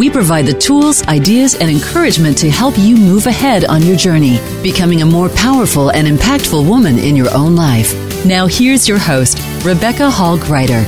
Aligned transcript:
we 0.00 0.08
provide 0.08 0.46
the 0.46 0.54
tools, 0.54 1.06
ideas, 1.08 1.54
and 1.54 1.70
encouragement 1.70 2.38
to 2.38 2.50
help 2.50 2.72
you 2.78 2.96
move 2.96 3.26
ahead 3.26 3.66
on 3.66 3.82
your 3.82 3.96
journey, 3.96 4.38
becoming 4.62 5.02
a 5.02 5.04
more 5.04 5.28
powerful 5.28 5.90
and 5.90 6.08
impactful 6.08 6.66
woman 6.66 6.98
in 6.98 7.14
your 7.14 7.30
own 7.34 7.54
life. 7.54 7.92
Now, 8.24 8.46
here's 8.46 8.88
your 8.88 8.96
host, 8.96 9.38
Rebecca 9.62 10.08
Hall 10.10 10.38
Gruyter. 10.38 10.86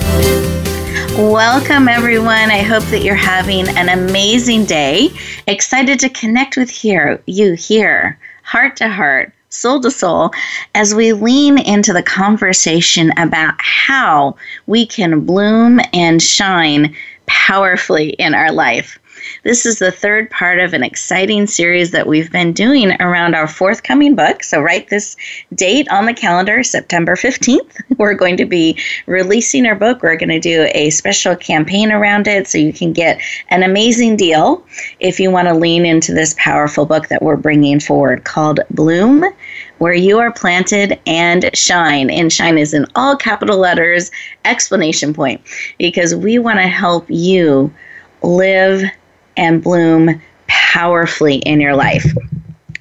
Welcome, 1.30 1.88
everyone. 1.88 2.50
I 2.50 2.62
hope 2.62 2.84
that 2.84 3.02
you're 3.02 3.14
having 3.14 3.68
an 3.76 3.90
amazing 3.90 4.64
day. 4.64 5.10
Excited 5.46 6.00
to 6.00 6.08
connect 6.08 6.56
with 6.56 6.70
here, 6.70 7.22
you 7.26 7.52
here, 7.52 8.18
heart 8.44 8.76
to 8.76 8.88
heart 8.88 9.30
soul 9.50 9.78
to 9.80 9.90
soul, 9.90 10.30
as 10.74 10.94
we 10.94 11.12
lean 11.12 11.58
into 11.58 11.92
the 11.92 12.02
conversation 12.02 13.12
about 13.18 13.52
how 13.58 14.34
we 14.66 14.86
can 14.86 15.20
bloom 15.20 15.78
and 15.92 16.22
shine 16.22 16.96
powerfully 17.26 18.10
in 18.10 18.34
our 18.34 18.50
life. 18.50 18.98
This 19.44 19.66
is 19.66 19.80
the 19.80 19.90
third 19.90 20.30
part 20.30 20.60
of 20.60 20.72
an 20.72 20.84
exciting 20.84 21.48
series 21.48 21.90
that 21.90 22.06
we've 22.06 22.30
been 22.30 22.52
doing 22.52 22.92
around 23.02 23.34
our 23.34 23.48
forthcoming 23.48 24.14
book. 24.14 24.44
So, 24.44 24.60
write 24.60 24.88
this 24.88 25.16
date 25.52 25.88
on 25.90 26.06
the 26.06 26.14
calendar, 26.14 26.62
September 26.62 27.16
15th. 27.16 27.82
We're 27.98 28.14
going 28.14 28.36
to 28.36 28.44
be 28.44 28.78
releasing 29.06 29.66
our 29.66 29.74
book. 29.74 30.00
We're 30.00 30.16
going 30.16 30.28
to 30.28 30.38
do 30.38 30.68
a 30.74 30.90
special 30.90 31.34
campaign 31.34 31.90
around 31.90 32.28
it 32.28 32.46
so 32.46 32.56
you 32.56 32.72
can 32.72 32.92
get 32.92 33.20
an 33.48 33.64
amazing 33.64 34.16
deal 34.16 34.64
if 35.00 35.18
you 35.18 35.32
want 35.32 35.48
to 35.48 35.54
lean 35.54 35.84
into 35.84 36.14
this 36.14 36.36
powerful 36.38 36.86
book 36.86 37.08
that 37.08 37.22
we're 37.22 37.36
bringing 37.36 37.80
forward 37.80 38.22
called 38.22 38.60
Bloom 38.70 39.24
where 39.78 39.92
you 39.92 40.20
are 40.20 40.30
planted 40.30 41.00
and 41.04 41.50
shine. 41.52 42.10
And 42.10 42.32
shine 42.32 42.58
is 42.58 42.72
in 42.72 42.86
all 42.94 43.16
capital 43.16 43.58
letters, 43.58 44.12
explanation 44.44 45.12
point, 45.12 45.40
because 45.78 46.14
we 46.14 46.38
want 46.38 46.60
to 46.60 46.68
help 46.68 47.06
you 47.08 47.74
live 48.22 48.84
and 49.36 49.62
bloom 49.62 50.20
powerfully 50.46 51.36
in 51.36 51.60
your 51.60 51.74
life. 51.74 52.06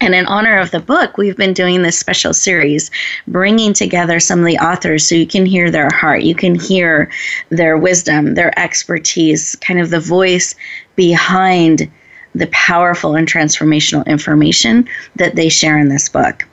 And 0.02 0.16
in 0.16 0.26
honor 0.26 0.58
of 0.58 0.72
the 0.72 0.80
book, 0.80 1.18
we've 1.18 1.38
been 1.38 1.54
doing 1.54 1.84
this 1.84 2.00
special 2.00 2.34
series, 2.34 2.90
bringing 3.28 3.72
together 3.72 4.20
some 4.20 4.40
of 4.40 4.46
the 4.46 4.58
authors 4.58 5.06
so 5.06 5.14
you 5.14 5.28
can 5.28 5.46
hear 5.46 5.70
their 5.70 5.90
heart, 5.92 6.24
you 6.24 6.34
can 6.34 6.56
hear 6.56 7.12
their 7.50 7.78
wisdom, 7.78 8.34
their 8.34 8.58
expertise, 8.60 9.56
kind 9.58 9.80
of 9.80 9.92
the 9.92 10.00
voice 10.00 10.56
behind 10.96 11.90
the 12.34 12.48
powerful 12.48 13.16
and 13.16 13.28
transformational 13.28 14.06
information 14.08 14.90
that 15.18 15.36
they 15.36 15.50
share 15.50 15.78
in 15.78 15.90
this 15.90 16.10
book. 16.10 16.48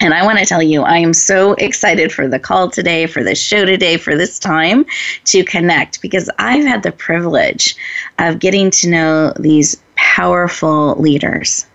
And 0.00 0.12
I 0.12 0.24
want 0.24 0.38
to 0.38 0.44
tell 0.44 0.62
you, 0.62 0.82
I 0.82 0.98
am 0.98 1.12
so 1.12 1.52
excited 1.52 2.12
for 2.12 2.28
the 2.28 2.38
call 2.38 2.70
today, 2.70 3.06
for 3.06 3.22
the 3.22 3.34
show 3.34 3.64
today, 3.64 3.96
for 3.96 4.16
this 4.16 4.38
time 4.38 4.86
to 5.26 5.44
connect 5.44 6.02
because 6.02 6.30
I've 6.38 6.64
had 6.64 6.82
the 6.82 6.92
privilege 6.92 7.76
of 8.18 8.38
getting 8.38 8.70
to 8.72 8.90
know 8.90 9.32
these 9.38 9.82
powerful 9.94 10.96
leaders, 10.96 11.66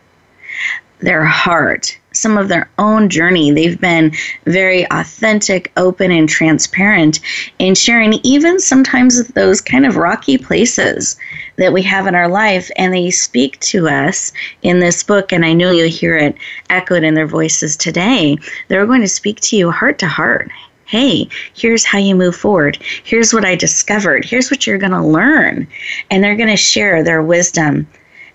their 1.00 1.24
heart, 1.24 1.99
some 2.12 2.38
of 2.38 2.48
their 2.48 2.70
own 2.78 3.10
journey. 3.10 3.52
They've 3.52 3.80
been 3.80 4.14
very 4.46 4.86
authentic, 4.92 5.72
open, 5.78 6.12
and 6.12 6.28
transparent 6.28 7.20
in 7.60 7.76
sharing 7.76 8.14
even 8.24 8.60
sometimes 8.60 9.28
those 9.30 9.62
kind 9.62 9.86
of 9.86 9.98
rocky 9.98 10.38
places 10.38 11.18
that 11.58 11.74
we 11.74 11.82
have 11.84 12.08
in 12.08 12.16
our 12.16 12.28
life. 12.28 12.70
And 12.78 12.94
they 12.94 13.12
speak 13.12 13.60
to 13.62 13.88
us 13.88 14.32
in 14.62 14.80
this 14.80 15.04
book, 15.04 15.32
and 15.32 15.46
I 15.46 15.54
know 15.54 15.72
you'll 15.72 15.90
hear 15.90 16.18
it 16.18 16.36
echoed 16.70 17.04
in 17.04 17.14
their 17.14 17.28
voices 17.28 17.78
today. 17.78 18.38
They're 18.68 18.86
going 18.86 19.02
to 19.02 19.08
speak 19.08 19.40
to 19.42 19.56
you 19.56 19.72
heart 19.72 20.00
to 20.00 20.08
heart 20.08 20.50
hey, 20.90 21.30
here's 21.54 21.86
how 21.86 22.00
you 22.00 22.16
move 22.16 22.36
forward. 22.36 22.76
Here's 23.04 23.32
what 23.32 23.46
I 23.46 23.56
discovered. 23.56 24.26
Here's 24.26 24.50
what 24.50 24.66
you're 24.66 24.80
going 24.80 24.92
to 24.92 25.06
learn. 25.06 25.68
And 26.10 26.24
they're 26.24 26.36
going 26.36 26.50
to 26.50 26.58
share 26.58 27.04
their 27.04 27.22
wisdom 27.22 27.88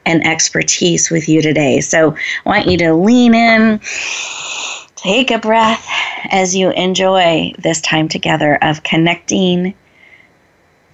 and 0.06 0.26
expertise 0.26 1.10
with 1.10 1.28
you 1.28 1.42
today. 1.42 1.80
So 1.80 2.16
I 2.44 2.48
want 2.48 2.66
you 2.66 2.78
to 2.78 2.94
lean 2.94 3.34
in, 3.34 3.80
take 4.96 5.30
a 5.30 5.38
breath 5.38 5.86
as 6.30 6.54
you 6.54 6.70
enjoy 6.70 7.52
this 7.58 7.80
time 7.80 8.08
together 8.08 8.58
of 8.62 8.82
connecting, 8.82 9.74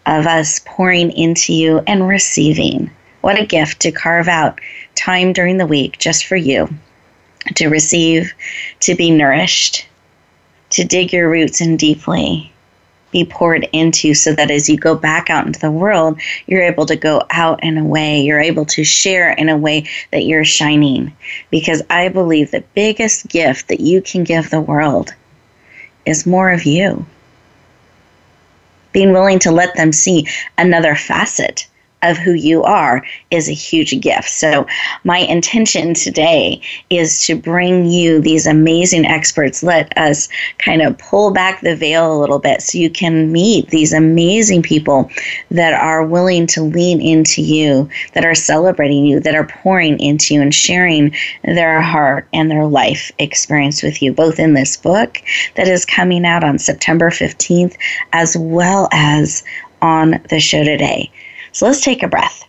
of 0.06 0.26
us 0.26 0.60
pouring 0.64 1.12
into 1.12 1.52
you 1.52 1.82
and 1.86 2.08
receiving. 2.08 2.90
What 3.20 3.38
a 3.38 3.46
gift 3.46 3.80
to 3.82 3.92
carve 3.92 4.28
out 4.28 4.60
time 4.94 5.32
during 5.32 5.58
the 5.58 5.66
week 5.66 5.98
just 5.98 6.26
for 6.26 6.36
you 6.36 6.68
to 7.54 7.68
receive, 7.68 8.32
to 8.80 8.94
be 8.94 9.10
nourished, 9.10 9.86
to 10.70 10.84
dig 10.84 11.12
your 11.12 11.30
roots 11.30 11.60
in 11.60 11.76
deeply 11.76 12.52
be 13.10 13.24
poured 13.24 13.68
into 13.72 14.14
so 14.14 14.32
that 14.34 14.50
as 14.50 14.68
you 14.68 14.76
go 14.76 14.94
back 14.94 15.30
out 15.30 15.46
into 15.46 15.60
the 15.60 15.70
world, 15.70 16.20
you're 16.46 16.62
able 16.62 16.86
to 16.86 16.96
go 16.96 17.22
out 17.30 17.62
in 17.62 17.78
a 17.78 17.84
way, 17.84 18.20
you're 18.20 18.40
able 18.40 18.64
to 18.66 18.84
share 18.84 19.32
in 19.32 19.48
a 19.48 19.56
way 19.56 19.88
that 20.12 20.24
you're 20.24 20.44
shining. 20.44 21.14
Because 21.50 21.82
I 21.90 22.08
believe 22.08 22.50
the 22.50 22.64
biggest 22.74 23.28
gift 23.28 23.68
that 23.68 23.80
you 23.80 24.00
can 24.02 24.24
give 24.24 24.50
the 24.50 24.60
world 24.60 25.14
is 26.06 26.26
more 26.26 26.50
of 26.50 26.64
you. 26.64 27.04
Being 28.92 29.12
willing 29.12 29.38
to 29.40 29.52
let 29.52 29.76
them 29.76 29.92
see 29.92 30.26
another 30.58 30.94
facet 30.94 31.68
of 32.02 32.16
who 32.16 32.32
you 32.32 32.62
are 32.62 33.04
is 33.30 33.48
a 33.48 33.52
huge 33.52 33.98
gift. 34.00 34.30
So, 34.30 34.66
my 35.04 35.18
intention 35.18 35.94
today 35.94 36.60
is 36.88 37.24
to 37.26 37.36
bring 37.36 37.86
you 37.86 38.20
these 38.20 38.46
amazing 38.46 39.04
experts. 39.04 39.62
Let 39.62 39.96
us 39.96 40.28
kind 40.58 40.82
of 40.82 40.96
pull 40.98 41.30
back 41.30 41.60
the 41.60 41.76
veil 41.76 42.12
a 42.12 42.20
little 42.20 42.38
bit 42.38 42.62
so 42.62 42.78
you 42.78 42.90
can 42.90 43.32
meet 43.32 43.68
these 43.68 43.92
amazing 43.92 44.62
people 44.62 45.10
that 45.50 45.74
are 45.74 46.04
willing 46.04 46.46
to 46.48 46.62
lean 46.62 47.00
into 47.00 47.42
you, 47.42 47.88
that 48.14 48.24
are 48.24 48.34
celebrating 48.34 49.04
you, 49.04 49.20
that 49.20 49.34
are 49.34 49.46
pouring 49.46 49.98
into 50.00 50.34
you 50.34 50.42
and 50.42 50.54
sharing 50.54 51.14
their 51.42 51.80
heart 51.80 52.26
and 52.32 52.50
their 52.50 52.66
life 52.66 53.12
experience 53.18 53.82
with 53.82 54.02
you, 54.02 54.12
both 54.12 54.38
in 54.38 54.54
this 54.54 54.76
book 54.76 55.22
that 55.56 55.68
is 55.68 55.84
coming 55.84 56.24
out 56.24 56.44
on 56.44 56.58
September 56.58 57.10
15th, 57.10 57.76
as 58.12 58.36
well 58.36 58.88
as 58.92 59.44
on 59.82 60.20
the 60.28 60.40
show 60.40 60.64
today. 60.64 61.10
So 61.52 61.66
let's 61.66 61.80
take 61.80 62.02
a 62.02 62.08
breath. 62.08 62.44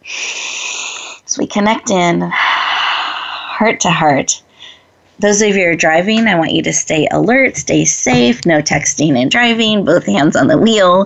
As 1.26 1.38
we 1.38 1.48
connect 1.48 1.90
in 1.90 2.30
heart 3.62 3.80
to 3.82 3.92
heart. 3.92 4.42
Those 5.20 5.44
of 5.44 5.50
you 5.50 5.54
who 5.54 5.70
are 5.70 5.76
driving, 5.76 6.26
I 6.26 6.34
want 6.34 6.54
you 6.54 6.64
to 6.64 6.74
stay 6.74 7.08
alert, 7.12 7.56
stay 7.56 7.86
safe, 7.86 8.44
no 8.44 8.60
texting 8.60 9.16
and 9.16 9.30
driving, 9.30 9.86
both 9.86 10.08
hands 10.08 10.36
on 10.36 10.48
the 10.48 10.58
wheel. 10.58 11.06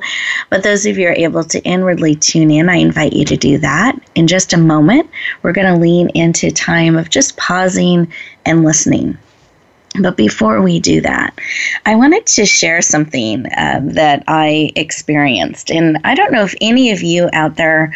But 0.50 0.64
those 0.64 0.86
of 0.86 0.98
you 0.98 1.08
who 1.08 1.12
are 1.12 1.16
able 1.16 1.44
to 1.44 1.62
inwardly 1.64 2.16
tune 2.16 2.50
in, 2.50 2.70
I 2.70 2.78
invite 2.78 3.12
you 3.12 3.26
to 3.26 3.36
do 3.36 3.58
that. 3.58 4.00
In 4.16 4.28
just 4.28 4.54
a 4.54 4.58
moment, 4.58 5.10
we're 5.44 5.52
going 5.52 5.74
to 5.74 5.82
lean 5.82 6.08
into 6.10 6.50
time 6.50 6.96
of 6.96 7.10
just 7.10 7.36
pausing 7.36 8.10
and 8.46 8.64
listening. 8.64 9.18
But 10.02 10.18
before 10.18 10.62
we 10.62 10.80
do 10.80 11.02
that, 11.02 11.38
I 11.86 11.96
wanted 11.96 12.26
to 12.28 12.46
share 12.46 12.82
something 12.82 13.46
uh, 13.46 13.82
that 13.84 14.24
I 14.28 14.72
experienced. 14.76 15.72
And 15.72 16.00
I 16.04 16.16
don't 16.16 16.32
know 16.32 16.44
if 16.44 16.56
any 16.62 16.92
of 16.92 17.02
you 17.02 17.30
out 17.34 17.56
there 17.56 17.94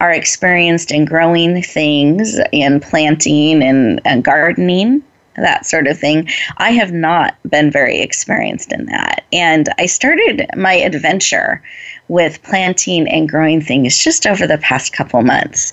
are 0.00 0.12
experienced 0.12 0.90
in 0.90 1.04
growing 1.04 1.62
things, 1.62 2.38
in 2.52 2.80
planting 2.80 3.62
and, 3.62 4.00
and 4.04 4.24
gardening. 4.24 5.02
That 5.40 5.66
sort 5.66 5.86
of 5.86 5.98
thing. 5.98 6.28
I 6.58 6.70
have 6.72 6.92
not 6.92 7.36
been 7.48 7.70
very 7.70 8.00
experienced 8.00 8.72
in 8.72 8.86
that. 8.86 9.24
And 9.32 9.68
I 9.78 9.86
started 9.86 10.46
my 10.56 10.74
adventure 10.74 11.62
with 12.10 12.42
planting 12.42 13.08
and 13.08 13.28
growing 13.28 13.62
things 13.62 13.96
just 13.96 14.26
over 14.26 14.44
the 14.44 14.58
past 14.58 14.92
couple 14.92 15.22
months. 15.22 15.72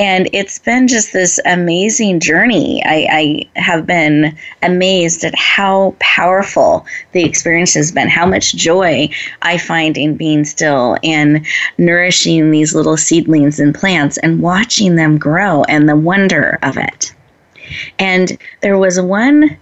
And 0.00 0.28
it's 0.32 0.58
been 0.58 0.88
just 0.88 1.12
this 1.12 1.38
amazing 1.46 2.18
journey. 2.18 2.82
I, 2.84 3.06
I, 3.10 3.60
have 3.60 3.86
been 3.86 4.36
amazed 4.62 5.24
at 5.24 5.34
how 5.36 5.94
powerful 6.00 6.84
the 7.12 7.24
experience 7.24 7.74
has 7.74 7.92
been, 7.92 8.08
how 8.08 8.26
much 8.26 8.56
joy 8.56 9.08
I 9.42 9.58
find 9.58 9.96
in 9.96 10.16
being 10.16 10.44
still 10.44 10.96
and 11.04 11.46
nourishing 11.78 12.50
these 12.50 12.74
little 12.74 12.96
seedlings 12.96 13.60
and 13.60 13.74
plants 13.74 14.18
and 14.18 14.42
watching 14.42 14.96
them 14.96 15.18
grow 15.18 15.62
and 15.64 15.88
the 15.88 15.96
wonder 15.96 16.58
of 16.62 16.76
it. 16.76 17.14
And 17.98 18.36
there 18.60 18.78
was 18.78 19.00
one 19.00 19.56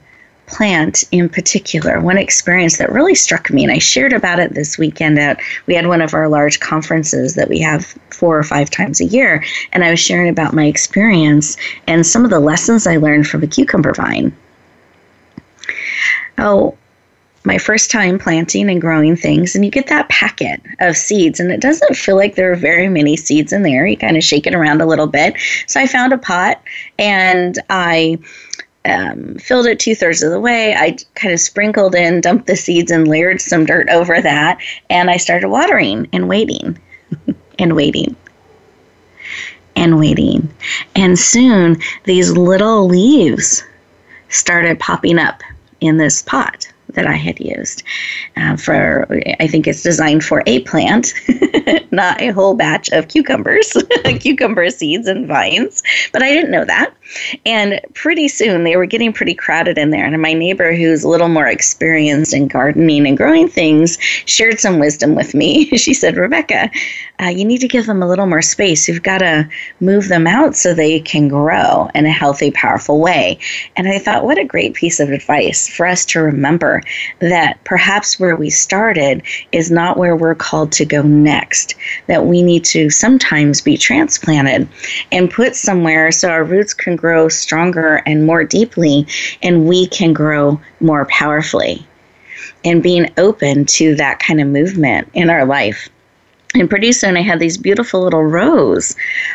plant 0.46 1.04
in 1.10 1.28
particular, 1.28 2.00
one 2.00 2.18
experience 2.18 2.76
that 2.76 2.92
really 2.92 3.14
struck 3.14 3.50
me, 3.50 3.64
and 3.64 3.72
I 3.72 3.78
shared 3.78 4.12
about 4.12 4.38
it 4.38 4.54
this 4.54 4.76
weekend 4.76 5.18
at 5.18 5.40
we 5.66 5.74
had 5.74 5.86
one 5.86 6.02
of 6.02 6.14
our 6.14 6.28
large 6.28 6.60
conferences 6.60 7.34
that 7.34 7.48
we 7.48 7.60
have 7.60 7.86
four 8.10 8.38
or 8.38 8.42
five 8.42 8.70
times 8.70 9.00
a 9.00 9.06
year, 9.06 9.42
and 9.72 9.84
I 9.84 9.90
was 9.90 10.00
sharing 10.00 10.28
about 10.28 10.54
my 10.54 10.66
experience 10.66 11.56
and 11.86 12.06
some 12.06 12.24
of 12.24 12.30
the 12.30 12.40
lessons 12.40 12.86
I 12.86 12.96
learned 12.96 13.26
from 13.26 13.42
a 13.42 13.46
cucumber 13.46 13.94
vine. 13.94 14.36
Oh, 16.36 16.76
my 17.44 17.58
first 17.58 17.91
time 17.91 18.19
planting 18.19 18.70
and 18.70 18.81
growing 18.81 19.17
things, 19.17 19.55
and 19.55 19.64
you 19.64 19.70
get 19.70 19.87
that 19.88 20.08
packet 20.08 20.62
of 20.81 20.96
seeds, 20.96 21.38
and 21.38 21.50
it 21.52 21.61
doesn't 21.61 21.94
feel 21.94 22.17
like 22.17 22.35
there 22.35 22.50
are 22.50 22.56
very 22.56 22.88
many 22.88 23.17
seeds 23.17 23.52
in 23.52 23.62
there. 23.62 23.87
You 23.87 23.96
kind 23.96 24.17
of 24.17 24.25
shake 24.25 24.46
it 24.46 24.55
around 24.55 24.81
a 24.81 24.87
little 24.87 25.06
bit. 25.06 25.37
So 25.67 25.81
I 25.81 25.87
found 25.87 26.12
a 26.12 26.19
pot 26.19 26.62
and 26.99 27.58
I 27.69 28.19
um, 28.87 29.37
filled 29.37 29.67
it 29.67 29.79
two 29.79 29.94
thirds 29.94 30.23
of 30.23 30.31
the 30.31 30.41
way. 30.41 30.75
I 30.75 30.96
kind 31.14 31.35
of 31.35 31.41
sprinkled 31.41 31.94
in, 31.94 32.20
dumped 32.20 32.46
the 32.46 32.56
seeds, 32.56 32.91
and 32.91 33.06
layered 33.06 33.41
some 33.41 33.67
dirt 33.67 33.88
over 33.91 34.20
that. 34.20 34.58
And 34.88 35.11
I 35.11 35.19
started 35.19 35.49
watering 35.49 36.08
and 36.12 36.29
waiting 36.29 36.79
and 37.58 37.76
waiting 37.76 38.17
and 39.76 39.99
waiting. 39.99 40.49
And 40.96 41.19
soon 41.19 41.81
these 42.05 42.32
little 42.32 42.87
leaves 42.87 43.62
started 44.29 44.79
popping 44.81 45.19
up 45.19 45.43
in 45.81 45.99
this 45.99 46.23
pot 46.23 46.73
that 46.90 47.06
I 47.06 47.14
had 47.14 47.40
used 47.40 47.82
uh, 48.36 48.56
for, 48.56 49.06
I 49.40 49.46
think 49.46 49.66
it's 49.66 49.82
designed 49.82 50.25
for 50.25 50.42
a 50.46 50.60
plant, 50.60 51.12
not 51.90 52.20
a 52.20 52.28
whole 52.28 52.54
batch 52.54 52.90
of 52.90 53.08
cucumbers, 53.08 53.76
cucumber 54.20 54.70
seeds 54.70 55.08
and 55.08 55.26
vines. 55.26 55.82
But 56.12 56.22
I 56.22 56.32
didn't 56.32 56.50
know 56.50 56.64
that. 56.64 56.94
And 57.44 57.80
pretty 57.94 58.28
soon 58.28 58.64
they 58.64 58.76
were 58.76 58.86
getting 58.86 59.12
pretty 59.12 59.34
crowded 59.34 59.78
in 59.78 59.90
there. 59.90 60.04
And 60.04 60.20
my 60.20 60.32
neighbor, 60.32 60.74
who's 60.74 61.04
a 61.04 61.08
little 61.08 61.28
more 61.28 61.46
experienced 61.46 62.34
in 62.34 62.48
gardening 62.48 63.06
and 63.06 63.16
growing 63.16 63.48
things, 63.48 63.98
shared 64.26 64.60
some 64.60 64.78
wisdom 64.78 65.14
with 65.14 65.34
me. 65.34 65.66
she 65.76 65.94
said, 65.94 66.16
Rebecca, 66.16 66.70
uh, 67.20 67.26
you 67.26 67.44
need 67.44 67.58
to 67.58 67.68
give 67.68 67.86
them 67.86 68.02
a 68.02 68.08
little 68.08 68.26
more 68.26 68.42
space. 68.42 68.88
You've 68.88 69.02
got 69.02 69.18
to 69.18 69.48
move 69.80 70.08
them 70.08 70.26
out 70.26 70.56
so 70.56 70.74
they 70.74 71.00
can 71.00 71.28
grow 71.28 71.88
in 71.94 72.06
a 72.06 72.10
healthy, 72.10 72.50
powerful 72.50 73.00
way. 73.00 73.38
And 73.76 73.88
I 73.88 73.98
thought, 73.98 74.24
what 74.24 74.38
a 74.38 74.44
great 74.44 74.74
piece 74.74 75.00
of 75.00 75.10
advice 75.10 75.68
for 75.68 75.86
us 75.86 76.04
to 76.06 76.20
remember 76.20 76.82
that 77.20 77.62
perhaps 77.64 78.18
where 78.18 78.36
we 78.36 78.50
started 78.50 79.22
is 79.52 79.70
not 79.70 79.96
where 79.96 80.16
we're 80.16 80.34
called 80.34 80.72
to 80.72 80.84
go 80.84 81.02
next, 81.02 81.74
that 82.06 82.26
we 82.26 82.42
need 82.42 82.64
to 82.66 82.90
sometimes 82.90 83.60
be 83.60 83.76
transplanted 83.76 84.68
and 85.12 85.30
put 85.30 85.54
somewhere 85.54 86.10
so 86.10 86.28
our 86.28 86.44
roots 86.44 86.74
can 86.74 86.94
grow 86.96 87.29
stronger 87.29 88.02
and 88.06 88.26
more 88.26 88.44
deeply, 88.44 89.06
and 89.43 89.67
we 89.67 89.87
can 89.87 90.12
grow 90.12 90.61
more 90.81 91.06
powerfully. 91.06 91.87
And 92.64 92.82
being 92.82 93.12
open 93.19 93.67
to 93.67 93.94
that 93.96 94.19
kind 94.19 94.41
of 94.41 94.49
movement 94.49 95.08
in 95.12 95.29
our 95.31 95.44
life. 95.44 95.88
And 96.54 96.70
pretty 96.70 96.92
soon 96.92 97.16
I 97.16 97.22
had 97.22 97.40
these 97.40 97.58
beautiful 97.58 98.02
little 98.02 98.22
rows 98.22 98.94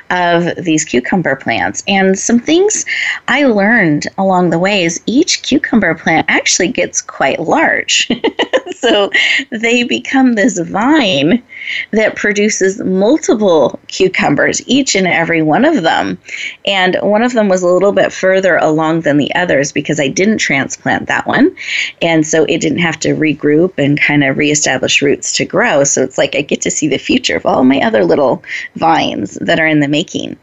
of 0.10 0.56
these 0.56 0.86
cucumber 0.86 1.36
plants. 1.36 1.84
And 1.86 2.18
some 2.18 2.40
things 2.40 2.86
I 3.28 3.44
learned 3.44 4.08
along 4.18 4.50
the 4.50 4.60
way 4.60 4.86
is 4.86 5.02
each 5.06 5.42
cucumber 5.42 5.96
plant 5.96 6.28
actually 6.30 6.70
gets 6.70 7.02
quite 7.02 7.42
large. 7.42 8.10
so 8.78 9.12
they 9.50 9.84
become 9.84 10.34
this 10.34 10.60
vine 10.60 11.44
that 11.92 12.16
produces 12.16 12.80
multiple 12.80 13.80
cucumbers, 13.88 14.66
each 14.66 14.96
and 14.96 15.06
every 15.06 15.42
one 15.42 15.66
of 15.66 15.84
them. 15.84 16.18
And 16.66 16.96
one 17.02 17.22
of 17.22 17.34
them 17.34 17.50
was 17.50 17.64
a 17.64 17.68
little 17.68 17.92
bit 17.92 18.14
further 18.14 18.56
along 18.56 19.02
than 19.02 19.18
the 19.18 19.34
others 19.36 19.74
because 19.74 20.00
I 20.00 20.08
didn't 20.08 20.38
transplant 20.38 21.08
that 21.08 21.28
one. 21.28 21.54
And 22.02 22.26
so 22.26 22.46
it 22.46 22.62
didn't 22.62 22.80
have 22.80 23.00
to 23.02 23.10
regroup 23.10 23.74
and 23.78 24.00
kind 24.00 24.24
of 24.24 24.38
reestablish 24.38 25.02
roots 25.02 25.34
to 25.34 25.46
grow. 25.46 25.84
So 25.84 26.02
it's 26.02 26.18
like 26.18 26.36
I 26.36 26.42
get 26.42 26.62
to 26.62 26.72
see 26.72 26.88
the 26.88 26.98
future 27.10 27.36
of 27.36 27.46
all 27.48 27.64
my 27.64 27.80
other 27.80 28.06
little 28.06 28.44
vines 28.76 29.34
that 29.42 29.60
are 29.60 29.66
in 29.66 29.80
the 29.80 29.88
making. 29.88 30.38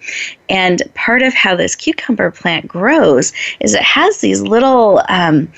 And 0.48 0.82
part 0.94 1.22
of 1.22 1.32
how 1.32 1.54
this 1.54 1.76
cucumber 1.76 2.32
plant 2.32 2.66
grows 2.66 3.32
is 3.60 3.72
it 3.72 3.82
has 3.82 4.18
these 4.18 4.40
little 4.40 5.00
um, 5.08 5.52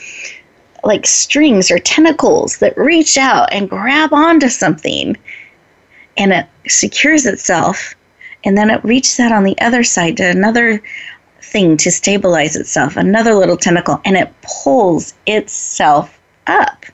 like 0.85 1.07
strings 1.07 1.71
or 1.71 1.79
tentacles 1.79 2.59
that 2.59 2.77
reach 2.77 3.17
out 3.17 3.51
and 3.51 3.71
grab 3.71 4.13
onto 4.13 4.51
something 4.51 5.17
and 6.19 6.35
it 6.35 6.47
secures 6.67 7.25
itself 7.25 7.95
and 8.45 8.59
then 8.59 8.69
it 8.69 8.85
reaches 8.85 9.19
out 9.19 9.33
on 9.33 9.45
the 9.45 9.59
other 9.63 9.83
side 9.83 10.19
to 10.19 10.25
another 10.25 10.83
thing 11.41 11.79
to 11.79 11.91
stabilize 11.91 12.55
itself, 12.55 12.99
another 12.99 13.35
little 13.35 13.57
tentacle, 13.57 13.99
and 14.05 14.15
it 14.15 14.31
pulls 14.43 15.15
itself 15.27 16.21
up. 16.47 16.85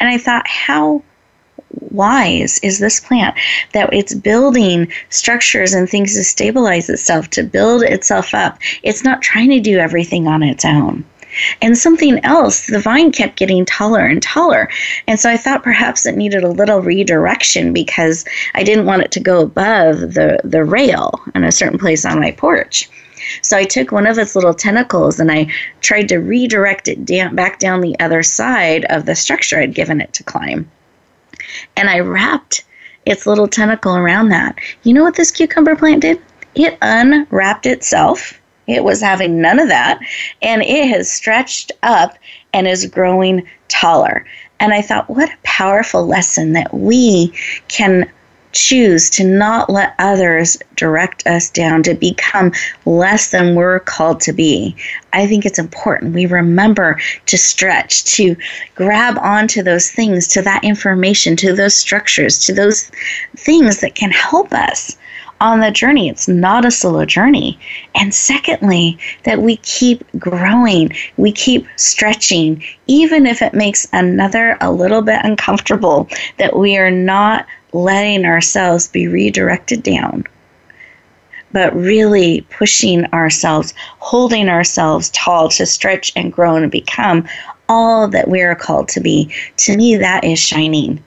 And 0.00 0.08
I 0.08 0.16
thought, 0.16 0.48
how 0.48 1.02
wise 1.90 2.58
is 2.62 2.78
this 2.78 3.00
plant 3.00 3.36
that 3.72 3.92
it's 3.92 4.14
building 4.14 4.90
structures 5.08 5.72
and 5.72 5.88
things 5.88 6.14
to 6.14 6.24
stabilize 6.24 6.88
itself, 6.88 7.30
to 7.30 7.42
build 7.42 7.82
itself 7.82 8.34
up. 8.34 8.58
It's 8.82 9.04
not 9.04 9.22
trying 9.22 9.50
to 9.50 9.60
do 9.60 9.78
everything 9.78 10.26
on 10.26 10.42
its 10.42 10.64
own. 10.64 11.04
And 11.62 11.78
something 11.78 12.24
else, 12.24 12.66
the 12.66 12.80
vine 12.80 13.12
kept 13.12 13.38
getting 13.38 13.64
taller 13.64 14.04
and 14.04 14.20
taller. 14.20 14.68
And 15.06 15.18
so 15.18 15.30
I 15.30 15.36
thought 15.36 15.62
perhaps 15.62 16.04
it 16.04 16.16
needed 16.16 16.42
a 16.42 16.48
little 16.48 16.80
redirection 16.80 17.72
because 17.72 18.24
I 18.54 18.64
didn't 18.64 18.86
want 18.86 19.02
it 19.02 19.12
to 19.12 19.20
go 19.20 19.40
above 19.40 20.00
the, 20.14 20.40
the 20.42 20.64
rail 20.64 21.20
in 21.34 21.44
a 21.44 21.52
certain 21.52 21.78
place 21.78 22.04
on 22.04 22.18
my 22.18 22.32
porch. 22.32 22.90
So 23.42 23.56
I 23.56 23.64
took 23.64 23.92
one 23.92 24.08
of 24.08 24.18
its 24.18 24.34
little 24.34 24.54
tentacles 24.54 25.20
and 25.20 25.30
I 25.30 25.52
tried 25.82 26.08
to 26.08 26.18
redirect 26.18 26.88
it 26.88 27.04
down, 27.04 27.36
back 27.36 27.60
down 27.60 27.80
the 27.80 27.98
other 28.00 28.24
side 28.24 28.84
of 28.86 29.06
the 29.06 29.14
structure 29.14 29.60
I'd 29.60 29.74
given 29.74 30.00
it 30.00 30.12
to 30.14 30.24
climb 30.24 30.68
and 31.76 31.88
I 31.88 32.00
wrapped 32.00 32.64
its 33.06 33.26
little 33.26 33.48
tentacle 33.48 33.96
around 33.96 34.28
that. 34.28 34.58
You 34.82 34.94
know 34.94 35.02
what 35.02 35.16
this 35.16 35.30
cucumber 35.30 35.76
plant 35.76 36.02
did? 36.02 36.20
It 36.54 36.78
unwrapped 36.82 37.66
itself. 37.66 38.40
It 38.66 38.84
was 38.84 39.00
having 39.00 39.40
none 39.40 39.58
of 39.58 39.68
that, 39.68 40.00
and 40.42 40.62
it 40.62 40.88
has 40.88 41.10
stretched 41.10 41.72
up 41.82 42.16
and 42.52 42.68
is 42.68 42.86
growing 42.86 43.46
taller. 43.68 44.24
And 44.60 44.72
I 44.72 44.82
thought, 44.82 45.10
what 45.10 45.30
a 45.30 45.38
powerful 45.42 46.06
lesson 46.06 46.52
that 46.52 46.72
we 46.72 47.32
can 47.68 48.10
choose 48.52 49.10
to 49.10 49.24
not 49.24 49.70
let 49.70 49.94
others 49.98 50.56
direct 50.76 51.26
us 51.26 51.50
down 51.50 51.82
to 51.84 51.94
become 51.94 52.52
less 52.84 53.30
than 53.30 53.54
we're 53.54 53.80
called 53.80 54.20
to 54.20 54.32
be. 54.32 54.76
I 55.12 55.26
think 55.26 55.44
it's 55.44 55.58
important 55.58 56.14
we 56.14 56.26
remember 56.26 57.00
to 57.26 57.38
stretch, 57.38 58.04
to 58.16 58.36
grab 58.74 59.18
onto 59.18 59.62
those 59.62 59.90
things, 59.90 60.26
to 60.28 60.42
that 60.42 60.64
information, 60.64 61.36
to 61.36 61.54
those 61.54 61.74
structures, 61.74 62.38
to 62.46 62.54
those 62.54 62.90
things 63.36 63.80
that 63.80 63.94
can 63.94 64.10
help 64.10 64.52
us 64.52 64.96
on 65.40 65.60
the 65.60 65.70
journey. 65.70 66.08
It's 66.08 66.28
not 66.28 66.64
a 66.64 66.70
solo 66.70 67.04
journey. 67.04 67.58
And 67.94 68.14
secondly, 68.14 68.98
that 69.24 69.40
we 69.40 69.56
keep 69.58 70.04
growing, 70.18 70.90
we 71.16 71.32
keep 71.32 71.66
stretching, 71.76 72.62
even 72.86 73.26
if 73.26 73.40
it 73.40 73.54
makes 73.54 73.88
another 73.92 74.58
a 74.60 74.70
little 74.70 75.02
bit 75.02 75.20
uncomfortable, 75.24 76.08
that 76.38 76.56
we 76.56 76.76
are 76.76 76.90
not 76.90 77.46
letting 77.72 78.24
ourselves 78.24 78.88
be 78.88 79.06
redirected 79.06 79.82
down, 79.82 80.24
but 81.52 81.74
really 81.74 82.42
pushing 82.50 83.04
ourselves, 83.06 83.74
holding 83.98 84.48
ourselves 84.48 85.10
tall 85.10 85.48
to 85.50 85.66
stretch 85.66 86.12
and 86.16 86.32
grow 86.32 86.56
and 86.56 86.70
become 86.70 87.26
all 87.68 88.08
that 88.08 88.28
we 88.28 88.40
are 88.40 88.54
called 88.54 88.88
to 88.88 89.00
be. 89.00 89.32
To 89.58 89.76
me, 89.76 89.96
that 89.96 90.24
is 90.24 90.38
shining. 90.38 91.02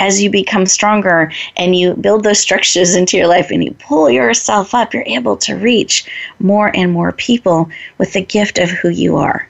As 0.00 0.22
you 0.22 0.30
become 0.30 0.64
stronger 0.64 1.30
and 1.56 1.76
you 1.76 1.94
build 1.94 2.24
those 2.24 2.40
structures 2.40 2.94
into 2.94 3.16
your 3.16 3.26
life 3.26 3.50
and 3.50 3.62
you 3.62 3.72
pull 3.78 4.08
yourself 4.10 4.74
up, 4.74 4.94
you're 4.94 5.02
able 5.06 5.36
to 5.38 5.54
reach 5.54 6.06
more 6.38 6.74
and 6.74 6.92
more 6.92 7.12
people 7.12 7.68
with 7.98 8.14
the 8.14 8.22
gift 8.22 8.58
of 8.58 8.70
who 8.70 8.88
you 8.88 9.16
are. 9.16 9.48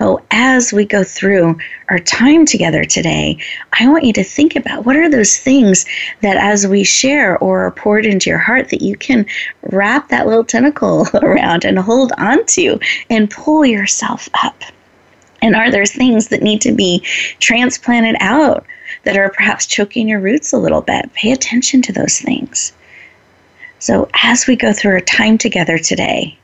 Oh, 0.00 0.20
as 0.30 0.72
we 0.72 0.84
go 0.84 1.02
through 1.02 1.58
our 1.88 1.98
time 1.98 2.46
together 2.46 2.84
today, 2.84 3.38
I 3.80 3.88
want 3.88 4.04
you 4.04 4.12
to 4.12 4.22
think 4.22 4.54
about 4.54 4.86
what 4.86 4.94
are 4.94 5.10
those 5.10 5.36
things 5.36 5.86
that 6.20 6.36
as 6.36 6.68
we 6.68 6.84
share 6.84 7.36
or 7.38 7.64
are 7.64 7.72
poured 7.72 8.06
into 8.06 8.30
your 8.30 8.38
heart 8.38 8.68
that 8.68 8.80
you 8.80 8.96
can 8.96 9.26
wrap 9.62 10.08
that 10.08 10.28
little 10.28 10.44
tentacle 10.44 11.08
around 11.14 11.64
and 11.64 11.80
hold 11.80 12.12
onto 12.16 12.78
and 13.10 13.28
pull 13.28 13.66
yourself 13.66 14.28
up. 14.44 14.62
And 15.42 15.56
are 15.56 15.70
there 15.70 15.86
things 15.86 16.28
that 16.28 16.42
need 16.42 16.60
to 16.62 16.72
be 16.72 17.00
transplanted 17.40 18.16
out 18.20 18.64
that 19.02 19.16
are 19.16 19.30
perhaps 19.30 19.66
choking 19.66 20.08
your 20.08 20.20
roots 20.20 20.52
a 20.52 20.58
little 20.58 20.80
bit? 20.80 21.12
Pay 21.14 21.32
attention 21.32 21.82
to 21.82 21.92
those 21.92 22.20
things. 22.20 22.72
So, 23.80 24.08
as 24.22 24.46
we 24.46 24.56
go 24.56 24.72
through 24.72 24.92
our 24.92 25.00
time 25.00 25.38
together 25.38 25.78
today, 25.78 26.36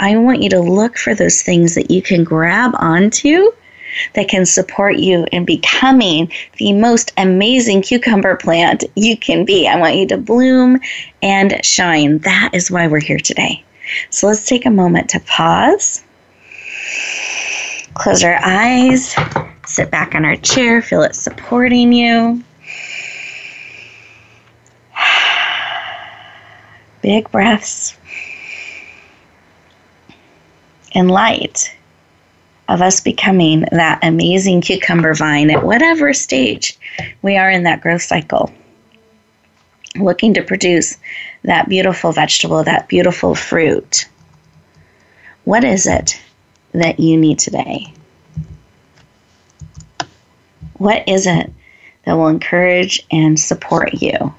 I 0.00 0.16
want 0.16 0.42
you 0.42 0.50
to 0.50 0.60
look 0.60 0.96
for 0.96 1.14
those 1.14 1.42
things 1.42 1.74
that 1.74 1.90
you 1.90 2.02
can 2.02 2.24
grab 2.24 2.72
onto 2.74 3.52
that 4.14 4.28
can 4.28 4.46
support 4.46 4.96
you 4.96 5.26
in 5.32 5.44
becoming 5.44 6.30
the 6.58 6.72
most 6.72 7.12
amazing 7.16 7.82
cucumber 7.82 8.36
plant 8.36 8.84
you 8.94 9.16
can 9.16 9.44
be. 9.44 9.66
I 9.66 9.78
want 9.78 9.96
you 9.96 10.06
to 10.08 10.16
bloom 10.16 10.80
and 11.22 11.64
shine. 11.64 12.18
That 12.18 12.50
is 12.52 12.70
why 12.70 12.86
we're 12.86 13.00
here 13.00 13.18
today. 13.18 13.64
So 14.10 14.26
let's 14.26 14.46
take 14.46 14.66
a 14.66 14.70
moment 14.70 15.08
to 15.10 15.20
pause, 15.20 16.04
close 17.94 18.22
our 18.22 18.38
eyes, 18.42 19.16
sit 19.66 19.90
back 19.90 20.14
on 20.14 20.24
our 20.24 20.36
chair, 20.36 20.82
feel 20.82 21.02
it 21.02 21.14
supporting 21.14 21.92
you. 21.92 22.42
Big 27.02 27.30
breaths 27.30 27.97
and 30.92 31.10
light 31.10 31.74
of 32.68 32.82
us 32.82 33.00
becoming 33.00 33.64
that 33.72 33.98
amazing 34.02 34.60
cucumber 34.60 35.14
vine 35.14 35.50
at 35.50 35.64
whatever 35.64 36.12
stage 36.12 36.78
we 37.22 37.36
are 37.36 37.50
in 37.50 37.62
that 37.62 37.80
growth 37.80 38.02
cycle, 38.02 38.52
looking 39.96 40.34
to 40.34 40.42
produce 40.42 40.98
that 41.44 41.68
beautiful 41.68 42.12
vegetable, 42.12 42.62
that 42.64 42.88
beautiful 42.88 43.34
fruit. 43.34 44.06
What 45.44 45.64
is 45.64 45.86
it 45.86 46.20
that 46.72 47.00
you 47.00 47.16
need 47.16 47.38
today? 47.38 47.92
What 50.74 51.08
is 51.08 51.26
it 51.26 51.50
that 52.04 52.14
will 52.14 52.28
encourage 52.28 53.04
and 53.10 53.40
support 53.40 53.94
you? 53.94 54.34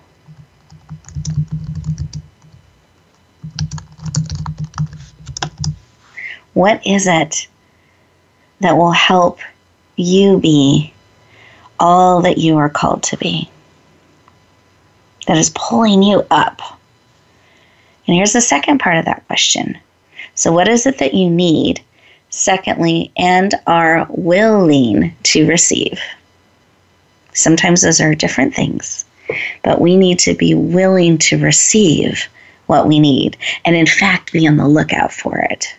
What 6.60 6.86
is 6.86 7.08
it 7.08 7.48
that 8.60 8.76
will 8.76 8.92
help 8.92 9.40
you 9.96 10.40
be 10.40 10.94
all 11.80 12.24
that 12.24 12.38
you 12.38 12.58
are 12.58 12.70
called 12.70 13.02
to 13.04 13.18
be? 13.18 13.50
That 15.26 15.38
is 15.38 15.54
pulling 15.56 16.04
you 16.04 16.28
up. 16.30 16.60
And 18.06 18.18
here's 18.18 18.34
the 18.34 18.42
second 18.42 18.80
part 18.80 18.98
of 18.98 19.06
that 19.06 19.26
question. 19.28 19.78
So, 20.36 20.52
what 20.52 20.68
is 20.68 20.86
it 20.86 20.98
that 20.98 21.14
you 21.14 21.30
need? 21.30 21.82
Secondly, 22.30 23.14
and 23.16 23.54
are 23.66 24.06
willing 24.10 25.16
to 25.24 25.48
receive. 25.48 26.02
Sometimes 27.32 27.84
those 27.84 28.02
are 28.02 28.14
different 28.14 28.54
things, 28.54 29.06
but 29.64 29.80
we 29.80 29.96
need 29.96 30.20
to 30.20 30.34
be 30.34 30.56
willing 30.56 31.20
to 31.20 31.38
receive 31.38 32.28
what 32.66 32.86
we 32.86 33.00
need 33.00 33.38
and, 33.64 33.78
in 33.78 33.86
fact, 33.86 34.34
be 34.34 34.46
on 34.46 34.58
the 34.58 34.68
lookout 34.68 35.14
for 35.14 35.38
it. 35.38 35.74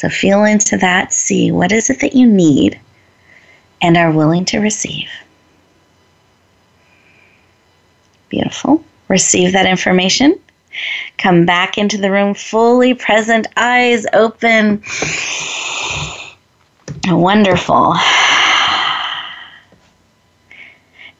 So 0.00 0.08
feel 0.08 0.44
into 0.44 0.78
that, 0.78 1.12
see 1.12 1.52
what 1.52 1.72
is 1.72 1.90
it 1.90 2.00
that 2.00 2.14
you 2.14 2.26
need 2.26 2.80
and 3.82 3.98
are 3.98 4.10
willing 4.10 4.46
to 4.46 4.58
receive. 4.58 5.10
Beautiful. 8.30 8.82
Receive 9.08 9.52
that 9.52 9.66
information. 9.66 10.40
Come 11.18 11.44
back 11.44 11.76
into 11.76 11.98
the 11.98 12.10
room 12.10 12.32
fully 12.32 12.94
present, 12.94 13.46
eyes 13.58 14.06
open. 14.14 14.82
Wonderful. 17.06 17.94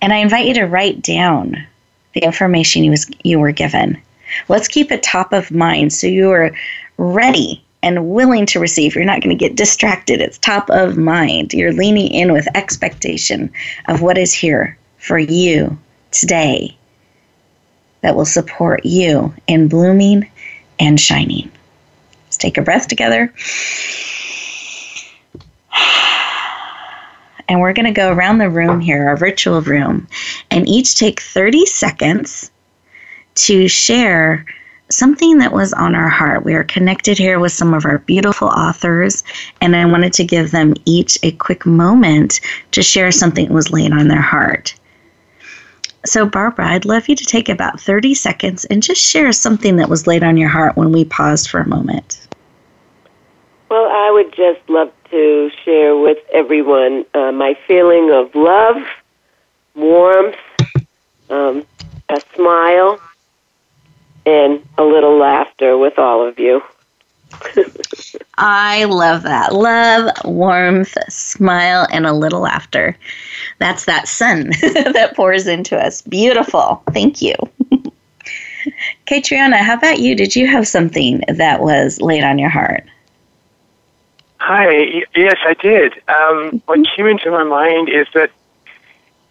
And 0.00 0.10
I 0.10 0.16
invite 0.16 0.46
you 0.46 0.54
to 0.54 0.64
write 0.64 1.02
down 1.02 1.66
the 2.14 2.20
information 2.20 2.84
you, 2.84 2.92
was, 2.92 3.10
you 3.24 3.40
were 3.40 3.52
given. 3.52 4.00
Let's 4.48 4.68
keep 4.68 4.90
it 4.90 5.02
top 5.02 5.34
of 5.34 5.50
mind 5.50 5.92
so 5.92 6.06
you 6.06 6.30
are 6.30 6.56
ready 6.96 7.62
and 7.82 8.10
willing 8.10 8.46
to 8.46 8.60
receive. 8.60 8.94
You're 8.94 9.04
not 9.04 9.22
going 9.22 9.36
to 9.36 9.44
get 9.44 9.56
distracted. 9.56 10.20
It's 10.20 10.38
top 10.38 10.70
of 10.70 10.96
mind. 10.96 11.52
You're 11.52 11.72
leaning 11.72 12.12
in 12.12 12.32
with 12.32 12.46
expectation 12.54 13.52
of 13.88 14.02
what 14.02 14.18
is 14.18 14.32
here 14.32 14.78
for 14.98 15.18
you 15.18 15.78
today 16.10 16.76
that 18.02 18.16
will 18.16 18.24
support 18.24 18.84
you 18.84 19.34
in 19.46 19.68
blooming 19.68 20.30
and 20.78 20.98
shining. 20.98 21.50
Let's 22.26 22.36
take 22.36 22.58
a 22.58 22.62
breath 22.62 22.88
together. 22.88 23.32
And 27.48 27.60
we're 27.60 27.72
going 27.72 27.86
to 27.86 27.90
go 27.90 28.12
around 28.12 28.38
the 28.38 28.48
room 28.48 28.78
here, 28.78 29.08
our 29.08 29.16
virtual 29.16 29.60
room, 29.60 30.06
and 30.52 30.68
each 30.68 30.94
take 30.94 31.20
30 31.20 31.66
seconds 31.66 32.48
to 33.34 33.66
share 33.66 34.46
something 34.90 35.38
that 35.38 35.52
was 35.52 35.72
on 35.72 35.94
our 35.94 36.08
heart. 36.08 36.44
We 36.44 36.54
are 36.54 36.64
connected 36.64 37.16
here 37.16 37.38
with 37.38 37.52
some 37.52 37.74
of 37.74 37.84
our 37.84 37.98
beautiful 37.98 38.48
authors, 38.48 39.22
and 39.60 39.74
I 39.74 39.84
wanted 39.86 40.12
to 40.14 40.24
give 40.24 40.50
them 40.50 40.74
each 40.84 41.18
a 41.22 41.32
quick 41.32 41.64
moment 41.64 42.40
to 42.72 42.82
share 42.82 43.10
something 43.10 43.46
that 43.46 43.54
was 43.54 43.70
laid 43.70 43.92
on 43.92 44.08
their 44.08 44.20
heart. 44.20 44.74
So, 46.04 46.26
Barbara, 46.26 46.68
I'd 46.68 46.86
love 46.86 47.08
you 47.08 47.16
to 47.16 47.24
take 47.24 47.48
about 47.48 47.80
30 47.80 48.14
seconds 48.14 48.64
and 48.64 48.82
just 48.82 49.02
share 49.04 49.30
something 49.32 49.76
that 49.76 49.88
was 49.88 50.06
laid 50.06 50.24
on 50.24 50.36
your 50.36 50.48
heart 50.48 50.76
when 50.76 50.92
we 50.92 51.04
paused 51.04 51.50
for 51.50 51.60
a 51.60 51.68
moment. 51.68 52.26
Well, 53.68 53.86
I 53.86 54.10
would 54.10 54.32
just 54.34 54.68
love 54.68 54.92
to 55.10 55.50
share 55.64 55.96
with 55.96 56.18
everyone 56.32 57.04
uh, 57.14 57.32
my 57.32 57.54
feeling 57.66 58.10
of 58.10 58.34
love, 58.34 58.82
warmth, 59.74 60.36
um, 61.28 61.64
a 62.08 62.20
smile, 62.34 62.98
and 64.30 64.64
a 64.78 64.84
little 64.84 65.16
laughter 65.18 65.76
with 65.76 65.98
all 65.98 66.26
of 66.26 66.38
you. 66.38 66.62
I 68.38 68.84
love 68.84 69.22
that. 69.22 69.54
Love, 69.54 70.10
warmth, 70.24 70.96
smile, 71.08 71.86
and 71.92 72.06
a 72.06 72.12
little 72.12 72.40
laughter. 72.40 72.96
That's 73.58 73.84
that 73.84 74.08
sun 74.08 74.50
that 74.60 75.12
pours 75.14 75.46
into 75.46 75.76
us. 75.76 76.02
Beautiful. 76.02 76.82
Thank 76.92 77.22
you. 77.22 77.34
Catriona, 79.06 79.58
how 79.58 79.74
about 79.74 80.00
you? 80.00 80.14
Did 80.14 80.36
you 80.36 80.46
have 80.46 80.66
something 80.66 81.22
that 81.28 81.60
was 81.60 82.00
laid 82.00 82.24
on 82.24 82.38
your 82.38 82.50
heart? 82.50 82.84
Hi. 84.38 85.04
Yes, 85.14 85.36
I 85.44 85.54
did. 85.54 85.94
Um, 86.08 86.62
what 86.66 86.80
came 86.96 87.06
into 87.06 87.30
my 87.30 87.44
mind 87.44 87.88
is 87.88 88.06
that 88.14 88.30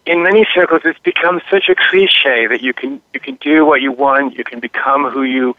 in 0.06 0.22
many 0.22 0.46
circles, 0.54 0.82
it's 0.84 0.98
become 1.00 1.40
such 1.50 1.68
a 1.68 1.74
cliche 1.74 2.46
that 2.46 2.62
you 2.62 2.72
can 2.72 3.00
you 3.14 3.20
can 3.20 3.36
do 3.36 3.64
what 3.64 3.80
you 3.80 3.92
want, 3.92 4.36
you 4.36 4.44
can 4.44 4.60
become 4.60 5.10
who 5.10 5.22
you 5.22 5.56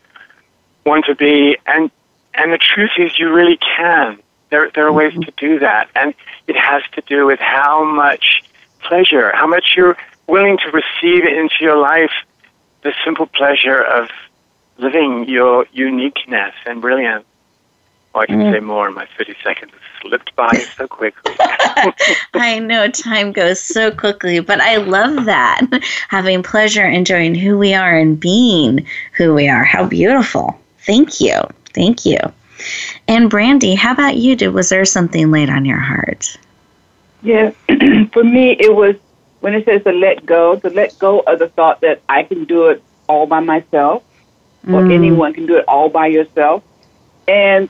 want 0.86 1.06
to 1.06 1.16
be, 1.16 1.58
and 1.66 1.92
and 2.34 2.52
the 2.52 2.58
truth 2.58 2.92
is, 2.98 3.18
you 3.20 3.32
really 3.32 3.58
can. 3.58 4.20
There 4.50 4.70
there 4.74 4.88
are 4.88 4.92
ways 4.92 5.14
to 5.14 5.32
do 5.38 5.60
that, 5.60 5.90
and 5.96 6.14
it 6.48 6.58
has 6.58 6.84
to 6.94 7.02
do 7.02 7.26
with 7.26 7.40
how 7.40 7.84
much 7.84 8.44
pleasure, 8.80 9.32
how 9.36 9.48
much 9.48 9.74
you're 9.76 9.98
willing 10.28 10.58
to 10.58 10.72
receive 10.72 11.26
into 11.26 11.56
your 11.62 11.78
life, 11.78 12.12
the 12.84 12.94
simple 13.06 13.28
pleasure 13.28 13.82
of 13.82 14.10
living 14.78 15.30
your 15.30 15.68
uniqueness 15.72 16.54
and 16.66 16.82
brilliance. 16.82 17.26
Well, 18.14 18.24
I 18.24 18.26
can 18.26 18.40
mm. 18.40 18.52
say 18.52 18.60
more 18.60 18.88
in 18.88 18.94
my 18.94 19.08
30 19.18 19.36
seconds 19.44 19.72
slipped 20.02 20.36
by 20.36 20.52
so 20.76 20.88
quickly. 20.88 21.34
I 22.34 22.60
know 22.60 22.90
time 22.90 23.32
goes 23.32 23.62
so 23.62 23.92
quickly, 23.92 24.40
but 24.40 24.60
I 24.60 24.78
love 24.78 25.26
that. 25.26 25.62
Having 26.10 26.44
pleasure, 26.44 26.86
enjoying 26.86 27.36
who 27.36 27.58
we 27.58 27.74
are, 27.74 27.98
and 27.98 28.20
being 28.20 28.86
who 29.14 29.34
we 29.34 29.48
are. 29.48 29.64
How 29.64 29.86
beautiful. 29.86 30.60
Thank 30.80 31.22
you. 31.22 31.40
Thank 31.74 32.06
you. 32.06 32.18
And 33.08 33.30
Brandy, 33.30 33.76
how 33.76 33.94
about 33.94 34.18
you? 34.18 34.36
Did 34.36 34.50
was 34.50 34.70
there 34.70 34.86
something 34.86 35.32
laid 35.32 35.50
on 35.50 35.66
your 35.66 35.80
heart? 35.80 36.38
Yeah, 37.24 37.52
for 38.12 38.24
me, 38.24 38.52
it 38.52 38.76
was 38.76 38.96
when 39.40 39.54
it 39.54 39.66
says 39.66 39.84
to 39.84 39.92
let 39.92 40.26
go, 40.26 40.58
to 40.58 40.70
let 40.70 40.98
go 41.00 41.20
of 41.20 41.40
the 41.40 41.50
thought 41.50 41.82
that 41.82 42.02
I 42.10 42.24
can 42.24 42.46
do 42.46 42.68
it 42.68 42.84
all 43.08 43.26
by 43.26 43.40
myself, 43.40 44.04
or 44.68 44.82
mm. 44.82 44.94
anyone 44.94 45.34
can 45.34 45.46
do 45.46 45.58
it 45.58 45.66
all 45.68 45.90
by 45.90 46.08
yourself, 46.08 46.64
and 47.28 47.70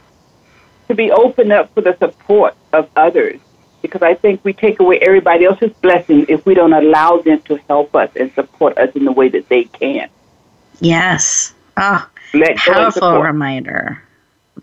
to 0.92 0.96
be 0.96 1.10
open 1.10 1.52
up 1.54 1.74
for 1.74 1.82
the 1.82 1.98
support 1.98 2.54
of 2.74 2.90
others 2.98 3.40
because 3.82 4.02
I 4.02 4.14
think 4.14 4.44
we 4.44 4.54
take 4.54 4.80
away 4.80 5.00
everybody 5.00 5.46
else's 5.46 5.72
blessings 5.82 6.26
if 6.28 6.46
we 6.46 6.54
don't 6.54 6.74
allow 6.74 7.18
them 7.18 7.42
to 7.44 7.56
help 7.70 7.96
us 7.96 8.12
and 8.16 8.32
support 8.34 8.78
us 8.78 8.94
in 8.94 9.06
the 9.06 9.12
way 9.12 9.30
that 9.30 9.48
they 9.48 9.64
can. 9.64 10.10
Yes. 10.82 11.54
Oh, 11.78 12.08
Let 12.34 12.58
powerful 12.58 13.22
reminder. 13.22 14.04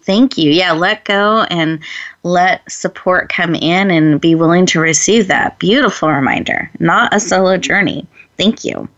Thank 0.03 0.37
you. 0.37 0.51
Yeah, 0.51 0.73
let 0.73 1.05
go 1.05 1.47
and 1.51 1.81
let 2.23 2.71
support 2.71 3.33
come 3.33 3.55
in 3.55 3.91
and 3.91 4.21
be 4.21 4.35
willing 4.35 4.67
to 4.67 4.81
receive 4.81 5.29
that. 5.29 5.59
Beautiful 5.59 6.11
reminder. 6.11 6.71
Not 6.79 7.15
a 7.15 7.19
solo 7.19 7.57
journey. 7.57 8.07
Thank 8.37 8.65
you. 8.65 8.89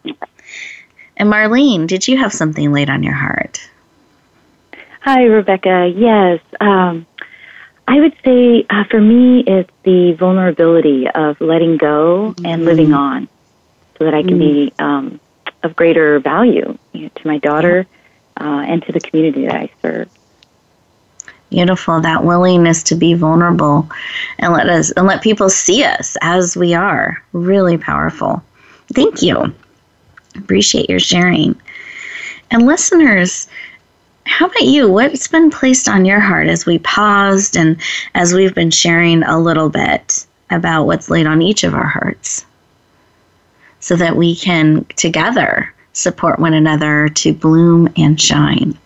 And 1.16 1.32
Marlene, 1.32 1.87
did 1.87 2.08
you 2.08 2.18
have 2.18 2.32
something 2.32 2.72
laid 2.72 2.90
on 2.90 3.02
your 3.02 3.14
heart? 3.14 3.70
Hi, 5.02 5.22
Rebecca. 5.22 5.90
Yes. 5.94 6.40
Um, 6.60 7.06
I 7.90 7.99
would 7.99 8.14
say 8.25 8.64
uh, 8.70 8.85
for 8.85 9.00
me, 9.00 9.40
it's 9.40 9.73
the 9.82 10.12
vulnerability 10.12 11.09
of 11.11 11.40
letting 11.40 11.76
go 11.76 12.32
mm-hmm. 12.37 12.47
and 12.47 12.64
living 12.64 12.94
on 12.94 13.26
so 13.99 14.04
that 14.04 14.14
I 14.14 14.23
can 14.23 14.38
mm-hmm. 14.38 14.68
be 14.68 14.73
um, 14.78 15.18
of 15.64 15.75
greater 15.75 16.20
value 16.20 16.78
you 16.92 17.02
know, 17.02 17.11
to 17.16 17.26
my 17.26 17.38
daughter 17.38 17.88
uh, 18.40 18.64
and 18.64 18.80
to 18.85 18.92
the 18.92 19.00
community 19.00 19.44
that 19.47 19.56
I 19.56 19.70
serve. 19.82 20.09
Beautiful 21.50 22.00
that 22.00 22.23
willingness 22.23 22.85
to 22.85 22.94
be 22.94 23.14
vulnerable 23.14 23.90
and 24.38 24.52
let 24.52 24.68
us 24.68 24.92
and 24.92 25.09
let 25.09 25.20
people 25.20 25.50
see 25.50 25.82
us 25.82 26.16
as 26.23 26.56
we 26.56 26.75
are. 26.75 27.20
Really 27.32 27.76
powerful. 27.76 28.40
Thank 28.92 29.20
you. 29.20 29.52
Appreciate 30.37 30.88
your 30.88 31.00
sharing. 31.00 31.61
And 32.52 32.66
listeners, 32.66 33.49
how 34.27 34.47
about 34.47 34.62
you? 34.62 34.91
What's 34.91 35.29
been 35.29 35.50
placed 35.50 35.89
on 35.89 36.05
your 36.05 36.21
heart 36.21 36.49
as 36.49 36.67
we 36.67 36.79
paused 36.79 37.57
and 37.57 37.81
as 38.15 38.33
we've 38.33 38.55
been 38.55 38.71
sharing 38.71 39.23
a 39.23 39.39
little 39.39 39.69
bit 39.69 40.27
about 40.50 40.85
what's 40.85 41.11
laid 41.11 41.27
on 41.27 41.43
each 41.43 41.65
of 41.65 41.75
our 41.75 41.87
hearts 41.87 42.45
so 43.81 43.97
that 43.97 44.17
we 44.17 44.37
can 44.37 44.85
together 44.97 45.73
support 45.93 46.39
one 46.39 46.55
another 46.55 47.09
to 47.09 47.33
bloom 47.33 47.93
and 47.97 48.21
shine? 48.21 48.79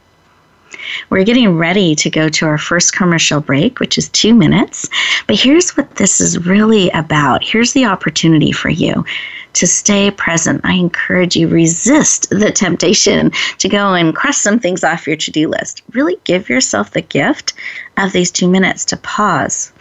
We're 1.10 1.24
getting 1.24 1.56
ready 1.56 1.94
to 1.96 2.10
go 2.10 2.28
to 2.28 2.46
our 2.46 2.58
first 2.58 2.94
commercial 2.94 3.40
break, 3.40 3.80
which 3.80 3.98
is 3.98 4.08
two 4.10 4.34
minutes. 4.34 4.88
But 5.26 5.36
here's 5.36 5.76
what 5.76 5.96
this 5.96 6.20
is 6.20 6.46
really 6.46 6.90
about. 6.90 7.42
Here's 7.42 7.72
the 7.72 7.86
opportunity 7.86 8.52
for 8.52 8.68
you 8.68 9.04
to 9.54 9.66
stay 9.66 10.10
present. 10.10 10.60
I 10.64 10.74
encourage 10.74 11.36
you 11.36 11.48
resist 11.48 12.28
the 12.30 12.52
temptation 12.52 13.30
to 13.58 13.68
go 13.68 13.94
and 13.94 14.14
cross 14.14 14.38
some 14.38 14.58
things 14.58 14.84
off 14.84 15.06
your 15.06 15.16
to-do 15.16 15.48
list. 15.48 15.82
Really 15.92 16.16
give 16.24 16.48
yourself 16.48 16.90
the 16.90 17.02
gift 17.02 17.54
of 17.96 18.12
these 18.12 18.30
2 18.30 18.48
minutes 18.48 18.84
to 18.86 18.96
pause. 18.98 19.72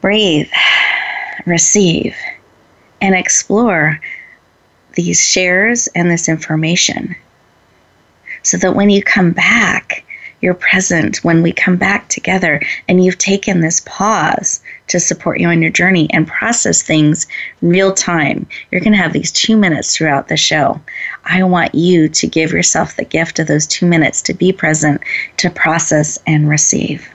Breathe, 0.00 0.50
receive, 1.46 2.16
and 3.00 3.14
explore 3.14 4.00
these 4.94 5.20
shares 5.20 5.88
and 5.94 6.10
this 6.10 6.28
information 6.28 7.16
so 8.42 8.56
that 8.58 8.76
when 8.76 8.90
you 8.90 9.02
come 9.02 9.32
back, 9.32 10.04
you're 10.44 10.52
present 10.52 11.24
when 11.24 11.42
we 11.42 11.52
come 11.52 11.76
back 11.76 12.06
together 12.10 12.60
and 12.86 13.02
you've 13.02 13.16
taken 13.16 13.60
this 13.60 13.80
pause 13.86 14.60
to 14.88 15.00
support 15.00 15.40
you 15.40 15.48
on 15.48 15.62
your 15.62 15.70
journey 15.70 16.06
and 16.10 16.28
process 16.28 16.82
things 16.82 17.26
real 17.62 17.94
time. 17.94 18.46
You're 18.70 18.82
going 18.82 18.92
to 18.92 18.98
have 18.98 19.14
these 19.14 19.32
two 19.32 19.56
minutes 19.56 19.96
throughout 19.96 20.28
the 20.28 20.36
show. 20.36 20.78
I 21.24 21.42
want 21.44 21.74
you 21.74 22.10
to 22.10 22.26
give 22.26 22.52
yourself 22.52 22.94
the 22.94 23.06
gift 23.06 23.38
of 23.38 23.46
those 23.46 23.66
two 23.66 23.86
minutes 23.86 24.20
to 24.20 24.34
be 24.34 24.52
present, 24.52 25.00
to 25.38 25.48
process 25.48 26.18
and 26.26 26.46
receive. 26.46 27.08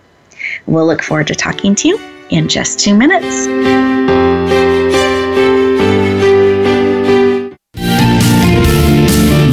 We'll 0.66 0.88
look 0.88 1.04
forward 1.04 1.28
to 1.28 1.36
talking 1.36 1.76
to 1.76 1.88
you 1.88 2.00
in 2.32 2.50
just 2.50 2.80
two 2.80 2.98
minutes. 2.98 3.46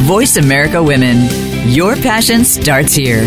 Voice 0.06 0.36
America 0.36 0.82
Women. 0.82 1.45
Your 1.68 1.96
passion 1.96 2.44
starts 2.44 2.94
here. 2.94 3.26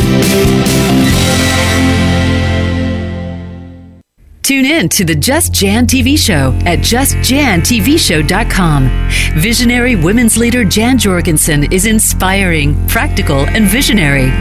Tune 4.49 4.65
in 4.65 4.89
to 4.89 5.05
the 5.05 5.13
Just 5.13 5.53
Jan 5.53 5.85
TV 5.85 6.17
show 6.17 6.57
at 6.65 6.79
justjantvshow.com. 6.79 8.89
Visionary 9.39 9.95
women's 9.95 10.37
leader 10.37 10.65
Jan 10.65 10.97
Jorgensen 10.97 11.71
is 11.71 11.85
inspiring, 11.85 12.87
practical, 12.87 13.47
and 13.49 13.67
visionary. 13.67 14.31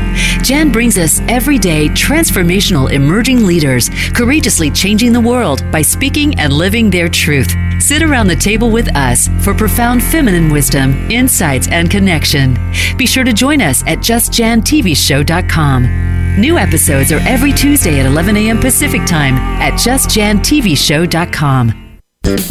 Jan 0.42 0.72
brings 0.72 0.96
us 0.96 1.20
everyday 1.28 1.90
transformational 1.90 2.90
emerging 2.90 3.44
leaders, 3.44 3.90
courageously 4.14 4.70
changing 4.70 5.12
the 5.12 5.20
world 5.20 5.62
by 5.70 5.82
speaking 5.82 6.40
and 6.40 6.54
living 6.54 6.88
their 6.88 7.10
truth. 7.10 7.54
Sit 7.78 8.02
around 8.02 8.28
the 8.28 8.36
table 8.36 8.70
with 8.70 8.88
us 8.96 9.28
for 9.44 9.52
profound 9.52 10.02
feminine 10.02 10.50
wisdom, 10.50 10.94
insights, 11.10 11.68
and 11.68 11.90
connection. 11.90 12.56
Be 12.96 13.04
sure 13.04 13.24
to 13.24 13.34
join 13.34 13.60
us 13.60 13.82
at 13.82 13.98
justjantvshow.com. 13.98 16.17
New 16.38 16.56
episodes 16.56 17.10
are 17.10 17.18
every 17.26 17.52
Tuesday 17.52 17.98
at 17.98 18.06
11 18.06 18.36
a.m. 18.36 18.60
Pacific 18.60 19.04
Time 19.04 19.34
at 19.60 19.72
justjantvshow.com. 19.72 21.84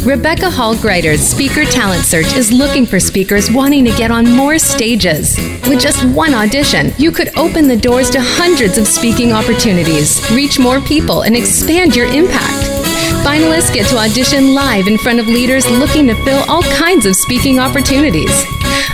Rebecca 0.04 0.50
Hall 0.50 0.74
Gruyter's 0.74 1.26
Speaker 1.26 1.64
Talent 1.64 2.04
Search 2.04 2.34
is 2.34 2.52
looking 2.52 2.84
for 2.84 3.00
speakers 3.00 3.50
wanting 3.50 3.86
to 3.86 3.96
get 3.96 4.10
on 4.10 4.30
more 4.30 4.58
stages. 4.58 5.38
With 5.66 5.80
just 5.80 6.04
one 6.04 6.34
audition, 6.34 6.92
you 6.98 7.10
could 7.10 7.34
open 7.38 7.66
the 7.66 7.78
doors 7.78 8.10
to 8.10 8.20
hundreds 8.20 8.76
of 8.76 8.86
speaking 8.86 9.32
opportunities, 9.32 10.20
reach 10.32 10.58
more 10.58 10.82
people, 10.82 11.22
and 11.22 11.34
expand 11.34 11.96
your 11.96 12.12
impact. 12.12 12.77
Finalists 13.24 13.72
get 13.72 13.86
to 13.88 13.98
audition 13.98 14.54
live 14.54 14.86
in 14.86 14.98
front 14.98 15.20
of 15.20 15.26
leaders 15.26 15.68
looking 15.70 16.06
to 16.06 16.14
fill 16.24 16.44
all 16.48 16.62
kinds 16.62 17.06
of 17.06 17.14
speaking 17.14 17.58
opportunities. 17.58 18.44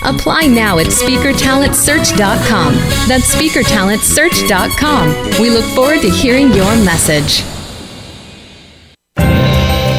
Apply 0.02 0.46
now 0.46 0.78
at 0.78 0.86
speakertalentsearch.com. 0.86 2.74
That's 3.08 3.34
speakertalentsearch.com. 3.34 5.40
We 5.40 5.50
look 5.50 5.64
forward 5.74 6.02
to 6.02 6.10
hearing 6.10 6.52
your 6.52 6.74
message. 6.84 7.53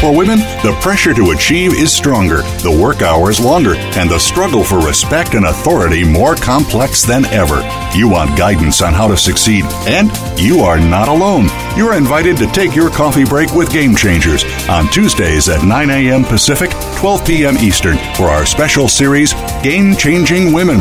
For 0.00 0.16
women, 0.16 0.38
the 0.38 0.74
pressure 0.80 1.12
to 1.12 1.32
achieve 1.32 1.74
is 1.74 1.92
stronger, 1.92 2.38
the 2.62 2.74
work 2.82 3.02
hours 3.02 3.38
longer, 3.38 3.74
and 3.74 4.08
the 4.08 4.18
struggle 4.18 4.64
for 4.64 4.80
respect 4.80 5.34
and 5.34 5.44
authority 5.44 6.04
more 6.04 6.34
complex 6.34 7.02
than 7.02 7.26
ever. 7.26 7.60
You 7.94 8.08
want 8.08 8.38
guidance 8.38 8.80
on 8.80 8.94
how 8.94 9.08
to 9.08 9.16
succeed, 9.18 9.66
and 9.86 10.10
you 10.40 10.60
are 10.60 10.80
not 10.80 11.08
alone. 11.08 11.48
You're 11.76 11.98
invited 11.98 12.38
to 12.38 12.46
take 12.46 12.74
your 12.74 12.88
coffee 12.88 13.26
break 13.26 13.52
with 13.52 13.70
Game 13.70 13.94
Changers 13.94 14.42
on 14.70 14.88
Tuesdays 14.88 15.50
at 15.50 15.66
9 15.66 15.90
a.m. 15.90 16.24
Pacific, 16.24 16.70
12 16.96 17.26
p.m. 17.26 17.58
Eastern 17.58 17.98
for 18.14 18.28
our 18.28 18.46
special 18.46 18.88
series, 18.88 19.34
Game 19.62 19.94
Changing 19.96 20.54
Women. 20.54 20.80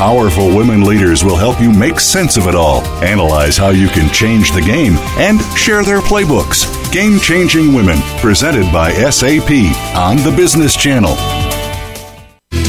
Powerful 0.00 0.56
women 0.56 0.82
leaders 0.82 1.24
will 1.24 1.36
help 1.36 1.60
you 1.60 1.70
make 1.70 2.00
sense 2.00 2.38
of 2.38 2.46
it 2.46 2.54
all, 2.54 2.80
analyze 3.04 3.58
how 3.58 3.68
you 3.68 3.86
can 3.86 4.10
change 4.14 4.50
the 4.50 4.62
game, 4.62 4.94
and 5.18 5.42
share 5.58 5.84
their 5.84 6.00
playbooks. 6.00 6.64
Game 6.90 7.20
Changing 7.20 7.74
Women, 7.74 7.98
presented 8.16 8.72
by 8.72 8.94
SAP 8.94 9.50
on 9.94 10.16
the 10.16 10.32
Business 10.34 10.74
Channel. 10.74 11.16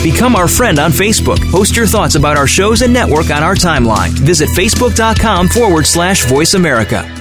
Become 0.03 0.35
our 0.35 0.49
friend 0.49 0.77
on 0.77 0.91
Facebook. 0.91 1.39
Post 1.51 1.77
your 1.77 1.87
thoughts 1.87 2.15
about 2.15 2.35
our 2.35 2.47
shows 2.47 2.81
and 2.81 2.91
network 2.91 3.29
on 3.29 3.43
our 3.43 3.55
timeline. 3.55 4.09
Visit 4.09 4.49
facebook.com 4.49 5.47
forward 5.47 5.85
slash 5.85 6.25
voice 6.25 6.53
America. 6.53 7.20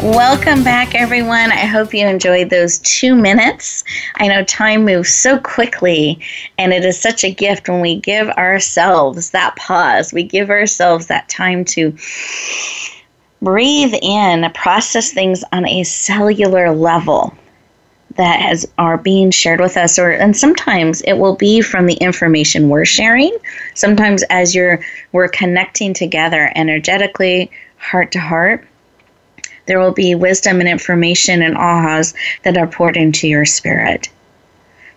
Welcome 0.00 0.62
back, 0.62 0.94
everyone. 0.94 1.50
I 1.50 1.66
hope 1.66 1.92
you 1.92 2.06
enjoyed 2.06 2.50
those 2.50 2.78
two 2.78 3.16
minutes. 3.16 3.82
I 4.14 4.28
know 4.28 4.44
time 4.44 4.84
moves 4.84 5.12
so 5.12 5.40
quickly, 5.40 6.20
and 6.56 6.72
it 6.72 6.84
is 6.84 7.00
such 7.00 7.24
a 7.24 7.34
gift 7.34 7.68
when 7.68 7.80
we 7.80 7.96
give 7.96 8.28
ourselves 8.30 9.30
that 9.30 9.56
pause. 9.56 10.12
We 10.12 10.22
give 10.22 10.50
ourselves 10.50 11.08
that 11.08 11.28
time 11.28 11.64
to 11.64 11.96
breathe 13.42 13.92
in, 14.00 14.48
process 14.52 15.12
things 15.12 15.42
on 15.50 15.66
a 15.66 15.82
cellular 15.82 16.70
level 16.70 17.36
that 18.14 18.40
has 18.40 18.68
are 18.78 18.98
being 18.98 19.32
shared 19.32 19.60
with 19.60 19.76
us 19.76 19.98
or 19.98 20.10
and 20.10 20.36
sometimes 20.36 21.00
it 21.02 21.14
will 21.14 21.34
be 21.34 21.60
from 21.60 21.86
the 21.86 21.94
information 21.94 22.68
we're 22.68 22.84
sharing 22.84 23.36
sometimes 23.74 24.24
as 24.24 24.56
you're 24.56 24.80
we're 25.12 25.28
connecting 25.28 25.94
together 25.94 26.50
energetically 26.56 27.48
heart 27.76 28.10
to 28.10 28.18
heart 28.18 28.67
there 29.68 29.78
will 29.78 29.92
be 29.92 30.16
wisdom 30.16 30.58
and 30.58 30.68
information 30.68 31.42
and 31.42 31.54
ahas 31.54 32.14
that 32.42 32.58
are 32.58 32.66
poured 32.66 32.96
into 32.96 33.28
your 33.28 33.44
spirit. 33.44 34.08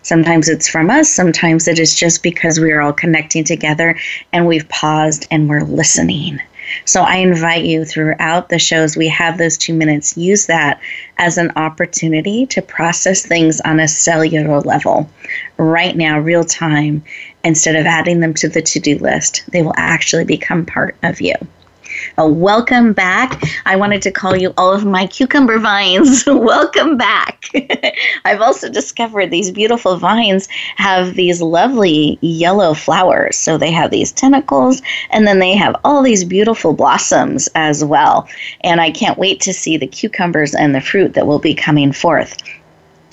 Sometimes 0.02 0.48
it's 0.48 0.66
from 0.66 0.90
us, 0.90 1.08
sometimes 1.08 1.68
it 1.68 1.78
is 1.78 1.94
just 1.94 2.24
because 2.24 2.58
we 2.58 2.72
are 2.72 2.80
all 2.80 2.92
connecting 2.92 3.44
together 3.44 3.96
and 4.32 4.48
we've 4.48 4.68
paused 4.68 5.28
and 5.30 5.48
we're 5.48 5.62
listening. 5.62 6.40
So 6.84 7.02
I 7.02 7.16
invite 7.16 7.64
you 7.64 7.84
throughout 7.84 8.48
the 8.48 8.58
shows, 8.58 8.96
we 8.96 9.08
have 9.08 9.36
those 9.36 9.58
two 9.58 9.74
minutes, 9.74 10.16
use 10.16 10.46
that 10.46 10.80
as 11.18 11.36
an 11.36 11.52
opportunity 11.56 12.46
to 12.46 12.62
process 12.62 13.24
things 13.24 13.60
on 13.60 13.78
a 13.78 13.86
cellular 13.86 14.60
level 14.60 15.08
right 15.58 15.96
now, 15.96 16.18
real 16.18 16.44
time, 16.44 17.04
instead 17.44 17.76
of 17.76 17.86
adding 17.86 18.20
them 18.20 18.34
to 18.34 18.48
the 18.48 18.62
to 18.62 18.80
do 18.80 18.98
list. 18.98 19.44
They 19.48 19.62
will 19.62 19.74
actually 19.76 20.24
become 20.24 20.64
part 20.64 20.96
of 21.02 21.20
you. 21.20 21.34
Uh, 22.18 22.26
welcome 22.26 22.92
back. 22.92 23.42
I 23.64 23.76
wanted 23.76 24.02
to 24.02 24.10
call 24.10 24.36
you 24.36 24.52
all 24.56 24.72
of 24.72 24.84
my 24.84 25.06
cucumber 25.06 25.58
vines. 25.58 26.24
welcome 26.26 26.96
back. 26.96 27.44
I've 28.24 28.40
also 28.40 28.68
discovered 28.68 29.30
these 29.30 29.50
beautiful 29.50 29.96
vines 29.96 30.48
have 30.76 31.14
these 31.14 31.40
lovely 31.40 32.18
yellow 32.20 32.74
flowers. 32.74 33.36
So 33.36 33.58
they 33.58 33.70
have 33.70 33.90
these 33.90 34.12
tentacles 34.12 34.82
and 35.10 35.26
then 35.26 35.38
they 35.38 35.54
have 35.54 35.76
all 35.84 36.02
these 36.02 36.24
beautiful 36.24 36.72
blossoms 36.72 37.48
as 37.54 37.84
well. 37.84 38.28
And 38.62 38.80
I 38.80 38.90
can't 38.90 39.18
wait 39.18 39.40
to 39.42 39.52
see 39.52 39.76
the 39.76 39.86
cucumbers 39.86 40.54
and 40.54 40.74
the 40.74 40.80
fruit 40.80 41.14
that 41.14 41.26
will 41.26 41.38
be 41.38 41.54
coming 41.54 41.92
forth. 41.92 42.36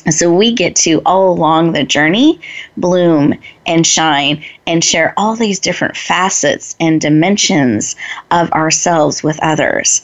So 0.10 0.34
we 0.34 0.54
get 0.54 0.76
to 0.78 1.02
all 1.06 1.32
along 1.32 1.74
the 1.74 1.84
journey 1.84 2.40
bloom 2.78 3.36
and 3.66 3.86
shine 3.86 4.44
and 4.66 4.84
share 4.84 5.14
all 5.18 5.36
these 5.36 5.60
different 5.60 5.98
facets 5.98 6.76
and 6.80 7.02
dimensions 7.02 7.96
of 8.32 8.52
ourselves 8.52 9.22
with 9.22 9.38
others. 9.44 10.04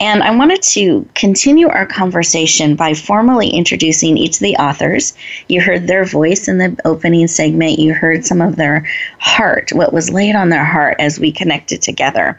And 0.00 0.22
I 0.22 0.34
wanted 0.34 0.62
to 0.62 1.08
continue 1.14 1.68
our 1.68 1.86
conversation 1.86 2.74
by 2.74 2.94
formally 2.94 3.48
introducing 3.48 4.16
each 4.16 4.36
of 4.36 4.40
the 4.40 4.56
authors. 4.56 5.14
You 5.48 5.62
heard 5.62 5.86
their 5.86 6.04
voice 6.04 6.48
in 6.48 6.58
the 6.58 6.76
opening 6.84 7.28
segment, 7.28 7.78
you 7.78 7.94
heard 7.94 8.26
some 8.26 8.42
of 8.42 8.56
their 8.56 8.86
heart, 9.20 9.70
what 9.72 9.92
was 9.92 10.10
laid 10.10 10.34
on 10.34 10.48
their 10.48 10.64
heart 10.64 10.96
as 10.98 11.18
we 11.18 11.32
connected 11.32 11.80
together. 11.80 12.38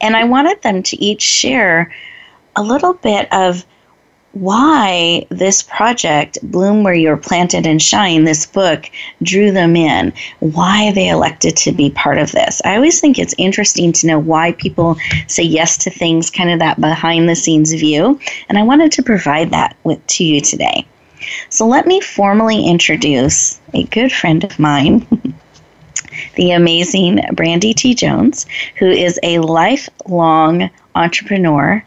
And 0.00 0.16
I 0.16 0.24
wanted 0.24 0.62
them 0.62 0.82
to 0.84 1.04
each 1.04 1.22
share 1.22 1.92
a 2.54 2.62
little 2.62 2.94
bit 2.94 3.30
of 3.32 3.66
why 4.40 5.26
this 5.30 5.62
project, 5.62 6.36
Bloom 6.42 6.84
Where 6.84 6.94
You're 6.94 7.16
Planted 7.16 7.66
and 7.66 7.80
Shine, 7.80 8.24
this 8.24 8.44
book, 8.44 8.90
drew 9.22 9.50
them 9.50 9.76
in, 9.76 10.12
why 10.40 10.92
they 10.92 11.08
elected 11.08 11.56
to 11.58 11.72
be 11.72 11.88
part 11.88 12.18
of 12.18 12.32
this. 12.32 12.60
I 12.64 12.76
always 12.76 13.00
think 13.00 13.18
it's 13.18 13.34
interesting 13.38 13.92
to 13.92 14.06
know 14.06 14.18
why 14.18 14.52
people 14.52 14.98
say 15.26 15.42
yes 15.42 15.78
to 15.78 15.90
things, 15.90 16.28
kind 16.28 16.50
of 16.50 16.58
that 16.58 16.78
behind 16.78 17.28
the 17.28 17.34
scenes 17.34 17.72
view. 17.72 18.20
And 18.50 18.58
I 18.58 18.62
wanted 18.62 18.92
to 18.92 19.02
provide 19.02 19.52
that 19.52 19.74
with, 19.84 20.06
to 20.06 20.24
you 20.24 20.42
today. 20.42 20.86
So 21.48 21.66
let 21.66 21.86
me 21.86 22.02
formally 22.02 22.66
introduce 22.66 23.58
a 23.72 23.84
good 23.84 24.12
friend 24.12 24.44
of 24.44 24.58
mine. 24.58 25.06
the 26.36 26.50
amazing 26.50 27.22
Brandy 27.32 27.72
T. 27.72 27.94
Jones, 27.94 28.44
who 28.76 28.86
is 28.86 29.18
a 29.22 29.38
lifelong 29.38 30.68
entrepreneur, 30.94 31.82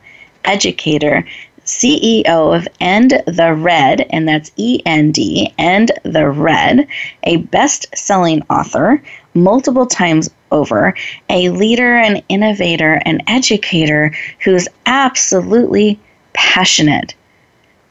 educator, 0.46 1.26
CEO 1.70 2.56
of 2.56 2.68
End 2.80 3.22
the 3.28 3.54
Red, 3.54 4.02
and 4.10 4.28
that's 4.28 4.52
E 4.58 4.82
N 4.88 5.12
D, 5.12 5.54
End 5.60 5.92
the 6.04 6.28
Red, 6.28 6.88
a 7.24 7.38
best 7.38 7.86
selling 7.96 8.42
author 8.50 9.02
multiple 9.36 9.86
times 9.86 10.32
over, 10.52 10.96
a 11.30 11.50
leader, 11.50 11.96
an 11.96 12.24
innovator, 12.28 13.02
an 13.06 13.22
educator 13.28 14.12
who's 14.44 14.68
absolutely 14.88 16.00
passionate 16.34 17.14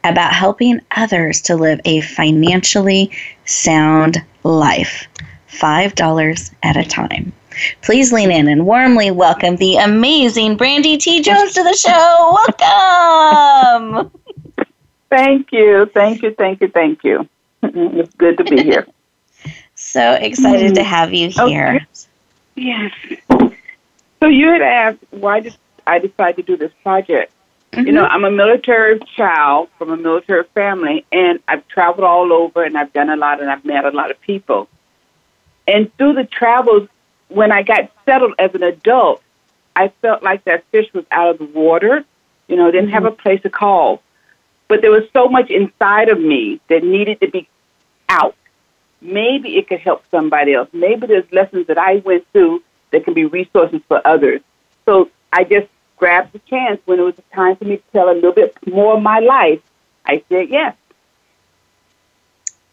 about 0.03 0.33
helping 0.33 0.81
others 0.91 1.41
to 1.43 1.55
live 1.55 1.79
a 1.85 2.01
financially 2.01 3.09
sound 3.45 4.21
life, 4.43 5.07
$5 5.49 6.53
at 6.63 6.75
a 6.75 6.83
time. 6.83 7.31
Please 7.81 8.13
lean 8.13 8.31
in 8.31 8.47
and 8.47 8.65
warmly 8.65 9.11
welcome 9.11 9.55
the 9.55 9.77
amazing 9.77 10.57
Brandy 10.57 10.97
T. 10.97 11.21
Jones 11.21 11.53
to 11.53 11.63
the 11.63 11.73
show. 11.73 12.37
Welcome. 12.59 14.11
Thank 15.09 15.51
you. 15.51 15.85
Thank 15.87 16.21
you. 16.21 16.33
Thank 16.33 16.61
you. 16.61 16.69
Thank 16.69 17.03
you. 17.03 17.27
It's 17.61 18.13
good 18.15 18.37
to 18.37 18.43
be 18.43 18.63
here. 18.63 18.87
so 19.75 20.13
excited 20.13 20.75
to 20.75 20.83
have 20.83 21.13
you 21.13 21.29
here. 21.29 21.75
Okay. 21.75 21.85
Yes. 22.55 22.93
So 24.19 24.27
you 24.27 24.49
had 24.49 24.61
asked 24.61 24.99
why 25.11 25.41
did 25.41 25.57
I 25.85 25.99
decide 25.99 26.37
to 26.37 26.43
do 26.43 26.55
this 26.55 26.71
project? 26.83 27.33
Mm-hmm. 27.71 27.87
You 27.87 27.93
know, 27.93 28.05
I'm 28.05 28.23
a 28.23 28.31
military 28.31 28.99
child 29.15 29.69
from 29.77 29.91
a 29.91 29.97
military 29.97 30.43
family, 30.55 31.05
and 31.11 31.39
I've 31.47 31.67
traveled 31.67 32.03
all 32.03 32.33
over, 32.33 32.63
and 32.63 32.77
I've 32.77 32.91
done 32.93 33.09
a 33.09 33.15
lot, 33.15 33.41
and 33.41 33.49
I've 33.49 33.63
met 33.63 33.85
a 33.85 33.91
lot 33.91 34.09
of 34.09 34.19
people. 34.21 34.67
And 35.67 35.95
through 35.97 36.13
the 36.13 36.23
travels, 36.23 36.89
when 37.29 37.51
I 37.51 37.63
got 37.63 37.91
settled 38.05 38.33
as 38.37 38.53
an 38.53 38.63
adult, 38.63 39.23
I 39.75 39.89
felt 40.01 40.21
like 40.21 40.43
that 40.43 40.65
fish 40.71 40.91
was 40.93 41.05
out 41.09 41.29
of 41.29 41.37
the 41.37 41.45
water. 41.45 42.03
You 42.47 42.57
know, 42.57 42.69
didn't 42.71 42.89
have 42.89 43.05
a 43.05 43.11
mm-hmm. 43.11 43.21
place 43.21 43.41
to 43.43 43.49
call. 43.49 44.01
But 44.67 44.81
there 44.81 44.91
was 44.91 45.03
so 45.13 45.27
much 45.27 45.49
inside 45.49 46.09
of 46.09 46.19
me 46.19 46.59
that 46.67 46.83
needed 46.83 47.21
to 47.21 47.29
be 47.29 47.47
out. 48.09 48.35
Maybe 49.01 49.57
it 49.57 49.67
could 49.67 49.79
help 49.79 50.03
somebody 50.11 50.53
else. 50.53 50.69
Maybe 50.73 51.07
there's 51.07 51.31
lessons 51.31 51.67
that 51.67 51.77
I 51.77 51.97
went 51.97 52.27
through 52.33 52.63
that 52.91 53.05
can 53.05 53.13
be 53.13 53.25
resources 53.25 53.81
for 53.87 54.05
others. 54.05 54.41
So 54.85 55.09
I 55.31 55.43
just 55.43 55.67
grabbed 55.97 56.33
the 56.33 56.39
chance 56.39 56.81
when 56.85 56.99
it 56.99 57.03
was 57.03 57.15
time 57.33 57.55
for 57.55 57.65
me 57.65 57.77
to 57.77 57.83
tell 57.93 58.09
a 58.09 58.13
little 58.13 58.31
bit 58.31 58.55
more 58.67 58.95
of 58.95 59.01
my 59.01 59.19
life. 59.19 59.61
I 60.05 60.23
said 60.29 60.49
yes. 60.49 60.75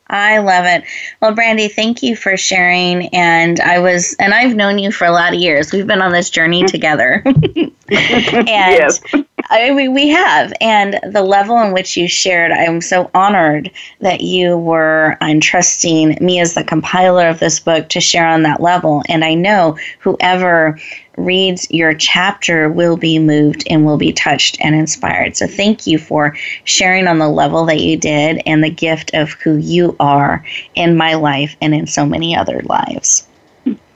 I 0.09 0.38
love 0.38 0.64
it. 0.66 0.85
Well, 1.21 1.35
Brandy, 1.35 1.69
thank 1.69 2.03
you 2.03 2.14
for 2.14 2.37
sharing. 2.37 3.09
And 3.09 3.59
I 3.61 3.81
was, 3.81 4.14
and 4.21 4.33
I've 4.33 4.55
known 4.55 4.79
you 4.79 4.92
for 4.92 5.05
a 5.05 5.11
lot 5.11 5.35
of 5.35 5.40
years. 5.40 5.73
We've 5.73 5.87
been 5.87 6.03
on 6.03 6.12
this 6.12 6.31
journey 6.31 6.64
together. 6.66 7.23
and 7.27 7.73
yes. 7.88 9.01
I 9.49 9.71
mean, 9.73 9.95
we 9.95 10.09
have. 10.09 10.53
And 10.61 11.01
the 11.12 11.23
level 11.23 11.61
in 11.61 11.73
which 11.73 11.97
you 11.97 12.09
shared, 12.09 12.53
I'm 12.53 12.81
so 12.81 13.11
honored 13.14 13.71
that 14.01 14.21
you 14.21 14.57
were 14.57 15.16
entrusting 15.21 16.19
me 16.21 16.40
as 16.40 16.55
the 16.55 16.64
compiler 16.64 17.29
of 17.29 17.40
this 17.40 17.59
book 17.59 17.88
to 17.90 18.01
share 18.01 18.29
on 18.29 18.42
that 18.42 18.61
level. 18.61 19.03
And 19.09 19.25
I 19.25 19.35
know 19.35 19.77
whoever 20.01 20.79
reads 21.17 21.71
your 21.71 21.95
chapter 21.95 22.69
will 22.69 22.97
be 22.97 23.19
moved 23.19 23.65
and 23.69 23.85
will 23.85 23.97
be 23.97 24.13
touched 24.13 24.59
and 24.61 24.75
inspired. 24.75 25.37
So 25.37 25.47
thank 25.47 25.87
you 25.87 25.99
for 25.99 26.37
sharing 26.65 27.07
on 27.07 27.19
the 27.19 27.29
level 27.29 27.65
that 27.67 27.81
you 27.81 27.97
did 27.97 28.43
and 28.47 28.63
the 28.63 28.71
gift 28.71 29.13
of 29.15 29.33
who 29.33 29.57
you 29.57 29.97
are 29.99 30.45
in 30.75 30.97
my 30.97 31.15
life 31.15 31.57
and 31.61 31.75
in 31.75 31.87
so 31.87 32.07
many 32.07 32.37
other 32.37 32.61
lives. 32.65 33.27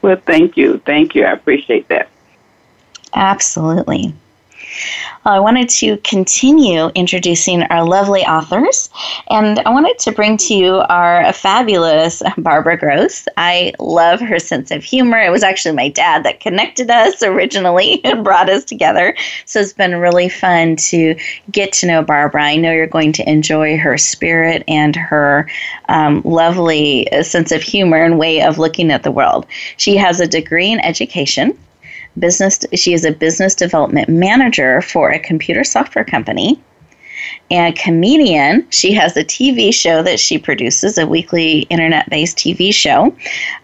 Well, 0.02 0.20
thank 0.26 0.56
you. 0.56 0.78
Thank 0.86 1.14
you. 1.14 1.24
I 1.24 1.32
appreciate 1.32 1.88
that. 1.88 2.08
Absolutely. 3.12 4.14
I 5.24 5.38
wanted 5.38 5.68
to 5.80 5.98
continue 5.98 6.86
introducing 6.94 7.62
our 7.64 7.84
lovely 7.84 8.22
authors, 8.22 8.88
and 9.28 9.58
I 9.60 9.70
wanted 9.70 9.98
to 10.00 10.12
bring 10.12 10.36
to 10.38 10.54
you 10.54 10.76
our 10.88 11.32
fabulous 11.32 12.22
Barbara 12.38 12.78
Gross. 12.78 13.26
I 13.36 13.72
love 13.78 14.20
her 14.20 14.38
sense 14.38 14.70
of 14.70 14.82
humor. 14.82 15.18
It 15.18 15.30
was 15.30 15.42
actually 15.42 15.74
my 15.74 15.88
dad 15.88 16.24
that 16.24 16.40
connected 16.40 16.90
us 16.90 17.22
originally 17.22 18.00
and 18.04 18.24
brought 18.24 18.48
us 18.48 18.64
together. 18.64 19.14
So 19.44 19.60
it's 19.60 19.72
been 19.72 19.96
really 19.96 20.28
fun 20.28 20.76
to 20.76 21.14
get 21.50 21.72
to 21.74 21.86
know 21.86 22.02
Barbara. 22.02 22.44
I 22.44 22.56
know 22.56 22.72
you're 22.72 22.86
going 22.86 23.12
to 23.12 23.28
enjoy 23.28 23.76
her 23.76 23.98
spirit 23.98 24.64
and 24.68 24.96
her 24.96 25.48
um, 25.88 26.22
lovely 26.24 27.06
sense 27.22 27.52
of 27.52 27.62
humor 27.62 28.02
and 28.02 28.18
way 28.18 28.42
of 28.42 28.58
looking 28.58 28.90
at 28.90 29.02
the 29.02 29.12
world. 29.12 29.46
She 29.76 29.96
has 29.96 30.20
a 30.20 30.26
degree 30.26 30.72
in 30.72 30.80
education 30.80 31.58
business 32.18 32.60
she 32.74 32.92
is 32.92 33.04
a 33.04 33.12
business 33.12 33.54
development 33.54 34.08
manager 34.08 34.82
for 34.82 35.10
a 35.10 35.18
computer 35.18 35.64
software 35.64 36.04
company 36.04 36.60
and 37.50 37.76
comedian. 37.76 38.66
She 38.70 38.92
has 38.94 39.16
a 39.16 39.24
TV 39.24 39.74
show 39.74 40.02
that 40.02 40.20
she 40.20 40.38
produces, 40.38 40.98
a 40.98 41.06
weekly 41.06 41.60
internet 41.62 42.08
based 42.08 42.38
TV 42.38 42.72
show, 42.72 43.14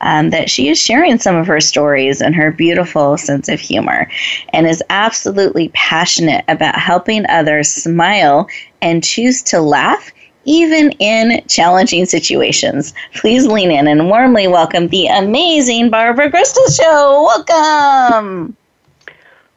um, 0.00 0.30
that 0.30 0.50
she 0.50 0.68
is 0.68 0.78
sharing 0.78 1.18
some 1.18 1.36
of 1.36 1.46
her 1.46 1.60
stories 1.60 2.20
and 2.20 2.34
her 2.34 2.50
beautiful 2.50 3.16
sense 3.16 3.48
of 3.48 3.60
humor, 3.60 4.10
and 4.52 4.66
is 4.66 4.82
absolutely 4.90 5.70
passionate 5.74 6.44
about 6.48 6.76
helping 6.76 7.26
others 7.28 7.70
smile 7.70 8.48
and 8.82 9.04
choose 9.04 9.42
to 9.42 9.60
laugh 9.60 10.12
even 10.46 10.92
in 10.92 11.44
challenging 11.48 12.06
situations. 12.06 12.94
Please 13.14 13.46
lean 13.46 13.70
in 13.70 13.86
and 13.86 14.08
warmly 14.08 14.48
welcome 14.48 14.88
the 14.88 15.06
amazing 15.06 15.90
Barbara 15.90 16.30
Krystal 16.30 16.74
Show. 16.74 17.22
Welcome. 17.22 18.56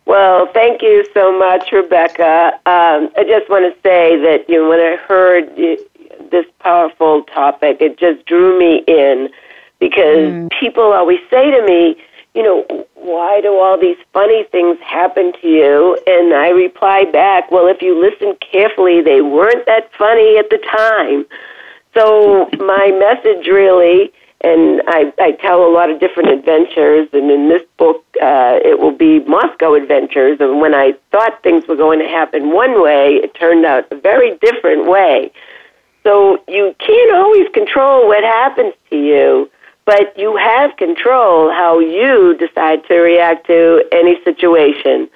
Well, 0.05 0.47
thank 0.53 0.81
you 0.81 1.05
so 1.13 1.37
much, 1.37 1.71
Rebecca. 1.71 2.53
Um, 2.65 3.09
I 3.15 3.23
just 3.27 3.49
want 3.49 3.73
to 3.73 3.81
say 3.81 4.17
that 4.17 4.45
you 4.49 4.55
know 4.55 4.69
when 4.69 4.79
I 4.79 4.95
heard 4.95 5.55
this 5.55 6.45
powerful 6.59 7.23
topic, 7.23 7.77
it 7.79 7.97
just 7.97 8.25
drew 8.25 8.57
me 8.57 8.83
in 8.87 9.29
because 9.79 10.33
mm. 10.33 10.49
people 10.59 10.83
always 10.93 11.19
say 11.29 11.51
to 11.51 11.65
me, 11.65 11.95
you 12.39 12.45
know, 12.45 12.87
why 12.95 13.41
do 13.41 13.59
all 13.59 13.77
these 13.77 13.97
funny 14.13 14.45
things 14.45 14.77
happen 14.79 15.33
to 15.41 15.47
you? 15.47 15.99
And 16.07 16.33
I 16.33 16.47
reply 16.47 17.03
back, 17.03 17.51
well, 17.51 17.67
if 17.67 17.81
you 17.81 17.99
listen 17.99 18.37
carefully, 18.39 19.01
they 19.01 19.19
weren't 19.19 19.65
that 19.65 19.91
funny 19.97 20.37
at 20.37 20.49
the 20.49 20.57
time. 20.57 21.25
So 21.93 22.49
my 22.57 22.91
message 22.97 23.45
really, 23.47 24.13
and 24.39 24.81
I, 24.87 25.11
I 25.19 25.33
tell 25.33 25.65
a 25.65 25.69
lot 25.69 25.89
of 25.89 25.99
different 25.99 26.29
adventures, 26.29 27.09
and 27.11 27.29
in 27.29 27.49
this 27.49 27.63
book, 27.75 28.05
uh, 28.21 28.59
it 28.63 28.79
will 28.79 28.95
be 28.95 29.19
Moscow 29.19 29.73
adventures. 29.73 30.37
And 30.39 30.61
when 30.61 30.73
I 30.73 30.93
thought 31.11 31.43
things 31.43 31.67
were 31.67 31.75
going 31.75 31.99
to 31.99 32.07
happen 32.07 32.53
one 32.53 32.81
way, 32.81 33.15
it 33.15 33.33
turned 33.33 33.65
out 33.65 33.91
a 33.91 33.95
very 33.95 34.37
different 34.37 34.85
way. 34.85 35.33
So 36.03 36.41
you 36.47 36.73
can't 36.79 37.15
always 37.17 37.49
control 37.49 38.07
what 38.07 38.23
happens 38.23 38.75
to 38.91 38.95
you 38.95 39.51
but 39.89 40.15
you 40.15 40.37
have 40.37 40.77
control 40.77 41.51
how 41.51 41.79
you 41.79 42.37
decide 42.37 42.85
to 42.85 42.93
react 42.99 43.47
to 43.47 43.83
any 43.91 44.23
situation. 44.23 45.09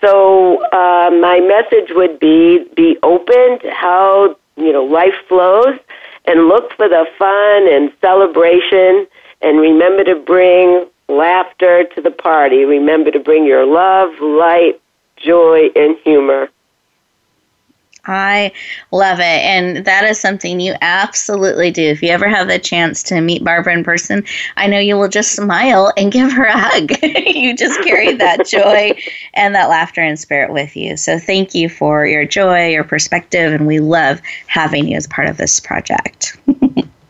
So 0.00 0.64
uh, 0.72 1.10
my 1.10 1.40
message 1.40 1.90
would 1.94 2.18
be 2.18 2.64
be 2.74 2.96
open 3.02 3.58
to 3.60 3.70
how 3.70 4.34
you 4.56 4.72
know 4.72 4.82
life 4.82 5.14
flows, 5.28 5.78
and 6.24 6.48
look 6.48 6.72
for 6.72 6.88
the 6.88 7.04
fun 7.18 7.70
and 7.70 7.92
celebration, 8.00 9.06
and 9.42 9.60
remember 9.60 10.04
to 10.04 10.14
bring 10.14 10.86
laughter 11.06 11.84
to 11.94 12.00
the 12.00 12.10
party. 12.10 12.64
Remember 12.64 13.10
to 13.10 13.20
bring 13.20 13.44
your 13.44 13.66
love, 13.66 14.08
light, 14.22 14.80
joy, 15.18 15.68
and 15.76 15.98
humor. 16.02 16.48
I 18.06 18.52
love 18.90 19.18
it. 19.20 19.22
And 19.22 19.84
that 19.84 20.04
is 20.04 20.20
something 20.20 20.60
you 20.60 20.74
absolutely 20.80 21.70
do. 21.70 21.82
If 21.82 22.02
you 22.02 22.10
ever 22.10 22.28
have 22.28 22.48
the 22.48 22.58
chance 22.58 23.02
to 23.04 23.20
meet 23.20 23.44
Barbara 23.44 23.74
in 23.74 23.84
person, 23.84 24.24
I 24.56 24.66
know 24.66 24.78
you 24.78 24.96
will 24.96 25.08
just 25.08 25.32
smile 25.32 25.92
and 25.96 26.12
give 26.12 26.32
her 26.32 26.44
a 26.44 26.58
hug. 26.58 26.90
you 27.02 27.56
just 27.56 27.80
carry 27.82 28.14
that 28.14 28.46
joy 28.46 28.98
and 29.34 29.54
that 29.54 29.68
laughter 29.68 30.00
and 30.00 30.18
spirit 30.18 30.52
with 30.52 30.76
you. 30.76 30.96
So 30.96 31.18
thank 31.18 31.54
you 31.54 31.68
for 31.68 32.06
your 32.06 32.24
joy, 32.24 32.68
your 32.68 32.84
perspective, 32.84 33.52
and 33.52 33.66
we 33.66 33.80
love 33.80 34.20
having 34.46 34.88
you 34.88 34.96
as 34.96 35.06
part 35.06 35.28
of 35.28 35.36
this 35.36 35.60
project. 35.60 36.36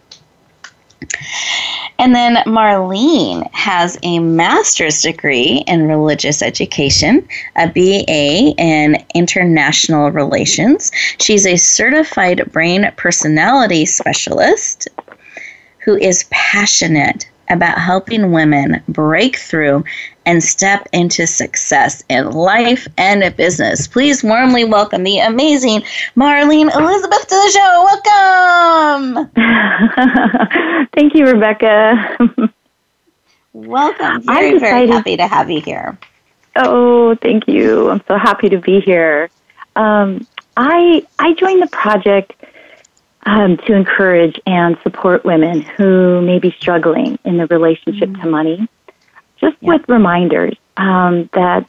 And 1.98 2.14
then 2.14 2.36
Marlene 2.46 3.48
has 3.52 3.98
a 4.02 4.18
master's 4.18 5.02
degree 5.02 5.64
in 5.66 5.86
religious 5.86 6.42
education, 6.42 7.26
a 7.56 7.68
BA 7.68 8.54
in 8.58 9.04
international 9.14 10.10
relations. 10.10 10.90
She's 11.20 11.46
a 11.46 11.56
certified 11.56 12.50
brain 12.52 12.90
personality 12.96 13.86
specialist 13.86 14.88
who 15.78 15.96
is 15.96 16.24
passionate 16.30 17.28
about 17.48 17.78
helping 17.78 18.32
women 18.32 18.82
break 18.88 19.36
through 19.36 19.84
and 20.26 20.42
step 20.42 20.88
into 20.92 21.26
success 21.26 22.02
in 22.08 22.30
life 22.30 22.86
and 22.98 23.22
in 23.22 23.32
business. 23.34 23.86
Please 23.86 24.22
warmly 24.22 24.64
welcome 24.64 25.04
the 25.04 25.18
amazing 25.18 25.82
Marlene 26.16 26.74
Elizabeth 26.74 27.26
to 27.28 27.34
the 27.34 27.50
show. 27.50 27.84
Welcome. 29.04 29.30
Thank 30.94 31.14
you, 31.14 31.26
Rebecca. 31.26 32.18
welcome. 33.52 34.22
Very, 34.22 34.58
very 34.58 34.88
happy 34.88 35.16
to 35.16 35.26
have 35.26 35.50
you 35.50 35.60
here. 35.60 35.98
Oh, 36.56 37.16
thank 37.16 37.48
you. 37.48 37.90
I'm 37.90 38.02
so 38.06 38.16
happy 38.16 38.48
to 38.48 38.58
be 38.58 38.80
here. 38.80 39.28
Um, 39.74 40.26
I 40.56 41.04
I 41.18 41.34
joined 41.34 41.62
the 41.62 41.66
project 41.66 42.32
um, 43.26 43.56
to 43.58 43.74
encourage 43.74 44.40
and 44.46 44.78
support 44.82 45.24
women 45.24 45.62
who 45.62 46.20
may 46.22 46.38
be 46.38 46.52
struggling 46.52 47.18
in 47.24 47.38
the 47.38 47.46
relationship 47.46 48.10
mm-hmm. 48.10 48.22
to 48.22 48.28
money, 48.28 48.68
just 49.44 49.56
yeah. 49.60 49.74
with 49.74 49.88
reminders 49.88 50.56
um, 50.76 51.28
that 51.32 51.68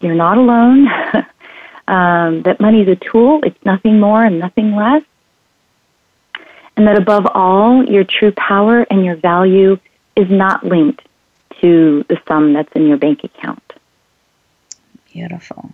you're 0.00 0.14
not 0.14 0.36
alone, 0.36 0.88
um, 1.88 2.42
that 2.42 2.60
money 2.60 2.82
is 2.82 2.88
a 2.88 2.96
tool, 2.96 3.40
it's 3.42 3.64
nothing 3.64 3.98
more 3.98 4.22
and 4.22 4.38
nothing 4.38 4.74
less, 4.74 5.02
and 6.76 6.86
that 6.86 6.98
above 6.98 7.26
all, 7.34 7.84
your 7.84 8.04
true 8.04 8.32
power 8.32 8.86
and 8.90 9.04
your 9.04 9.16
value 9.16 9.78
is 10.16 10.30
not 10.30 10.64
linked 10.64 11.02
to 11.60 12.04
the 12.08 12.20
sum 12.26 12.52
that's 12.52 12.72
in 12.74 12.86
your 12.86 12.96
bank 12.96 13.24
account. 13.24 13.62
Beautiful. 15.12 15.70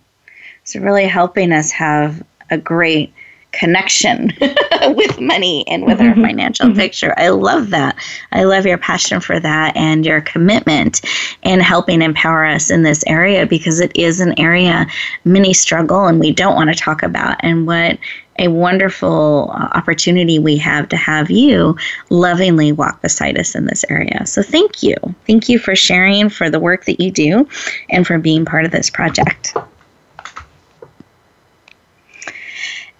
So, 0.65 0.81
really 0.81 1.07
helping 1.07 1.53
us 1.53 1.71
have 1.73 2.23
a 2.51 2.59
great 2.59 3.13
connection 3.53 4.33
with 4.41 5.21
money 5.21 5.67
and 5.67 5.85
with 5.85 6.01
our 6.01 6.09
mm-hmm. 6.09 6.23
financial 6.23 6.67
mm-hmm. 6.67 6.79
picture. 6.79 7.15
I 7.17 7.29
love 7.31 7.71
that. 7.71 7.97
I 8.33 8.45
love 8.45 8.67
your 8.67 8.79
passion 8.79 9.21
for 9.21 9.41
that 9.41 9.77
and 9.77 10.05
your 10.05 10.21
commitment 10.21 11.03
in 11.43 11.61
helping 11.61 12.03
empower 12.03 12.47
us 12.47 12.71
in 12.71 12.83
this 12.83 13.05
area 13.07 13.47
because 13.47 13.81
it 13.81 13.93
is 13.97 14.21
an 14.21 14.39
area 14.39 14.87
many 15.25 15.53
struggle 15.53 16.07
and 16.07 16.21
we 16.21 16.33
don't 16.33 16.55
want 16.55 16.71
to 16.71 16.77
talk 16.77 17.03
about. 17.03 17.37
And 17.41 17.67
what 17.67 17.99
a 18.39 18.49
wonderful 18.49 19.51
uh, 19.53 19.69
opportunity 19.73 20.39
we 20.39 20.57
have 20.57 20.89
to 20.89 20.97
have 20.97 21.31
you 21.31 21.77
lovingly 22.09 22.73
walk 22.73 23.03
beside 23.03 23.39
us 23.39 23.55
in 23.55 23.67
this 23.67 23.85
area. 23.91 24.27
So 24.27 24.43
thank 24.43 24.83
you. 24.83 24.97
Thank 25.27 25.49
you 25.49 25.59
for 25.59 25.77
sharing, 25.77 26.31
for 26.31 26.49
the 26.49 26.59
work 26.59 26.87
that 26.87 27.01
you 27.01 27.11
do, 27.11 27.47
and 27.91 28.07
for 28.07 28.19
being 28.19 28.45
part 28.47 28.65
of 28.65 28.71
this 28.71 28.89
project. 28.89 29.55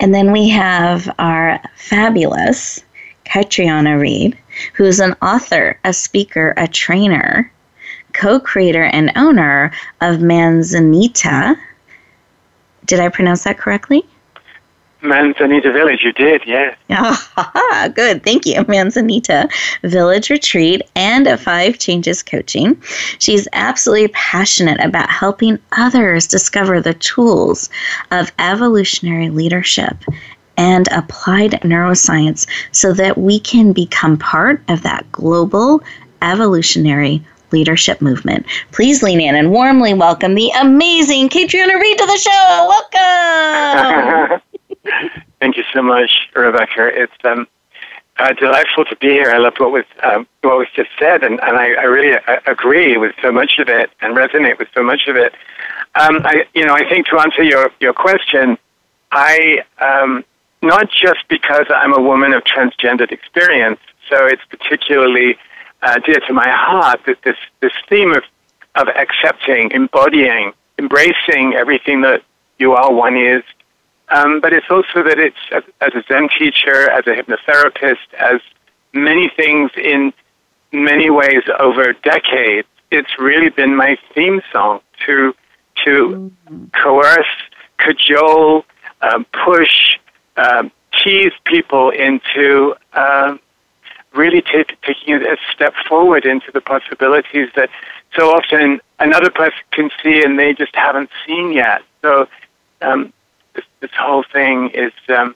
And 0.01 0.15
then 0.15 0.33
we 0.33 0.49
have 0.49 1.15
our 1.19 1.61
fabulous 1.77 2.83
Catriona 3.25 3.99
Reed, 3.99 4.37
who's 4.75 4.99
an 4.99 5.15
author, 5.21 5.79
a 5.85 5.93
speaker, 5.93 6.55
a 6.57 6.67
trainer, 6.67 7.53
co 8.15 8.41
creator, 8.41 8.85
and 8.85 9.13
owner 9.15 9.71
of 10.01 10.21
Manzanita. 10.21 11.55
Did 12.87 12.99
I 12.99 13.11
pronounce 13.11 13.45
that 13.45 13.59
correctly? 13.59 14.05
Manzanita 15.03 15.73
Village, 15.73 16.01
you 16.03 16.13
did, 16.13 16.43
yeah. 16.47 16.75
Good. 17.95 18.23
Thank 18.23 18.47
you. 18.47 18.65
Manzanita 18.69 19.49
Village 19.83 20.31
Retreat 20.31 20.83
and 20.95 21.27
a 21.27 21.37
Five 21.37 21.79
Changes 21.79 22.23
Coaching. 22.23 22.81
She's 23.19 23.49
absolutely 23.53 24.09
passionate 24.09 24.81
about 24.81 25.11
helping 25.11 25.59
others 25.73 26.27
discover 26.27 26.81
the 26.81 26.95
tools 26.95 27.71
of 28.11 28.33
evolutionary 28.39 29.31
leadership 29.31 29.97
and 30.57 30.89
applied 30.93 31.53
neuroscience 31.63 32.47
so 32.73 32.93
that 32.93 33.17
we 33.17 33.41
can 33.41 33.73
become 33.73 34.19
part 34.19 34.63
of 34.69 34.83
that 34.83 35.11
global 35.11 35.83
evolutionary 36.23 37.25
leadership 37.53 38.01
movement. 38.01 38.47
Please 38.73 39.03
lean 39.03 39.21
in 39.21 39.35
and 39.35 39.51
warmly 39.51 39.95
welcome 39.95 40.35
the 40.35 40.51
amazing 40.61 41.29
Catriona 41.29 41.79
Reed 41.79 41.99
to 41.99 42.07
the 42.07 42.17
show. 42.19 42.81
Welcome. 42.93 44.43
Thank 45.41 45.57
you 45.57 45.65
so 45.73 45.83
much, 45.83 46.29
Rebecca. 46.35 46.91
It's 46.93 47.13
um, 47.25 47.47
uh, 48.19 48.33
delightful 48.35 48.85
to 48.87 48.97
be 48.97 49.09
here. 49.09 49.31
I 49.31 49.39
loved 49.39 49.61
what 49.61 49.73
was 49.73 49.85
um, 50.03 50.27
what 50.43 50.59
was 50.59 50.69
just 50.75 50.91
said, 50.99 51.23
and, 51.23 51.41
and 51.43 51.57
I, 51.57 51.73
I 51.75 51.85
really 51.85 52.17
uh, 52.17 52.41
agree 52.47 52.97
with 52.97 53.15
so 53.23 53.31
much 53.33 53.59
of 53.59 53.69
it 53.69 53.91
and 54.01 54.17
resonate 54.17 54.59
with 54.59 54.69
so 54.75 54.83
much 54.83 55.07
of 55.09 55.17
it. 55.17 55.33
Um, 55.95 56.21
I, 56.25 56.47
you 56.55 56.65
know, 56.65 56.75
I 56.75 56.89
think 56.89 57.07
to 57.09 57.19
answer 57.19 57.43
your 57.43 57.71
your 57.81 57.93
question, 57.93 58.59
I 59.13 59.65
um, 59.79 60.25
not 60.63 60.91
just 60.91 61.27
because 61.29 61.67
I'm 61.71 61.95
a 61.95 62.01
woman 62.01 62.33
of 62.33 62.45
transgendered 62.45 63.13
experience, 63.13 63.81
so 64.09 64.27
it's 64.27 64.43
particularly 64.49 65.37
uh, 65.83 65.99
dear 66.01 66.21
to 66.27 66.33
my 66.33 66.49
heart 66.49 67.01
that 67.07 67.23
this 67.23 67.37
this 67.61 67.73
theme 67.89 68.13
of 68.13 68.23
of 68.77 68.89
accepting, 68.89 69.71
embodying, 69.73 70.53
embracing 70.79 71.55
everything 71.55 72.03
that 72.03 72.23
you 72.59 72.73
are, 72.73 72.93
one 72.93 73.17
is, 73.17 73.43
um, 74.11 74.41
but 74.41 74.53
it's 74.53 74.67
also 74.71 75.03
that 75.03 75.19
it's 75.19 75.37
as, 75.53 75.63
as 75.81 75.95
a 75.95 76.03
Zen 76.09 76.29
teacher, 76.39 76.91
as 76.91 77.07
a 77.07 77.11
hypnotherapist, 77.11 78.13
as 78.19 78.41
many 78.93 79.31
things 79.37 79.71
in 79.77 80.13
many 80.73 81.11
ways 81.11 81.43
over 81.59 81.93
decades. 81.93 82.69
It's 82.91 83.19
really 83.19 83.51
been 83.51 83.77
my 83.77 83.97
theme 84.15 84.43
song 84.53 84.81
to 85.07 85.35
to 85.85 86.31
mm-hmm. 86.49 86.65
coerce, 86.83 87.27
cajole, 87.79 88.65
um, 89.01 89.25
push, 89.47 89.97
uh, 90.37 90.65
tease 90.93 91.33
people 91.45 91.91
into 91.91 92.75
uh, 92.93 93.37
really 94.15 94.43
t- 94.43 94.65
taking 94.83 95.15
a 95.15 95.37
step 95.55 95.75
forward 95.89 96.27
into 96.27 96.51
the 96.53 96.61
possibilities 96.61 97.49
that 97.55 97.71
so 98.19 98.31
often 98.31 98.81
another 98.99 99.31
person 99.31 99.59
can 99.71 99.91
see 100.03 100.23
and 100.23 100.39
they 100.39 100.53
just 100.53 100.75
haven't 100.75 101.11
seen 101.27 101.53
yet. 101.53 101.83
So 102.03 102.27
um, 102.83 103.13
this, 103.55 103.65
this 103.81 103.91
whole 103.99 104.25
thing 104.33 104.71
is 104.71 104.93
um, 105.09 105.35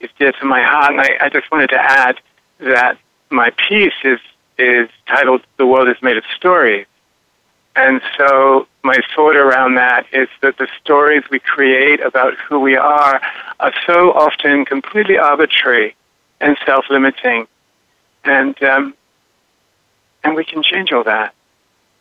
is 0.00 0.10
dear 0.18 0.32
to 0.32 0.44
my 0.44 0.62
heart, 0.62 0.92
and 0.92 1.00
I, 1.00 1.16
I 1.20 1.28
just 1.28 1.50
wanted 1.50 1.70
to 1.70 1.80
add 1.80 2.16
that 2.60 2.98
my 3.30 3.50
piece 3.68 3.94
is 4.04 4.20
is 4.58 4.88
titled 5.06 5.42
"The 5.58 5.66
World 5.66 5.88
Is 5.88 5.96
Made 6.02 6.16
of 6.16 6.24
Stories," 6.34 6.86
and 7.74 8.00
so 8.16 8.66
my 8.82 8.96
thought 9.14 9.36
around 9.36 9.74
that 9.74 10.06
is 10.12 10.28
that 10.42 10.58
the 10.58 10.68
stories 10.80 11.22
we 11.30 11.38
create 11.38 12.00
about 12.00 12.34
who 12.34 12.60
we 12.60 12.76
are 12.76 13.20
are 13.60 13.72
so 13.86 14.12
often 14.12 14.64
completely 14.64 15.18
arbitrary 15.18 15.94
and 16.40 16.56
self-limiting, 16.64 17.46
and 18.24 18.62
um, 18.62 18.94
and 20.24 20.34
we 20.36 20.44
can 20.44 20.62
change 20.62 20.92
all 20.92 21.04
that. 21.04 21.34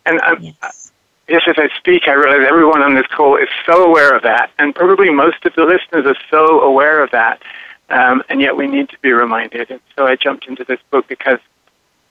And 0.05 0.19
Yes. 0.41 0.84
Yes, 1.27 1.41
as 1.47 1.55
I 1.57 1.69
speak, 1.77 2.07
I 2.07 2.13
realize 2.13 2.47
everyone 2.47 2.81
on 2.81 2.95
this 2.95 3.07
call 3.07 3.37
is 3.37 3.49
so 3.65 3.83
aware 3.85 4.15
of 4.15 4.23
that, 4.23 4.51
and 4.57 4.73
probably 4.73 5.09
most 5.09 5.45
of 5.45 5.53
the 5.55 5.63
listeners 5.63 6.05
are 6.05 6.17
so 6.29 6.61
aware 6.61 7.03
of 7.03 7.11
that, 7.11 7.41
um, 7.89 8.23
and 8.29 8.41
yet 8.41 8.55
we 8.55 8.67
need 8.67 8.89
to 8.89 8.99
be 8.99 9.11
reminded. 9.11 9.71
And 9.71 9.79
so 9.95 10.05
I 10.05 10.15
jumped 10.15 10.47
into 10.47 10.63
this 10.63 10.79
book 10.91 11.07
because 11.07 11.39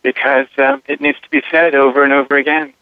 because 0.03 0.47
um, 0.59 0.83
it 0.87 1.01
needs 1.01 1.19
to 1.23 1.31
be 1.31 1.43
said 1.51 1.75
over 1.75 2.05
and 2.05 2.13
over 2.13 2.37
again. 2.37 2.75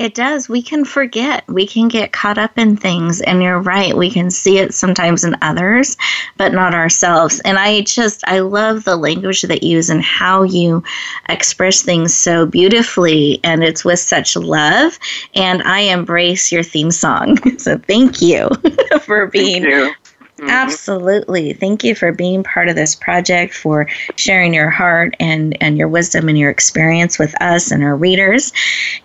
It 0.00 0.14
does. 0.14 0.48
We 0.48 0.62
can 0.62 0.86
forget. 0.86 1.46
We 1.46 1.66
can 1.66 1.88
get 1.88 2.12
caught 2.12 2.38
up 2.38 2.56
in 2.56 2.74
things. 2.74 3.20
And 3.20 3.42
you're 3.42 3.60
right. 3.60 3.94
We 3.94 4.10
can 4.10 4.30
see 4.30 4.56
it 4.56 4.72
sometimes 4.72 5.24
in 5.24 5.36
others, 5.42 5.94
but 6.38 6.54
not 6.54 6.74
ourselves. 6.74 7.38
And 7.40 7.58
I 7.58 7.82
just, 7.82 8.26
I 8.26 8.38
love 8.38 8.84
the 8.84 8.96
language 8.96 9.42
that 9.42 9.62
you 9.62 9.76
use 9.76 9.90
and 9.90 10.02
how 10.02 10.42
you 10.42 10.82
express 11.28 11.82
things 11.82 12.14
so 12.14 12.46
beautifully. 12.46 13.40
And 13.44 13.62
it's 13.62 13.84
with 13.84 13.98
such 13.98 14.36
love. 14.36 14.98
And 15.34 15.62
I 15.64 15.80
embrace 15.80 16.50
your 16.50 16.62
theme 16.62 16.90
song. 16.90 17.36
So 17.60 17.76
thank 17.76 18.22
you 18.22 18.48
for 19.02 19.26
being 19.26 19.64
Thank 19.64 19.96
you. 20.40 20.48
Absolutely. 20.48 21.52
Thank 21.52 21.84
you 21.84 21.94
for 21.94 22.12
being 22.12 22.42
part 22.42 22.68
of 22.68 22.76
this 22.76 22.94
project, 22.94 23.54
for 23.54 23.86
sharing 24.16 24.54
your 24.54 24.70
heart 24.70 25.14
and, 25.20 25.56
and 25.62 25.76
your 25.76 25.88
wisdom 25.88 26.28
and 26.28 26.38
your 26.38 26.50
experience 26.50 27.18
with 27.18 27.40
us 27.40 27.70
and 27.70 27.82
our 27.82 27.96
readers. 27.96 28.52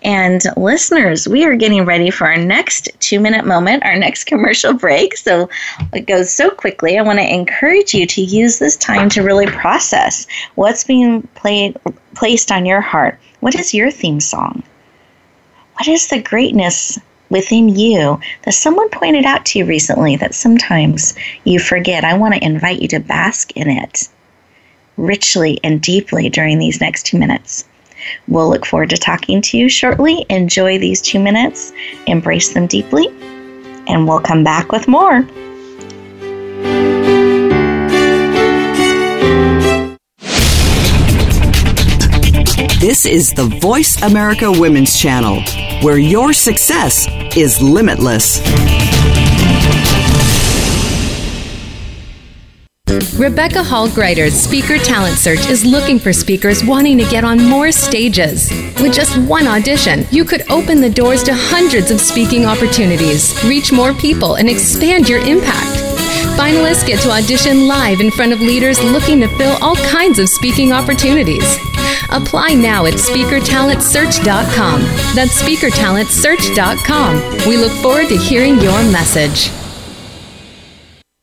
And 0.02 0.42
listeners, 0.56 1.28
we 1.28 1.44
are 1.44 1.56
getting 1.56 1.84
ready 1.84 2.10
for 2.10 2.26
our 2.26 2.36
next 2.36 2.88
two 3.00 3.20
minute 3.20 3.46
moment, 3.46 3.84
our 3.84 3.96
next 3.96 4.24
commercial 4.24 4.72
break. 4.72 5.16
So 5.16 5.48
it 5.92 6.06
goes 6.06 6.32
so 6.32 6.50
quickly. 6.50 6.98
I 6.98 7.02
want 7.02 7.18
to 7.18 7.34
encourage 7.34 7.94
you 7.94 8.06
to 8.06 8.20
use 8.20 8.58
this 8.58 8.76
time 8.76 9.08
to 9.10 9.22
really 9.22 9.46
process 9.46 10.26
what's 10.54 10.84
being 10.84 11.22
played, 11.34 11.76
placed 12.14 12.50
on 12.50 12.66
your 12.66 12.80
heart. 12.80 13.18
What 13.40 13.54
is 13.54 13.74
your 13.74 13.90
theme 13.90 14.20
song? 14.20 14.62
What 15.74 15.88
is 15.88 16.08
the 16.08 16.22
greatness 16.22 16.98
within 17.30 17.68
you 17.68 18.20
that 18.44 18.54
someone 18.54 18.88
pointed 18.90 19.24
out 19.24 19.44
to 19.46 19.58
you 19.58 19.64
recently 19.64 20.16
that 20.16 20.34
sometimes 20.34 21.14
you 21.44 21.58
forget. 21.58 22.04
I 22.04 22.16
want 22.16 22.34
to 22.34 22.44
invite 22.44 22.80
you 22.80 22.88
to 22.88 23.00
bask 23.00 23.52
in 23.56 23.68
it 23.68 24.08
richly 24.96 25.60
and 25.62 25.80
deeply 25.80 26.28
during 26.28 26.58
these 26.58 26.80
next 26.80 27.04
two 27.06 27.18
minutes. 27.18 27.64
We'll 28.28 28.48
look 28.48 28.66
forward 28.66 28.90
to 28.90 28.96
talking 28.96 29.40
to 29.42 29.58
you 29.58 29.68
shortly. 29.68 30.24
Enjoy 30.28 30.78
these 30.78 31.02
two 31.02 31.18
minutes, 31.18 31.72
embrace 32.06 32.52
them 32.52 32.66
deeply, 32.66 33.08
and 33.88 34.06
we'll 34.06 34.20
come 34.20 34.44
back 34.44 34.72
with 34.72 34.86
more. 34.88 35.26
This 42.86 43.04
is 43.04 43.32
the 43.32 43.46
Voice 43.60 44.00
America 44.02 44.48
Women's 44.48 44.96
Channel, 44.96 45.42
where 45.82 45.98
your 45.98 46.32
success 46.32 47.08
is 47.36 47.60
limitless. 47.60 48.38
Rebecca 53.18 53.64
Hall 53.64 53.88
Gruyter's 53.88 54.34
Speaker 54.34 54.78
Talent 54.78 55.18
Search 55.18 55.50
is 55.50 55.64
looking 55.64 55.98
for 55.98 56.12
speakers 56.12 56.64
wanting 56.64 56.96
to 56.98 57.04
get 57.06 57.24
on 57.24 57.44
more 57.44 57.72
stages. 57.72 58.52
With 58.80 58.94
just 58.94 59.18
one 59.18 59.48
audition, 59.48 60.06
you 60.12 60.24
could 60.24 60.48
open 60.48 60.80
the 60.80 60.88
doors 60.88 61.24
to 61.24 61.32
hundreds 61.34 61.90
of 61.90 62.00
speaking 62.00 62.46
opportunities, 62.46 63.34
reach 63.42 63.72
more 63.72 63.94
people, 63.94 64.36
and 64.36 64.48
expand 64.48 65.08
your 65.08 65.18
impact. 65.26 65.82
Finalists 66.38 66.86
get 66.86 67.00
to 67.00 67.10
audition 67.10 67.66
live 67.66 67.98
in 67.98 68.12
front 68.12 68.32
of 68.32 68.38
leaders 68.38 68.80
looking 68.84 69.18
to 69.22 69.28
fill 69.38 69.58
all 69.60 69.74
kinds 69.74 70.20
of 70.20 70.28
speaking 70.28 70.72
opportunities. 70.72 71.58
Apply 72.10 72.54
now 72.54 72.86
at 72.86 72.94
speakertalentsearch.com. 72.94 74.80
That's 75.14 75.42
speakertalentsearch.com. 75.42 77.48
We 77.48 77.56
look 77.56 77.72
forward 77.82 78.08
to 78.08 78.16
hearing 78.16 78.60
your 78.60 78.80
message. 78.92 79.50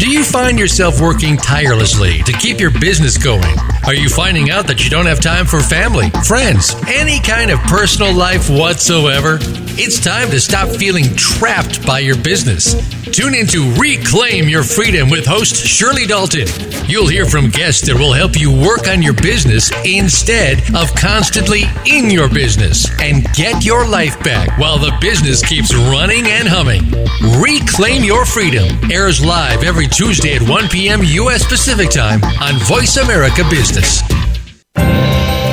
Do 0.00 0.08
you 0.08 0.24
find 0.24 0.58
yourself 0.58 0.98
working 0.98 1.36
tirelessly 1.36 2.22
to 2.22 2.32
keep 2.32 2.58
your 2.58 2.70
business 2.70 3.18
going? 3.18 3.54
Are 3.86 3.94
you 3.94 4.08
finding 4.08 4.50
out 4.50 4.66
that 4.66 4.84
you 4.84 4.90
don't 4.90 5.06
have 5.06 5.20
time 5.20 5.46
for 5.46 5.60
family, 5.60 6.10
friends, 6.24 6.74
any 6.86 7.18
kind 7.20 7.50
of 7.50 7.58
personal 7.60 8.14
life 8.14 8.50
whatsoever? 8.50 9.38
It's 9.80 9.98
time 9.98 10.30
to 10.30 10.40
stop 10.40 10.68
feeling 10.68 11.06
trapped 11.16 11.84
by 11.86 12.00
your 12.00 12.16
business. 12.16 12.74
Tune 13.10 13.34
in 13.34 13.46
to 13.48 13.74
Reclaim 13.74 14.48
Your 14.48 14.62
Freedom 14.62 15.08
with 15.10 15.26
host 15.26 15.56
Shirley 15.56 16.06
Dalton. 16.06 16.46
You'll 16.86 17.08
hear 17.08 17.24
from 17.24 17.48
guests 17.48 17.88
that 17.88 17.96
will 17.98 18.12
help 18.12 18.38
you 18.38 18.52
work 18.52 18.86
on 18.86 19.02
your 19.02 19.14
business 19.14 19.72
instead 19.84 20.58
of 20.76 20.94
constantly 20.94 21.62
in 21.86 22.10
your 22.10 22.28
business 22.28 22.86
and 23.00 23.24
get 23.34 23.64
your 23.64 23.86
life 23.88 24.22
back 24.22 24.56
while 24.58 24.78
the 24.78 24.92
business 25.00 25.44
keeps 25.44 25.74
running 25.74 26.28
and 26.28 26.46
humming. 26.46 26.84
Reclaim 27.42 28.04
Your 28.04 28.24
Freedom 28.24 28.68
airs 28.92 29.24
live 29.24 29.64
every 29.64 29.88
Tuesday 29.88 30.36
at 30.36 30.48
1 30.48 30.68
p.m. 30.68 31.00
U.S. 31.02 31.46
Pacific 31.48 31.90
Time 31.90 32.22
on 32.40 32.54
Voice 32.66 32.96
America 32.98 33.42
Business 33.50 33.69
justice. 33.72 35.19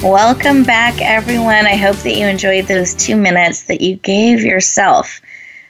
Welcome 0.04 0.66
back, 0.66 1.02
everyone. 1.02 1.66
I 1.66 1.78
hope 1.78 1.96
that 2.00 2.18
you 2.18 2.28
enjoyed 2.28 2.68
those 2.68 2.94
two 2.96 3.16
minutes 3.16 3.64
that 3.68 3.80
you 3.80 3.96
gave 3.96 4.44
yourself 4.44 5.22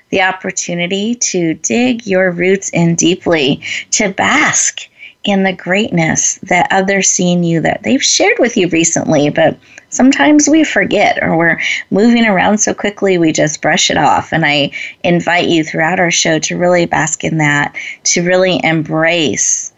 the 0.09 0.23
opportunity 0.23 1.13
to 1.13 1.53
dig 1.53 2.07
your 2.07 2.31
roots 2.31 2.69
in 2.69 2.95
deeply, 2.95 3.61
to 3.91 4.09
bask 4.09 4.87
in 5.23 5.43
the 5.43 5.53
greatness 5.53 6.35
that 6.43 6.67
others 6.71 7.07
see 7.07 7.31
in 7.31 7.43
you 7.43 7.61
that 7.61 7.83
they've 7.83 8.03
shared 8.03 8.37
with 8.39 8.57
you 8.57 8.67
recently, 8.69 9.29
but 9.29 9.57
sometimes 9.89 10.49
we 10.49 10.63
forget 10.63 11.21
or 11.21 11.37
we're 11.37 11.61
moving 11.91 12.25
around 12.25 12.57
so 12.57 12.73
quickly 12.73 13.17
we 13.17 13.31
just 13.31 13.61
brush 13.61 13.91
it 13.91 13.97
off. 13.97 14.33
And 14.33 14.45
I 14.45 14.71
invite 15.03 15.47
you 15.47 15.63
throughout 15.63 15.99
our 15.99 16.09
show 16.09 16.39
to 16.39 16.57
really 16.57 16.85
bask 16.85 17.23
in 17.23 17.37
that, 17.37 17.75
to 18.05 18.25
really 18.25 18.59
embrace 18.63 19.71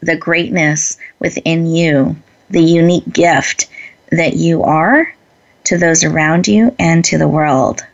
the 0.00 0.16
greatness 0.16 0.98
within 1.20 1.66
you 1.66 2.16
the 2.50 2.62
unique 2.62 3.08
gift 3.12 3.68
that 4.10 4.34
you 4.34 4.62
are 4.62 5.12
to 5.64 5.78
those 5.78 6.04
around 6.04 6.46
you 6.46 6.74
and 6.78 7.04
to 7.04 7.18
the 7.18 7.28
world. 7.28 7.84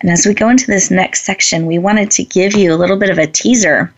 And 0.00 0.10
as 0.10 0.26
we 0.26 0.34
go 0.34 0.48
into 0.48 0.66
this 0.66 0.90
next 0.90 1.24
section, 1.24 1.66
we 1.66 1.78
wanted 1.78 2.10
to 2.12 2.24
give 2.24 2.54
you 2.54 2.72
a 2.72 2.76
little 2.76 2.98
bit 2.98 3.10
of 3.10 3.18
a 3.18 3.26
teaser 3.26 3.92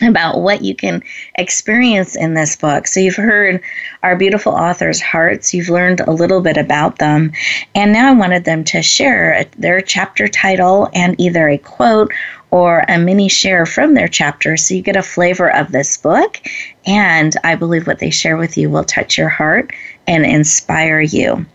about 0.00 0.40
what 0.40 0.62
you 0.62 0.74
can 0.74 1.02
experience 1.36 2.16
in 2.16 2.34
this 2.34 2.56
book. 2.56 2.86
So, 2.86 3.00
you've 3.00 3.16
heard 3.16 3.60
our 4.02 4.16
beautiful 4.16 4.52
authors' 4.52 5.00
hearts, 5.00 5.54
you've 5.54 5.68
learned 5.68 6.00
a 6.00 6.12
little 6.12 6.40
bit 6.40 6.56
about 6.56 6.98
them, 6.98 7.32
and 7.74 7.92
now 7.92 8.08
I 8.08 8.12
wanted 8.12 8.44
them 8.44 8.64
to 8.64 8.82
share 8.82 9.44
their 9.58 9.80
chapter 9.80 10.28
title 10.28 10.88
and 10.94 11.20
either 11.20 11.48
a 11.48 11.58
quote 11.58 12.12
or 12.52 12.84
a 12.86 12.98
mini 12.98 13.28
share 13.28 13.64
from 13.64 13.94
their 13.94 14.06
chapter 14.06 14.58
so 14.58 14.74
you 14.74 14.82
get 14.82 14.94
a 14.94 15.02
flavor 15.02 15.50
of 15.50 15.72
this 15.72 15.96
book. 15.96 16.38
And 16.86 17.34
I 17.42 17.54
believe 17.54 17.86
what 17.86 17.98
they 17.98 18.10
share 18.10 18.36
with 18.36 18.58
you 18.58 18.68
will 18.68 18.84
touch 18.84 19.16
your 19.16 19.30
heart 19.30 19.72
and 20.06 20.24
inspire 20.24 21.00
you 21.00 21.46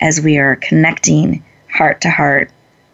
as 0.00 0.20
we 0.20 0.38
are 0.38 0.56
connecting 0.56 1.44
heart 1.72 2.00
to 2.02 2.10
heart, 2.10 2.50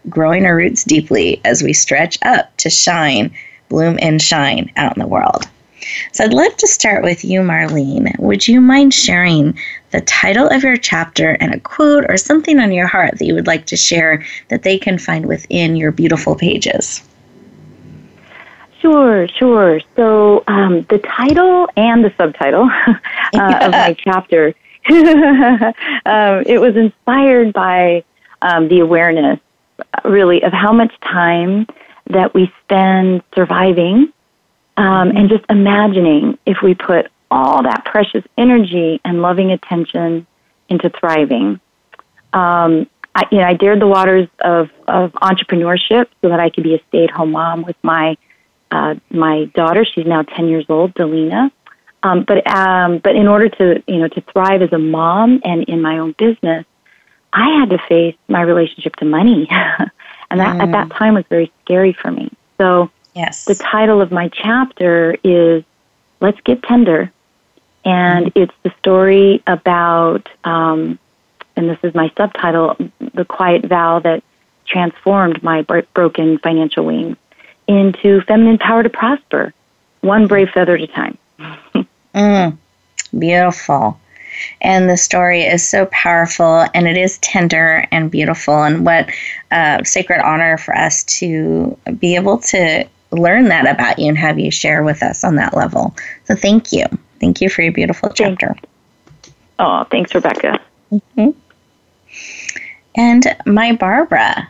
growing 0.09 0.45
our 0.45 0.55
roots 0.55 0.83
deeply 0.83 1.39
as 1.45 1.61
we 1.61 1.71
stretch 1.71 2.17
up 2.23 2.55
to 2.57 2.69
shine, 2.71 3.31
bloom, 3.69 3.97
and 4.01 4.21
shine 4.21 4.71
out 4.75 4.95
in 4.95 5.01
the 5.01 5.07
world. 5.07 5.47
So 6.11 6.23
I'd 6.23 6.33
love 6.33 6.55
to 6.57 6.67
start 6.67 7.03
with 7.03 7.23
you, 7.23 7.41
Marlene. 7.41 8.17
Would 8.19 8.47
you 8.47 8.59
mind 8.61 8.93
sharing 8.93 9.57
the 9.91 10.01
title 10.01 10.47
of 10.47 10.63
your 10.63 10.77
chapter 10.77 11.31
and 11.39 11.53
a 11.53 11.59
quote 11.59 12.05
or 12.09 12.17
something 12.17 12.59
on 12.59 12.71
your 12.71 12.87
heart 12.87 13.17
that 13.17 13.25
you 13.25 13.33
would 13.33 13.47
like 13.47 13.65
to 13.67 13.77
share 13.77 14.23
that 14.49 14.63
they 14.63 14.77
can 14.77 14.97
find 14.97 15.25
within 15.25 15.75
your 15.75 15.91
beautiful 15.91 16.35
pages? 16.35 17.03
Sure, 18.81 19.27
sure. 19.27 19.81
So 19.95 20.43
um, 20.47 20.85
the 20.89 20.99
title 20.99 21.69
and 21.75 22.03
the 22.03 22.13
subtitle 22.17 22.69
uh, 23.33 23.59
of 23.61 23.71
my 23.71 23.95
chapter, 23.99 24.53
um, 24.89 26.43
it 26.45 26.59
was 26.61 26.75
inspired 26.75 27.53
by 27.53 28.03
um, 28.41 28.67
the 28.67 28.79
awareness, 28.79 29.39
really, 30.03 30.43
of 30.43 30.53
how 30.53 30.71
much 30.71 30.93
time 31.01 31.67
that 32.09 32.33
we 32.33 32.51
spend 32.63 33.23
surviving 33.33 34.11
um, 34.77 35.09
and 35.15 35.29
just 35.29 35.43
imagining 35.49 36.37
if 36.45 36.57
we 36.61 36.75
put 36.75 37.07
all 37.31 37.63
that 37.63 37.85
precious 37.85 38.23
energy 38.37 39.01
and 39.03 39.21
loving 39.21 39.51
attention 39.51 40.27
into 40.69 40.89
thriving. 40.89 41.59
Um, 42.33 42.87
I, 43.15 43.23
you 43.31 43.37
know, 43.39 43.45
I 43.45 43.53
dared 43.53 43.81
the 43.81 43.87
waters 43.87 44.27
of, 44.39 44.69
of 44.87 45.13
entrepreneurship 45.13 46.07
so 46.21 46.29
that 46.29 46.39
I 46.39 46.49
could 46.49 46.63
be 46.63 46.75
a 46.75 46.79
stay-at-home 46.89 47.31
mom 47.31 47.63
with 47.63 47.77
my 47.81 48.17
uh, 48.71 48.95
my 49.09 49.45
daughter. 49.53 49.85
She's 49.85 50.05
now 50.05 50.23
10 50.23 50.47
years 50.49 50.65
old, 50.69 50.93
Delina. 50.95 51.51
Um, 52.03 52.23
but 52.23 52.45
um, 52.47 52.99
but 52.99 53.15
in 53.15 53.27
order 53.27 53.49
to 53.49 53.83
you 53.87 53.97
know 53.97 54.07
to 54.09 54.21
thrive 54.33 54.61
as 54.61 54.71
a 54.73 54.77
mom 54.77 55.41
and 55.43 55.63
in 55.63 55.81
my 55.81 55.97
own 55.97 56.13
business, 56.17 56.65
I 57.33 57.59
had 57.59 57.69
to 57.71 57.79
face 57.89 58.15
my 58.27 58.41
relationship 58.41 58.95
to 58.97 59.05
money, 59.05 59.49
and 60.35 60.41
that 60.41 60.57
mm. 60.57 60.63
at 60.63 60.71
that 60.73 60.89
mm. 60.89 60.97
time 60.97 61.13
was 61.13 61.23
very 61.29 61.51
scary 61.63 61.93
for 61.93 62.11
me. 62.11 62.29
So 62.57 62.91
yes, 63.13 63.45
the 63.45 63.55
title 63.55 64.01
of 64.01 64.11
my 64.11 64.27
chapter 64.29 65.15
is 65.23 65.63
"Let's 66.19 66.39
Get 66.41 66.61
Tender," 66.63 67.11
and 67.85 68.25
mm. 68.25 68.31
it's 68.35 68.53
the 68.63 68.73
story 68.79 69.41
about, 69.47 70.27
um, 70.43 70.99
and 71.55 71.69
this 71.69 71.79
is 71.83 71.95
my 71.95 72.11
subtitle, 72.17 72.75
the 73.13 73.23
quiet 73.23 73.65
vow 73.65 73.99
that 73.99 74.23
transformed 74.65 75.41
my 75.41 75.61
broken 75.61 76.37
financial 76.39 76.85
wings 76.85 77.15
into 77.67 78.19
feminine 78.21 78.57
power 78.57 78.83
to 78.83 78.89
prosper, 78.89 79.53
one 80.01 80.27
brave 80.27 80.49
feather 80.49 80.75
at 80.75 80.81
a 80.81 80.87
time. 80.87 81.17
mm, 82.13 82.57
beautiful. 83.17 83.99
And 84.61 84.89
the 84.89 84.97
story 84.97 85.43
is 85.43 85.67
so 85.67 85.85
powerful 85.87 86.65
and 86.73 86.87
it 86.87 86.97
is 86.97 87.17
tender 87.19 87.87
and 87.91 88.09
beautiful. 88.11 88.63
And 88.63 88.85
what 88.85 89.09
uh, 89.51 89.83
sacred 89.83 90.21
honor 90.21 90.57
for 90.57 90.75
us 90.75 91.03
to 91.19 91.77
be 91.99 92.15
able 92.15 92.39
to 92.39 92.87
learn 93.11 93.45
that 93.45 93.67
about 93.67 93.99
you 93.99 94.09
and 94.09 94.17
have 94.17 94.39
you 94.39 94.51
share 94.51 94.83
with 94.83 95.01
us 95.03 95.23
on 95.23 95.35
that 95.35 95.55
level. 95.55 95.95
So 96.25 96.35
thank 96.35 96.71
you. 96.71 96.85
Thank 97.19 97.41
you 97.41 97.49
for 97.49 97.61
your 97.61 97.71
beautiful 97.71 98.09
chapter. 98.09 98.55
Oh, 99.57 99.85
thanks, 99.89 100.13
Rebecca. 100.13 100.59
Mm-hmm. 100.91 101.29
And 102.95 103.35
my 103.45 103.73
Barbara, 103.73 104.47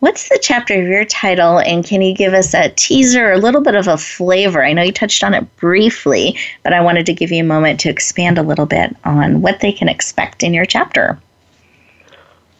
What's 0.00 0.28
the 0.28 0.38
chapter 0.40 0.80
of 0.80 0.86
your 0.86 1.04
title, 1.04 1.58
and 1.58 1.84
can 1.84 2.02
you 2.02 2.14
give 2.14 2.32
us 2.32 2.54
a 2.54 2.68
teaser, 2.68 3.32
a 3.32 3.38
little 3.38 3.60
bit 3.60 3.74
of 3.74 3.88
a 3.88 3.96
flavor? 3.96 4.64
I 4.64 4.72
know 4.72 4.82
you 4.82 4.92
touched 4.92 5.24
on 5.24 5.34
it 5.34 5.56
briefly, 5.56 6.38
but 6.62 6.72
I 6.72 6.80
wanted 6.80 7.04
to 7.06 7.14
give 7.14 7.32
you 7.32 7.42
a 7.42 7.46
moment 7.46 7.80
to 7.80 7.88
expand 7.88 8.38
a 8.38 8.42
little 8.42 8.66
bit 8.66 8.94
on 9.04 9.42
what 9.42 9.58
they 9.58 9.72
can 9.72 9.88
expect 9.88 10.44
in 10.44 10.54
your 10.54 10.66
chapter. 10.66 11.18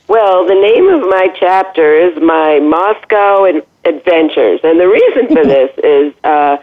Well, 0.09 0.47
the 0.47 0.55
name 0.55 0.89
of 0.89 1.03
my 1.03 1.29
chapter 1.39 1.95
is 1.95 2.21
my 2.21 2.59
Moscow 2.59 3.45
Adventures, 3.85 4.59
and 4.65 4.81
the 4.81 4.89
reason 4.89 5.29
for 5.29 5.45
this 5.47 5.71
is 5.85 6.13
uh, 6.25 6.57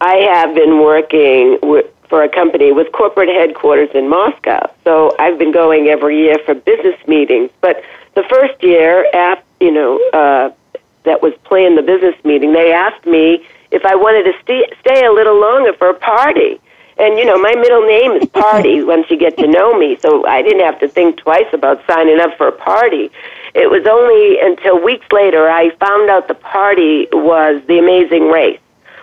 I 0.00 0.14
have 0.32 0.56
been 0.56 0.80
working 0.80 1.58
with, 1.62 1.86
for 2.08 2.24
a 2.24 2.28
company 2.28 2.72
with 2.72 2.90
corporate 2.90 3.28
headquarters 3.28 3.90
in 3.94 4.08
Moscow. 4.08 4.72
So 4.82 5.14
I've 5.20 5.38
been 5.38 5.52
going 5.52 5.86
every 5.86 6.18
year 6.18 6.36
for 6.44 6.54
business 6.54 6.96
meetings, 7.06 7.50
but 7.60 7.80
the 8.16 8.24
first 8.24 8.60
year 8.64 9.06
after 9.14 9.46
you 9.60 9.70
know, 9.70 10.00
uh, 10.12 10.50
that 11.04 11.22
was 11.22 11.32
playing 11.44 11.76
the 11.76 11.82
business 11.82 12.14
meeting, 12.24 12.52
they 12.52 12.72
asked 12.72 13.06
me 13.06 13.46
if 13.70 13.84
I 13.84 13.94
wanted 13.94 14.24
to 14.24 14.32
stay, 14.42 14.68
stay 14.80 15.04
a 15.04 15.12
little 15.12 15.40
longer 15.40 15.72
for 15.72 15.88
a 15.88 15.94
party. 15.94 16.60
And, 16.98 17.18
you 17.18 17.26
know, 17.26 17.38
my 17.38 17.54
middle 17.54 17.86
name 17.86 18.12
is 18.12 18.28
Party 18.30 18.82
once 18.92 19.10
you 19.10 19.18
get 19.18 19.36
to 19.38 19.46
know 19.46 19.78
me, 19.78 19.96
so 20.00 20.26
I 20.26 20.42
didn't 20.42 20.64
have 20.64 20.80
to 20.80 20.88
think 20.88 21.18
twice 21.18 21.46
about 21.52 21.84
signing 21.86 22.20
up 22.20 22.36
for 22.36 22.48
a 22.48 22.52
party. 22.52 23.10
It 23.54 23.70
was 23.70 23.86
only 23.86 24.40
until 24.40 24.82
weeks 24.82 25.06
later 25.12 25.48
I 25.48 25.70
found 25.76 26.10
out 26.10 26.28
the 26.28 26.34
party 26.34 27.08
was 27.12 27.62
the 27.66 27.78
amazing 27.78 28.28
race 28.30 28.60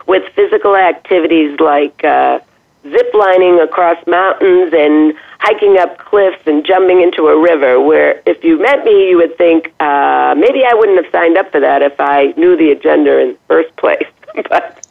with 0.08 0.24
physical 0.34 0.76
activities 0.76 1.60
like 1.60 2.04
uh, 2.04 2.40
zip 2.84 3.14
lining 3.14 3.60
across 3.60 3.98
mountains 4.08 4.74
and 4.74 5.14
hiking 5.40 5.78
up 5.78 5.98
cliffs 5.98 6.46
and 6.46 6.66
jumping 6.66 7.02
into 7.02 7.28
a 7.28 7.42
river 7.42 7.80
where 7.80 8.22
if 8.26 8.44
you 8.44 8.60
met 8.60 8.84
me 8.84 9.10
you 9.10 9.18
would 9.18 9.38
think 9.38 9.74
uh, 9.80 10.36
maybe 10.38 10.64
I 10.66 10.74
wouldn't 10.74 11.04
have 11.04 11.12
signed 11.12 11.38
up 11.38 11.52
for 11.52 11.60
that 11.60 11.82
if 11.82 12.00
I 12.00 12.34
knew 12.38 12.56
the 12.58 12.72
agenda 12.72 13.20
in 13.20 13.28
the 13.30 13.38
first 13.48 13.76
place. 13.78 14.08
but 14.50 14.86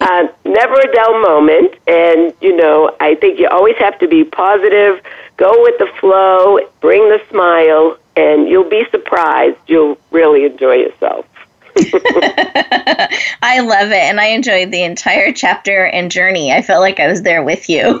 uh, 0.00 0.26
never 0.44 0.74
a 0.74 0.92
dull 0.92 1.20
moment 1.20 1.74
and 1.86 2.32
you 2.40 2.56
know 2.56 2.94
I 3.00 3.14
think 3.16 3.38
you 3.38 3.48
always 3.48 3.76
have 3.78 3.98
to 4.00 4.08
be 4.08 4.24
positive, 4.24 5.00
go 5.36 5.50
with 5.62 5.78
the 5.78 5.90
flow, 6.00 6.58
bring 6.80 7.08
the 7.08 7.20
smile 7.30 7.98
and 8.16 8.48
you'll 8.48 8.68
be 8.68 8.84
surprised. 8.90 9.58
You'll 9.66 9.98
really 10.10 10.44
enjoy 10.44 10.74
yourself. 10.74 11.26
I 13.42 13.60
love 13.60 13.90
it. 13.90 13.94
And 13.94 14.20
I 14.20 14.26
enjoyed 14.26 14.70
the 14.70 14.82
entire 14.82 15.32
chapter 15.32 15.86
and 15.86 16.10
journey. 16.10 16.52
I 16.52 16.62
felt 16.62 16.80
like 16.80 17.00
I 17.00 17.08
was 17.08 17.22
there 17.22 17.42
with 17.42 17.68
you. 17.68 18.00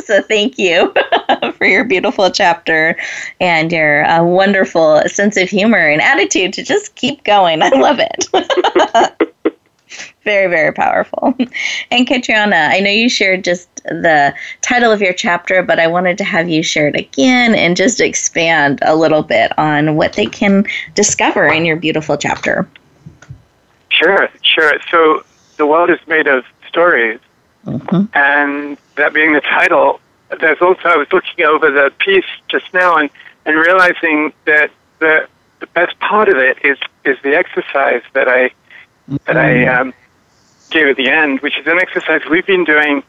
so 0.00 0.22
thank 0.22 0.58
you 0.58 0.92
for 1.56 1.66
your 1.66 1.84
beautiful 1.84 2.30
chapter 2.30 2.96
and 3.40 3.70
your 3.70 4.04
uh, 4.04 4.24
wonderful 4.24 5.02
sense 5.06 5.36
of 5.36 5.48
humor 5.48 5.88
and 5.88 6.02
attitude 6.02 6.52
to 6.54 6.62
just 6.64 6.94
keep 6.94 7.24
going. 7.24 7.62
I 7.62 7.68
love 7.68 8.00
it 8.00 9.34
very, 10.24 10.48
very 10.48 10.72
powerful. 10.72 11.34
And 11.90 12.06
Catriona, 12.06 12.68
I 12.70 12.80
know 12.80 12.90
you 12.90 13.08
shared 13.08 13.44
just 13.44 13.68
the 13.84 14.34
title 14.60 14.92
of 14.92 15.00
your 15.00 15.12
chapter, 15.12 15.62
but 15.62 15.78
I 15.78 15.86
wanted 15.86 16.18
to 16.18 16.24
have 16.24 16.48
you 16.48 16.62
share 16.62 16.88
it 16.88 16.96
again 16.96 17.54
and 17.54 17.76
just 17.76 18.00
expand 18.00 18.80
a 18.82 18.94
little 18.94 19.22
bit 19.22 19.56
on 19.58 19.96
what 19.96 20.12
they 20.14 20.26
can 20.26 20.64
discover 20.94 21.46
in 21.46 21.64
your 21.64 21.76
beautiful 21.76 22.16
chapter. 22.16 22.68
Sure, 23.88 24.28
sure. 24.42 24.74
So 24.90 25.24
the 25.56 25.66
world 25.66 25.90
is 25.90 25.98
made 26.06 26.26
of 26.26 26.44
stories, 26.68 27.20
mm-hmm. 27.64 28.04
and 28.14 28.76
that 28.96 29.12
being 29.14 29.32
the 29.32 29.40
title, 29.40 30.00
there's 30.40 30.60
also 30.60 30.82
I 30.84 30.96
was 30.96 31.08
looking 31.12 31.44
over 31.44 31.70
the 31.70 31.90
piece 31.98 32.26
just 32.48 32.72
now 32.74 32.96
and, 32.96 33.10
and 33.46 33.56
realizing 33.56 34.32
that 34.44 34.70
the 34.98 35.26
the 35.60 35.66
best 35.68 35.98
part 36.00 36.28
of 36.28 36.36
it 36.36 36.58
is 36.64 36.78
is 37.04 37.16
the 37.22 37.34
exercise 37.34 38.02
that 38.12 38.28
I 38.28 38.50
that 39.26 39.36
I 39.36 39.66
um, 39.66 39.94
gave 40.70 40.86
at 40.86 40.96
the 40.96 41.08
end, 41.08 41.40
which 41.40 41.58
is 41.58 41.66
an 41.66 41.78
exercise 41.78 42.22
we've 42.30 42.46
been 42.46 42.64
doing 42.64 43.02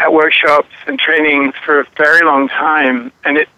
at 0.00 0.12
workshops 0.12 0.72
and 0.86 0.98
trainings 0.98 1.54
for 1.64 1.80
a 1.80 1.86
very 1.96 2.24
long 2.24 2.48
time, 2.48 3.12
and 3.24 3.36
it 3.36 3.48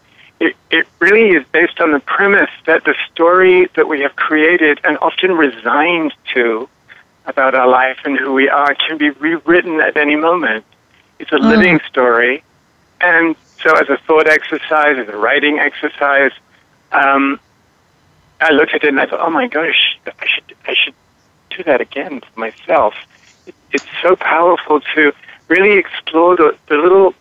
it, 0.41 0.57
it 0.71 0.87
really 1.01 1.37
is 1.37 1.47
based 1.53 1.81
on 1.81 1.93
the 1.93 2.01
premise 2.01 2.51
that 2.65 2.85
the 2.85 2.95
story 3.13 3.69
that 3.77 3.87
we 3.87 4.01
have 4.01 4.17
created 4.17 4.81
and 4.85 4.97
often 5.03 5.33
resigned 5.33 6.15
to 6.33 6.67
about 7.27 7.55
our 7.55 7.69
life 7.69 7.99
and 8.05 8.19
who 8.19 8.33
we 8.33 8.49
are 8.49 8.75
can 8.75 8.97
be 8.97 9.11
rewritten 9.11 9.81
at 9.81 9.99
any 9.99 10.17
moment. 10.17 10.65
It's 11.19 11.31
a 11.33 11.37
mm. 11.37 11.47
living 11.47 11.81
story. 11.87 12.43
And 13.03 13.37
so, 13.63 13.77
as 13.77 13.91
a 13.91 13.99
thought 13.99 14.27
exercise, 14.27 14.97
as 14.97 15.09
a 15.09 15.17
writing 15.17 15.59
exercise, 15.59 16.33
um, 16.93 17.39
I 18.41 18.51
looked 18.53 18.73
at 18.75 18.83
it 18.83 18.89
and 18.89 19.01
I 19.01 19.07
thought, 19.07 19.21
oh 19.21 19.31
my 19.31 19.47
gosh, 19.47 19.99
I 20.07 20.27
should, 20.27 20.57
I 20.67 20.75
should 20.75 20.95
do 21.57 21.63
that 21.65 21.81
again 21.81 22.21
for 22.21 22.41
myself. 22.41 22.95
It, 23.47 23.55
it's 23.73 23.87
so 24.03 24.17
powerful 24.17 24.81
to 24.95 25.13
really 25.49 25.79
explore 25.79 26.37
the, 26.37 26.57
the 26.69 26.77
little 26.77 27.15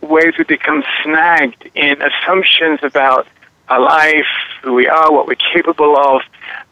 ways 0.00 0.34
we 0.38 0.44
become 0.44 0.82
snagged 1.02 1.70
in 1.74 2.00
assumptions 2.02 2.80
about 2.82 3.26
our 3.68 3.80
life, 3.80 4.26
who 4.62 4.74
we 4.74 4.88
are, 4.88 5.12
what 5.12 5.26
we're 5.26 5.36
capable 5.52 5.96
of, 5.96 6.22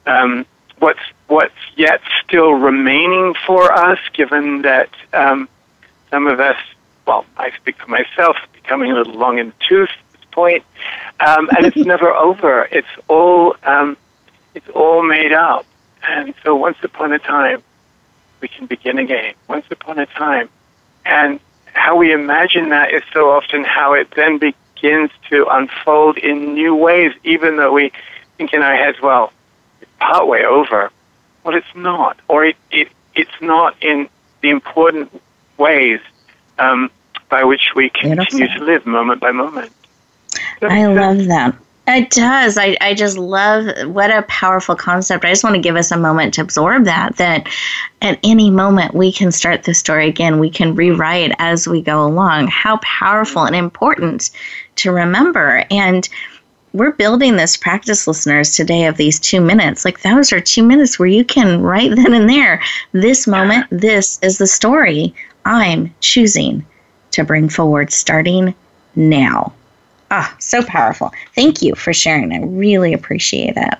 um, 0.06 0.46
what's 0.78 1.00
what's 1.28 1.54
yet 1.76 2.00
still 2.24 2.52
remaining 2.52 3.34
for 3.46 3.72
us, 3.72 3.98
given 4.14 4.62
that 4.62 4.88
um, 5.12 5.48
some 6.10 6.26
of 6.26 6.40
us, 6.40 6.56
well, 7.06 7.24
I 7.36 7.50
speak 7.52 7.76
for 7.76 7.88
myself, 7.88 8.36
becoming 8.52 8.90
a 8.90 8.94
little 8.94 9.14
long 9.14 9.38
in 9.38 9.48
the 9.48 9.54
tooth 9.68 9.90
at 9.90 10.20
this 10.20 10.28
point, 10.32 10.64
um, 11.20 11.48
and 11.56 11.66
it's 11.66 11.76
never 11.86 12.12
over. 12.12 12.64
It's 12.72 12.88
all 13.08 13.56
um, 13.62 13.96
it's 14.54 14.68
all 14.70 15.02
made 15.02 15.32
up, 15.32 15.66
and 16.08 16.34
so 16.42 16.56
once 16.56 16.78
upon 16.82 17.12
a 17.12 17.18
time, 17.18 17.62
we 18.40 18.48
can 18.48 18.66
begin 18.66 18.98
again. 18.98 19.34
Once 19.46 19.66
upon 19.70 19.98
a 19.98 20.06
time, 20.06 20.48
and 21.04 21.40
how 21.74 21.96
we 21.96 22.12
imagine 22.12 22.70
that 22.70 22.92
is 22.92 23.02
so 23.12 23.30
often 23.30 23.64
how 23.64 23.92
it 23.92 24.10
then 24.16 24.38
begins 24.38 25.10
to 25.30 25.46
unfold 25.50 26.18
in 26.18 26.54
new 26.54 26.74
ways, 26.74 27.12
even 27.24 27.56
though 27.56 27.72
we 27.72 27.92
think 28.36 28.52
in 28.52 28.62
our 28.62 28.74
heads, 28.74 28.98
well, 29.02 29.32
it's 29.80 29.90
partway 30.00 30.42
over. 30.44 30.90
Well, 31.44 31.56
it's 31.56 31.74
not, 31.74 32.18
or 32.28 32.44
it, 32.44 32.56
it 32.70 32.88
it's 33.14 33.40
not 33.40 33.76
in 33.82 34.08
the 34.42 34.50
important 34.50 35.20
ways 35.56 36.00
um, 36.58 36.90
by 37.28 37.44
which 37.44 37.72
we 37.74 37.90
continue 37.90 38.48
to 38.48 38.64
live 38.64 38.86
moment 38.86 39.20
by 39.20 39.32
moment. 39.32 39.72
I 40.62 40.86
love 40.86 41.24
that. 41.26 41.56
It 41.90 42.10
does. 42.10 42.58
I, 42.58 42.76
I 42.82 42.92
just 42.92 43.16
love 43.16 43.66
what 43.88 44.10
a 44.10 44.20
powerful 44.28 44.76
concept. 44.76 45.24
I 45.24 45.30
just 45.30 45.42
want 45.42 45.56
to 45.56 45.62
give 45.62 45.74
us 45.74 45.90
a 45.90 45.96
moment 45.96 46.34
to 46.34 46.42
absorb 46.42 46.84
that, 46.84 47.16
that 47.16 47.48
at 48.02 48.18
any 48.22 48.50
moment 48.50 48.92
we 48.92 49.10
can 49.10 49.32
start 49.32 49.62
the 49.62 49.72
story 49.72 50.06
again. 50.06 50.38
We 50.38 50.50
can 50.50 50.74
rewrite 50.74 51.34
as 51.38 51.66
we 51.66 51.80
go 51.80 52.04
along. 52.04 52.48
How 52.48 52.76
powerful 52.82 53.44
and 53.44 53.56
important 53.56 54.30
to 54.76 54.92
remember. 54.92 55.64
And 55.70 56.06
we're 56.74 56.92
building 56.92 57.36
this 57.36 57.56
practice, 57.56 58.06
listeners, 58.06 58.54
today 58.54 58.84
of 58.84 58.98
these 58.98 59.18
two 59.18 59.40
minutes. 59.40 59.86
Like 59.86 60.02
those 60.02 60.30
are 60.30 60.40
two 60.40 60.62
minutes 60.62 60.98
where 60.98 61.08
you 61.08 61.24
can 61.24 61.62
right 61.62 61.96
then 61.96 62.12
and 62.12 62.28
there, 62.28 62.60
this 62.92 63.26
moment, 63.26 63.66
this 63.70 64.18
is 64.22 64.36
the 64.36 64.46
story 64.46 65.14
I'm 65.46 65.94
choosing 66.00 66.66
to 67.12 67.24
bring 67.24 67.48
forward 67.48 67.90
starting 67.90 68.54
now. 68.94 69.54
Ah, 70.10 70.34
so 70.38 70.62
powerful. 70.62 71.12
Thank 71.34 71.62
you 71.62 71.74
for 71.74 71.92
sharing. 71.92 72.32
I 72.32 72.38
really 72.44 72.92
appreciate 72.92 73.56
it 73.56 73.74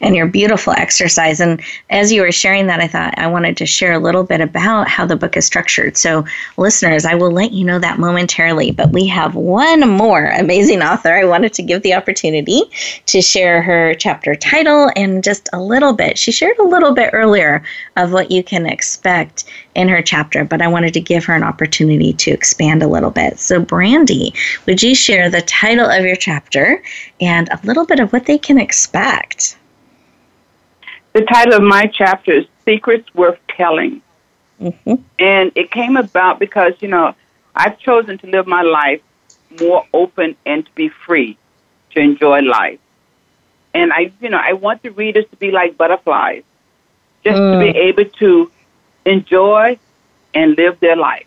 and 0.00 0.14
your 0.14 0.26
beautiful 0.26 0.72
exercise. 0.72 1.40
And 1.40 1.60
as 1.90 2.12
you 2.12 2.22
were 2.22 2.32
sharing 2.32 2.66
that, 2.66 2.80
I 2.80 2.86
thought 2.86 3.18
I 3.18 3.26
wanted 3.26 3.56
to 3.58 3.66
share 3.66 3.92
a 3.92 3.98
little 3.98 4.24
bit 4.24 4.40
about 4.40 4.88
how 4.88 5.06
the 5.06 5.16
book 5.16 5.36
is 5.36 5.46
structured. 5.46 5.96
So, 5.96 6.24
listeners, 6.56 7.04
I 7.04 7.14
will 7.14 7.30
let 7.30 7.52
you 7.52 7.64
know 7.64 7.78
that 7.78 7.98
momentarily, 7.98 8.70
but 8.70 8.90
we 8.90 9.06
have 9.08 9.34
one 9.34 9.88
more 9.88 10.26
amazing 10.26 10.82
author. 10.82 11.12
I 11.12 11.24
wanted 11.24 11.52
to 11.54 11.62
give 11.62 11.82
the 11.82 11.94
opportunity 11.94 12.62
to 13.06 13.22
share 13.22 13.62
her 13.62 13.94
chapter 13.94 14.34
title 14.34 14.90
and 14.96 15.24
just 15.24 15.48
a 15.52 15.60
little 15.60 15.92
bit. 15.92 16.18
She 16.18 16.32
shared 16.32 16.58
a 16.58 16.64
little 16.64 16.92
bit 16.92 17.10
earlier 17.12 17.62
of 17.96 18.12
what 18.12 18.30
you 18.30 18.42
can 18.42 18.66
expect 18.66 19.44
in 19.74 19.88
her 19.88 20.02
chapter, 20.02 20.44
but 20.44 20.62
I 20.62 20.68
wanted 20.68 20.94
to 20.94 21.00
give 21.00 21.24
her 21.24 21.34
an 21.34 21.42
opportunity 21.42 22.12
to 22.12 22.30
expand 22.30 22.82
a 22.82 22.88
little 22.88 23.10
bit. 23.10 23.38
So, 23.38 23.60
Brandy, 23.60 24.34
would 24.66 24.82
you 24.82 24.94
share 24.94 25.28
the 25.28 25.42
title 25.42 25.88
of 25.90 26.04
your 26.04 26.16
chapter 26.16 26.82
and 27.20 27.48
a 27.48 27.60
little 27.64 27.84
bit 27.84 28.00
of 28.00 28.12
what 28.12 28.26
they 28.26 28.38
can 28.38 28.58
expect? 28.58 29.56
The 31.12 31.22
title 31.22 31.54
of 31.54 31.62
my 31.62 31.86
chapter 31.86 32.32
is 32.32 32.46
Secrets 32.64 33.12
Worth 33.14 33.38
Telling. 33.48 34.02
Mm-hmm. 34.60 34.94
And 35.18 35.52
it 35.54 35.70
came 35.70 35.96
about 35.96 36.38
because, 36.38 36.74
you 36.80 36.88
know, 36.88 37.14
I've 37.54 37.78
chosen 37.78 38.18
to 38.18 38.26
live 38.26 38.46
my 38.46 38.62
life 38.62 39.00
more 39.60 39.86
open 39.92 40.36
and 40.46 40.64
to 40.66 40.72
be 40.72 40.88
free 40.88 41.36
to 41.92 42.00
enjoy 42.00 42.40
life. 42.40 42.78
And 43.72 43.92
I, 43.92 44.12
you 44.20 44.30
know, 44.30 44.40
I 44.42 44.52
want 44.52 44.82
the 44.82 44.90
readers 44.90 45.24
to 45.30 45.36
be 45.36 45.50
like 45.50 45.76
butterflies, 45.76 46.44
just 47.24 47.36
mm. 47.36 47.52
to 47.52 47.72
be 47.72 47.78
mm. 47.78 47.82
able 47.82 48.04
to 48.04 48.50
enjoy 49.06 49.78
and 50.34 50.56
live 50.56 50.80
their 50.80 50.96
life. 50.96 51.26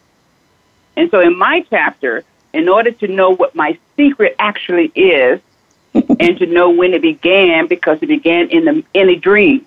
And 0.96 1.10
so 1.12 1.20
in 1.20 1.38
my 1.38 1.66
chapter, 1.70 2.24
in 2.54 2.68
order 2.68 2.92
to 2.92 3.08
know 3.08 3.36
what 3.36 3.56
my 3.56 3.78
secret 3.96 4.36
actually 4.40 4.92
is 4.96 5.40
and 5.94 6.38
to 6.40 6.46
know 6.46 6.70
when 6.70 6.94
it 6.94 7.02
began, 7.02 7.68
because 7.68 8.00
it 8.02 8.08
began 8.08 8.50
in 8.50 8.66
the 8.66 8.84
in 8.94 9.10
a 9.10 9.16
dream 9.16 9.66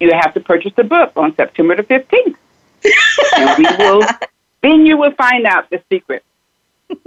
you 0.00 0.12
have 0.12 0.34
to 0.34 0.40
purchase 0.40 0.72
the 0.76 0.84
book 0.84 1.12
on 1.16 1.34
September 1.34 1.76
the 1.76 1.82
15th. 1.82 2.36
and 3.36 3.58
we 3.58 3.84
will, 3.84 4.02
then 4.62 4.86
you 4.86 4.96
will 4.96 5.12
find 5.12 5.46
out 5.46 5.70
the 5.70 5.82
secret 5.90 6.24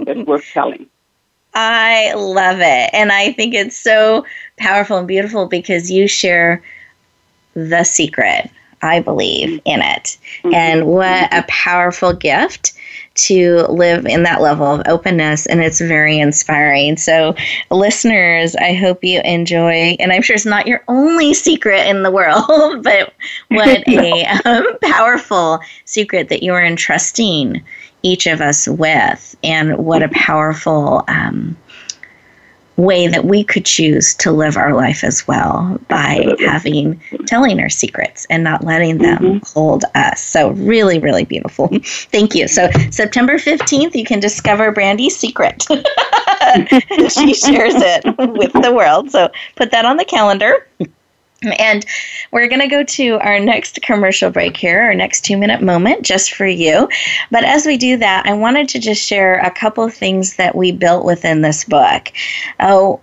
that's 0.00 0.20
worth 0.20 0.44
telling. 0.52 0.86
I 1.54 2.12
love 2.14 2.58
it. 2.60 2.90
And 2.92 3.10
I 3.10 3.32
think 3.32 3.54
it's 3.54 3.76
so 3.76 4.26
powerful 4.58 4.98
and 4.98 5.08
beautiful 5.08 5.46
because 5.46 5.90
you 5.90 6.06
share 6.06 6.62
the 7.54 7.84
secret, 7.84 8.50
I 8.82 9.00
believe, 9.00 9.60
in 9.64 9.80
it. 9.80 10.18
Mm-hmm. 10.42 10.54
And 10.54 10.86
what 10.86 11.32
a 11.32 11.44
powerful 11.48 12.12
gift 12.12 12.74
to 13.18 13.66
live 13.68 14.06
in 14.06 14.22
that 14.22 14.40
level 14.40 14.66
of 14.66 14.82
openness, 14.86 15.46
and 15.46 15.60
it's 15.60 15.80
very 15.80 16.18
inspiring. 16.18 16.96
So, 16.96 17.34
listeners, 17.70 18.54
I 18.56 18.74
hope 18.74 19.02
you 19.02 19.20
enjoy, 19.24 19.96
and 19.98 20.12
I'm 20.12 20.22
sure 20.22 20.36
it's 20.36 20.46
not 20.46 20.68
your 20.68 20.84
only 20.86 21.34
secret 21.34 21.86
in 21.88 22.04
the 22.04 22.12
world, 22.12 22.44
but 22.82 23.12
what 23.48 23.88
a 23.88 24.24
um, 24.44 24.66
powerful 24.82 25.60
secret 25.84 26.28
that 26.28 26.42
you 26.42 26.52
are 26.52 26.64
entrusting 26.64 27.62
each 28.02 28.26
of 28.26 28.40
us 28.40 28.68
with, 28.68 29.36
and 29.42 29.76
what 29.78 30.02
a 30.02 30.08
powerful. 30.10 31.04
Um, 31.08 31.56
way 32.78 33.08
that 33.08 33.24
we 33.24 33.42
could 33.42 33.66
choose 33.66 34.14
to 34.14 34.30
live 34.30 34.56
our 34.56 34.72
life 34.72 35.02
as 35.02 35.26
well 35.26 35.78
by 35.88 36.24
having 36.38 36.98
telling 37.26 37.60
our 37.60 37.68
secrets 37.68 38.26
and 38.30 38.44
not 38.44 38.64
letting 38.64 38.98
them 38.98 39.18
mm-hmm. 39.18 39.58
hold 39.58 39.84
us. 39.96 40.22
So 40.22 40.50
really, 40.52 40.98
really 41.00 41.24
beautiful. 41.24 41.68
Thank 41.84 42.34
you. 42.34 42.46
So 42.46 42.70
September 42.90 43.34
15th, 43.34 43.94
you 43.94 44.04
can 44.04 44.20
discover 44.20 44.70
Brandy's 44.70 45.16
secret. 45.16 45.62
she 45.68 47.34
shares 47.34 47.74
it 47.74 48.04
with 48.16 48.52
the 48.52 48.72
world. 48.72 49.10
So 49.10 49.28
put 49.56 49.72
that 49.72 49.84
on 49.84 49.96
the 49.96 50.04
calendar. 50.04 50.66
And 51.42 51.86
we're 52.32 52.48
going 52.48 52.60
to 52.60 52.68
go 52.68 52.82
to 52.82 53.18
our 53.20 53.38
next 53.38 53.80
commercial 53.82 54.30
break 54.30 54.56
here, 54.56 54.80
our 54.82 54.94
next 54.94 55.24
two 55.24 55.36
minute 55.36 55.62
moment 55.62 56.02
just 56.02 56.34
for 56.34 56.46
you. 56.46 56.88
But 57.30 57.44
as 57.44 57.64
we 57.64 57.76
do 57.76 57.96
that, 57.98 58.26
I 58.26 58.32
wanted 58.32 58.68
to 58.70 58.80
just 58.80 59.06
share 59.06 59.38
a 59.38 59.50
couple 59.50 59.84
of 59.84 59.94
things 59.94 60.36
that 60.36 60.56
we 60.56 60.72
built 60.72 61.04
within 61.04 61.42
this 61.42 61.64
book. 61.64 62.12
Oh, 62.58 63.00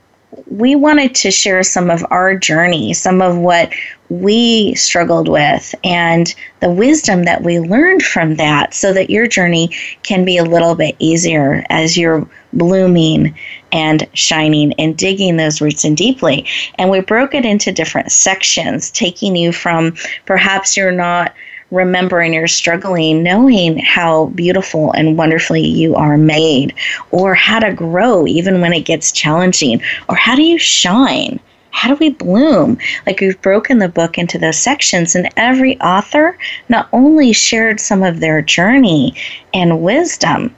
we 0.47 0.75
wanted 0.75 1.15
to 1.15 1.31
share 1.31 1.63
some 1.63 1.89
of 1.89 2.05
our 2.09 2.35
journey, 2.35 2.93
some 2.93 3.21
of 3.21 3.37
what 3.37 3.71
we 4.09 4.75
struggled 4.75 5.29
with, 5.29 5.73
and 5.83 6.35
the 6.59 6.69
wisdom 6.69 7.23
that 7.23 7.43
we 7.43 7.59
learned 7.59 8.03
from 8.03 8.35
that 8.35 8.73
so 8.73 8.91
that 8.93 9.09
your 9.09 9.27
journey 9.27 9.69
can 10.03 10.25
be 10.25 10.37
a 10.37 10.43
little 10.43 10.75
bit 10.75 10.95
easier 10.99 11.65
as 11.69 11.97
you're 11.97 12.27
blooming 12.55 13.35
and 13.71 14.07
shining 14.13 14.73
and 14.73 14.97
digging 14.97 15.37
those 15.37 15.61
roots 15.61 15.85
in 15.85 15.95
deeply. 15.95 16.45
And 16.75 16.89
we 16.89 17.01
broke 17.01 17.35
it 17.35 17.45
into 17.45 17.71
different 17.71 18.11
sections, 18.11 18.91
taking 18.91 19.35
you 19.35 19.51
from 19.51 19.95
perhaps 20.25 20.75
you're 20.75 20.91
not 20.91 21.33
remembering 21.71 22.33
you're 22.33 22.47
struggling, 22.47 23.23
knowing 23.23 23.77
how 23.79 24.27
beautiful 24.27 24.91
and 24.93 25.17
wonderfully 25.17 25.65
you 25.65 25.95
are 25.95 26.17
made, 26.17 26.73
or 27.11 27.33
how 27.33 27.59
to 27.59 27.73
grow 27.73 28.25
even 28.27 28.61
when 28.61 28.73
it 28.73 28.85
gets 28.85 29.11
challenging, 29.11 29.81
or 30.07 30.15
how 30.15 30.35
do 30.35 30.43
you 30.43 30.57
shine? 30.57 31.39
How 31.71 31.89
do 31.89 31.95
we 31.95 32.11
bloom? 32.11 32.77
Like 33.05 33.19
we've 33.19 33.41
broken 33.41 33.79
the 33.79 33.89
book 33.89 34.17
into 34.17 34.37
those 34.37 34.57
sections, 34.57 35.15
and 35.15 35.27
every 35.35 35.79
author 35.81 36.37
not 36.69 36.87
only 36.93 37.33
shared 37.33 37.81
some 37.81 38.01
of 38.01 38.21
their 38.21 38.41
journey 38.41 39.13
and 39.53 39.81
wisdom, 39.81 40.55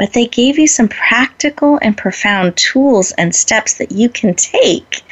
but 0.00 0.14
they 0.14 0.26
gave 0.26 0.58
you 0.58 0.66
some 0.66 0.88
practical 0.88 1.78
and 1.82 1.94
profound 1.94 2.56
tools 2.56 3.12
and 3.18 3.34
steps 3.34 3.74
that 3.74 3.92
you 3.92 4.08
can 4.08 4.34
take 4.34 5.02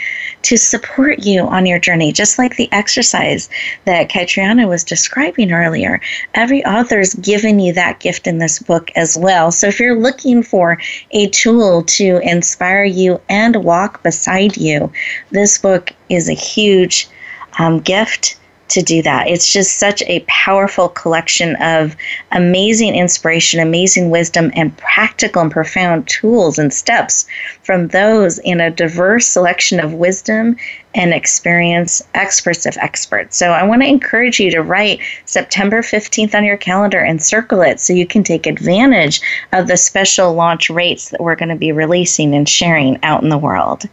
to 0.40 0.56
support 0.56 1.18
you 1.26 1.42
on 1.42 1.66
your 1.66 1.78
journey, 1.78 2.10
just 2.10 2.38
like 2.38 2.56
the 2.56 2.72
exercise 2.72 3.50
that 3.84 4.08
Catriona 4.08 4.66
was 4.66 4.82
describing 4.84 5.52
earlier. 5.52 6.00
Every 6.32 6.64
author's 6.64 7.12
given 7.12 7.60
you 7.60 7.74
that 7.74 8.00
gift 8.00 8.26
in 8.26 8.38
this 8.38 8.60
book 8.60 8.90
as 8.96 9.14
well. 9.14 9.52
So 9.52 9.66
if 9.66 9.78
you're 9.78 10.00
looking 10.00 10.42
for 10.42 10.78
a 11.10 11.28
tool 11.28 11.82
to 11.82 12.18
inspire 12.22 12.84
you 12.84 13.20
and 13.28 13.62
walk 13.62 14.02
beside 14.02 14.56
you, 14.56 14.90
this 15.30 15.58
book 15.58 15.92
is 16.08 16.30
a 16.30 16.34
huge 16.34 17.10
um, 17.58 17.80
gift 17.80 18.38
to 18.68 18.82
do 18.82 19.02
that. 19.02 19.28
It's 19.28 19.52
just 19.52 19.78
such 19.78 20.02
a 20.02 20.24
powerful 20.28 20.88
collection 20.88 21.56
of 21.56 21.96
amazing 22.32 22.94
inspiration, 22.94 23.60
amazing 23.60 24.10
wisdom, 24.10 24.50
and 24.54 24.76
practical 24.76 25.42
and 25.42 25.50
profound 25.50 26.06
tools 26.08 26.58
and 26.58 26.72
steps 26.72 27.26
from 27.62 27.88
those 27.88 28.38
in 28.38 28.60
a 28.60 28.70
diverse 28.70 29.26
selection 29.26 29.80
of 29.80 29.94
wisdom 29.94 30.56
and 30.94 31.12
experience 31.12 32.02
experts 32.14 32.66
of 32.66 32.76
experts. 32.78 33.36
So 33.36 33.52
I 33.52 33.62
want 33.62 33.82
to 33.82 33.88
encourage 33.88 34.40
you 34.40 34.50
to 34.50 34.62
write 34.62 35.00
September 35.26 35.82
15th 35.82 36.34
on 36.34 36.44
your 36.44 36.56
calendar 36.56 37.00
and 37.00 37.22
circle 37.22 37.62
it 37.62 37.80
so 37.80 37.92
you 37.92 38.06
can 38.06 38.24
take 38.24 38.46
advantage 38.46 39.20
of 39.52 39.68
the 39.68 39.76
special 39.76 40.34
launch 40.34 40.70
rates 40.70 41.10
that 41.10 41.20
we're 41.20 41.36
going 41.36 41.50
to 41.50 41.56
be 41.56 41.72
releasing 41.72 42.34
and 42.34 42.48
sharing 42.48 42.98
out 43.02 43.22
in 43.22 43.28
the 43.28 43.38
world 43.38 43.84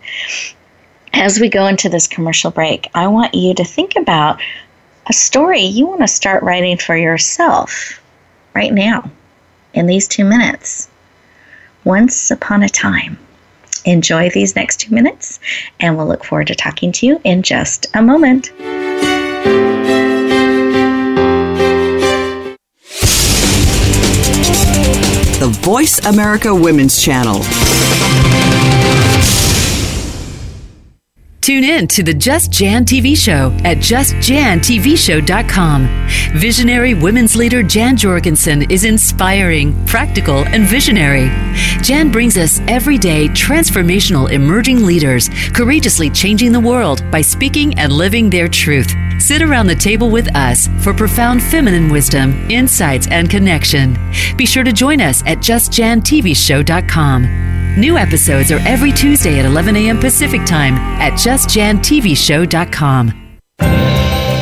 as 1.15 1.39
we 1.39 1.49
go 1.49 1.65
into 1.65 1.87
this 1.87 2.07
commercial 2.07 2.51
break, 2.51 2.89
I 2.93 3.07
want 3.07 3.33
you 3.33 3.53
to 3.55 3.63
think 3.63 3.95
about 3.95 4.41
a 5.07 5.13
story 5.13 5.61
you 5.61 5.85
want 5.85 6.01
to 6.01 6.07
start 6.07 6.41
writing 6.43 6.77
for 6.77 6.97
yourself 6.97 8.01
right 8.53 8.73
now 8.73 9.09
in 9.73 9.85
these 9.85 10.07
two 10.07 10.25
minutes. 10.25 10.89
Once 11.83 12.31
upon 12.31 12.63
a 12.63 12.69
time. 12.69 13.17
Enjoy 13.85 14.31
these 14.31 14.55
next 14.55 14.77
two 14.77 14.93
minutes, 14.95 15.39
and 15.79 15.95
we'll 15.95 16.07
look 16.07 16.23
forward 16.23 16.47
to 16.47 16.55
talking 16.55 16.91
to 16.91 17.05
you 17.05 17.21
in 17.23 17.43
just 17.43 17.85
a 17.93 18.01
moment. 18.01 18.51
The 25.37 25.59
Voice 25.61 26.03
America 26.07 26.55
Women's 26.55 26.99
Channel. 26.99 27.41
Tune 31.45 31.63
in 31.63 31.87
to 31.89 32.01
the 32.01 32.11
Just 32.11 32.51
Jan 32.51 32.85
TV 32.85 33.15
show 33.15 33.55
at 33.63 33.77
justjantvshow.com. 33.77 36.09
Visionary 36.39 36.95
women's 36.95 37.35
leader 37.35 37.61
Jan 37.61 37.95
Jorgensen 37.95 38.63
is 38.71 38.83
inspiring, 38.83 39.85
practical, 39.85 40.43
and 40.45 40.65
visionary. 40.65 41.29
Jan 41.83 42.11
brings 42.11 42.35
us 42.35 42.61
everyday 42.61 43.27
transformational 43.27 44.31
emerging 44.31 44.87
leaders, 44.87 45.29
courageously 45.53 46.09
changing 46.09 46.51
the 46.51 46.59
world 46.59 47.03
by 47.11 47.21
speaking 47.21 47.77
and 47.77 47.93
living 47.93 48.27
their 48.27 48.47
truth. 48.47 48.91
Sit 49.19 49.43
around 49.43 49.67
the 49.67 49.75
table 49.75 50.09
with 50.09 50.35
us 50.35 50.67
for 50.79 50.95
profound 50.95 51.43
feminine 51.43 51.91
wisdom, 51.91 52.49
insights, 52.49 53.07
and 53.11 53.29
connection. 53.29 53.95
Be 54.35 54.47
sure 54.47 54.63
to 54.63 54.73
join 54.73 54.99
us 54.99 55.21
at 55.27 55.37
justjantvshow.com. 55.37 57.44
New 57.77 57.97
episodes 57.97 58.51
are 58.51 58.59
every 58.59 58.91
Tuesday 58.91 59.39
at 59.39 59.45
11 59.45 59.75
a.m. 59.75 59.99
Pacific 59.99 60.45
Time 60.45 60.75
at 61.01 61.13
justjantvshow.com. 61.13 63.94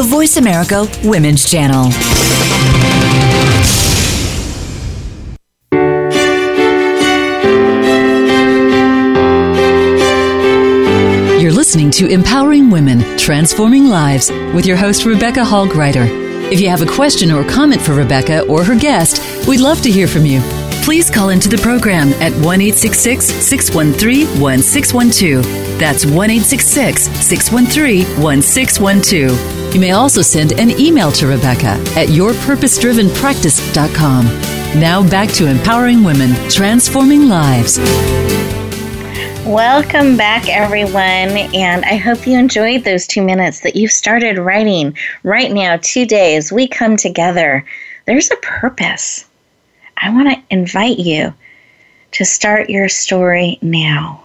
The 0.00 0.06
Voice 0.06 0.38
America 0.38 0.86
Women's 1.04 1.44
Channel. 1.44 1.90
You're 11.38 11.52
listening 11.52 11.90
to 11.90 12.08
Empowering 12.08 12.70
Women, 12.70 13.18
Transforming 13.18 13.88
Lives 13.88 14.30
with 14.54 14.64
your 14.64 14.78
host, 14.78 15.04
Rebecca 15.04 15.44
Hall 15.44 15.66
Gruyter. 15.66 16.06
If 16.50 16.62
you 16.62 16.70
have 16.70 16.80
a 16.80 16.86
question 16.86 17.30
or 17.30 17.44
comment 17.44 17.82
for 17.82 17.92
Rebecca 17.92 18.46
or 18.46 18.64
her 18.64 18.78
guest, 18.78 19.46
we'd 19.46 19.60
love 19.60 19.82
to 19.82 19.90
hear 19.90 20.08
from 20.08 20.24
you. 20.24 20.40
Please 20.82 21.10
call 21.10 21.28
into 21.28 21.50
the 21.50 21.58
program 21.58 22.08
at 22.22 22.32
1 22.42 22.72
613 22.72 24.40
1612. 24.40 25.44
That's 25.78 26.06
1 26.06 26.40
613 26.40 28.06
1612. 28.22 29.59
You 29.72 29.78
may 29.78 29.92
also 29.92 30.20
send 30.20 30.58
an 30.58 30.72
email 30.80 31.12
to 31.12 31.28
Rebecca 31.28 31.80
at 31.96 32.08
yourpurposedrivenpractice.com. 32.08 34.24
Now 34.80 35.08
back 35.08 35.28
to 35.34 35.46
empowering 35.46 36.02
women, 36.02 36.34
transforming 36.50 37.28
lives. 37.28 37.78
Welcome 39.46 40.16
back, 40.16 40.48
everyone, 40.48 41.36
and 41.54 41.84
I 41.84 41.94
hope 41.94 42.26
you 42.26 42.36
enjoyed 42.36 42.82
those 42.82 43.06
two 43.06 43.22
minutes 43.22 43.60
that 43.60 43.76
you've 43.76 43.92
started 43.92 44.38
writing 44.38 44.98
right 45.22 45.52
now, 45.52 45.76
today, 45.76 46.34
as 46.34 46.50
we 46.50 46.66
come 46.66 46.96
together. 46.96 47.64
There's 48.06 48.32
a 48.32 48.36
purpose. 48.36 49.24
I 49.96 50.10
want 50.10 50.30
to 50.30 50.42
invite 50.52 50.98
you 50.98 51.32
to 52.10 52.24
start 52.24 52.70
your 52.70 52.88
story 52.88 53.56
now 53.62 54.24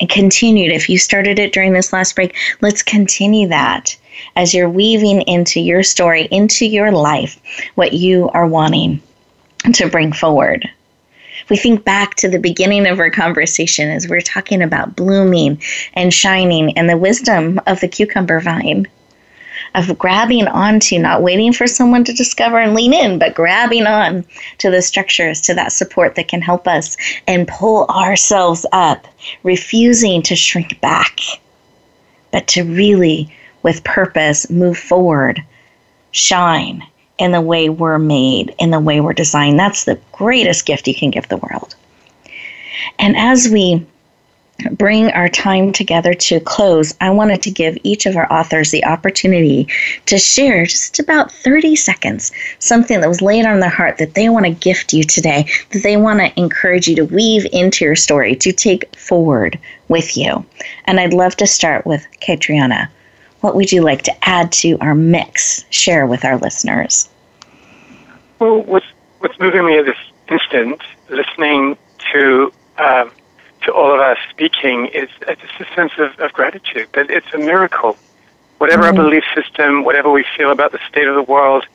and 0.00 0.10
continue. 0.10 0.72
If 0.72 0.88
you 0.88 0.98
started 0.98 1.38
it 1.38 1.52
during 1.52 1.72
this 1.72 1.92
last 1.92 2.16
break, 2.16 2.34
let's 2.60 2.82
continue 2.82 3.46
that 3.48 3.96
as 4.36 4.54
you're 4.54 4.68
weaving 4.68 5.22
into 5.22 5.60
your 5.60 5.82
story, 5.82 6.28
into 6.30 6.66
your 6.66 6.92
life, 6.92 7.40
what 7.74 7.92
you 7.92 8.28
are 8.30 8.46
wanting 8.46 9.00
to 9.72 9.88
bring 9.88 10.12
forward. 10.12 10.68
We 11.50 11.56
think 11.56 11.84
back 11.84 12.14
to 12.16 12.28
the 12.28 12.38
beginning 12.38 12.86
of 12.86 12.98
our 12.98 13.10
conversation 13.10 13.90
as 13.90 14.08
we're 14.08 14.20
talking 14.20 14.62
about 14.62 14.96
blooming 14.96 15.60
and 15.92 16.12
shining 16.12 16.76
and 16.78 16.88
the 16.88 16.96
wisdom 16.96 17.60
of 17.66 17.80
the 17.80 17.88
cucumber 17.88 18.40
vine 18.40 18.86
of 19.74 19.98
grabbing 19.98 20.46
onto, 20.46 20.98
not 20.98 21.22
waiting 21.22 21.52
for 21.52 21.66
someone 21.66 22.04
to 22.04 22.12
discover 22.12 22.58
and 22.58 22.74
lean 22.74 22.92
in, 22.92 23.18
but 23.18 23.34
grabbing 23.34 23.86
on 23.86 24.24
to 24.58 24.70
the 24.70 24.80
structures, 24.80 25.40
to 25.40 25.54
that 25.54 25.72
support 25.72 26.14
that 26.14 26.28
can 26.28 26.40
help 26.40 26.68
us 26.68 26.96
and 27.26 27.48
pull 27.48 27.84
ourselves 27.86 28.64
up, 28.72 29.06
refusing 29.42 30.22
to 30.22 30.36
shrink 30.36 30.80
back, 30.80 31.18
but 32.30 32.46
to 32.46 32.62
really, 32.62 33.34
with 33.64 33.82
purpose, 33.82 34.48
move 34.48 34.78
forward, 34.78 35.42
shine, 36.12 36.86
in 37.18 37.32
the 37.32 37.40
way 37.40 37.68
we're 37.68 37.98
made, 37.98 38.54
in 38.58 38.70
the 38.70 38.78
way 38.78 39.00
we're 39.00 39.12
designed. 39.12 39.58
That's 39.58 39.84
the 39.84 39.98
greatest 40.12 40.66
gift 40.66 40.86
you 40.86 40.94
can 40.94 41.10
give 41.10 41.28
the 41.28 41.36
world. 41.36 41.74
And 42.98 43.16
as 43.16 43.48
we 43.48 43.84
bring 44.72 45.10
our 45.10 45.28
time 45.28 45.72
together 45.72 46.14
to 46.14 46.40
close, 46.40 46.94
I 47.00 47.10
wanted 47.10 47.42
to 47.42 47.50
give 47.50 47.76
each 47.82 48.06
of 48.06 48.16
our 48.16 48.32
authors 48.32 48.70
the 48.70 48.84
opportunity 48.84 49.68
to 50.06 50.18
share 50.18 50.64
just 50.66 50.98
about 51.00 51.32
30 51.32 51.74
seconds 51.76 52.30
something 52.60 53.00
that 53.00 53.08
was 53.08 53.22
laid 53.22 53.46
on 53.46 53.60
their 53.60 53.70
heart 53.70 53.98
that 53.98 54.14
they 54.14 54.28
want 54.28 54.46
to 54.46 54.52
gift 54.52 54.92
you 54.92 55.02
today, 55.02 55.48
that 55.70 55.82
they 55.82 55.96
want 55.96 56.20
to 56.20 56.40
encourage 56.40 56.86
you 56.86 56.96
to 56.96 57.04
weave 57.04 57.46
into 57.52 57.84
your 57.84 57.96
story, 57.96 58.36
to 58.36 58.52
take 58.52 58.94
forward 58.96 59.58
with 59.88 60.16
you. 60.16 60.44
And 60.84 61.00
I'd 61.00 61.14
love 61.14 61.36
to 61.36 61.46
start 61.46 61.84
with 61.84 62.06
Catriona. 62.20 62.90
What 63.44 63.56
would 63.56 63.70
you 63.70 63.82
like 63.82 64.00
to 64.04 64.26
add 64.26 64.52
to 64.52 64.78
our 64.78 64.94
mix, 64.94 65.66
share 65.68 66.06
with 66.06 66.24
our 66.24 66.38
listeners? 66.38 67.10
Well, 68.38 68.62
what's, 68.62 68.86
what's 69.18 69.38
moving 69.38 69.66
me 69.66 69.76
at 69.76 69.84
this 69.84 69.98
instant, 70.30 70.80
listening 71.10 71.76
to 72.14 72.50
um, 72.78 73.10
to 73.64 73.74
all 73.74 73.92
of 73.94 74.00
us 74.00 74.16
speaking 74.30 74.86
is 74.86 75.10
just 75.26 75.60
a 75.60 75.74
sense 75.74 75.92
of, 75.98 76.18
of 76.20 76.32
gratitude 76.32 76.88
that 76.94 77.10
it's 77.10 77.26
a 77.34 77.38
miracle. 77.38 77.98
Whatever 78.56 78.84
mm-hmm. 78.84 78.98
our 78.98 79.04
belief 79.04 79.24
system, 79.34 79.84
whatever 79.84 80.10
we 80.10 80.24
feel 80.38 80.50
about 80.50 80.72
the 80.72 80.80
state 80.88 81.06
of 81.06 81.14
the 81.14 81.30
world, 81.30 81.66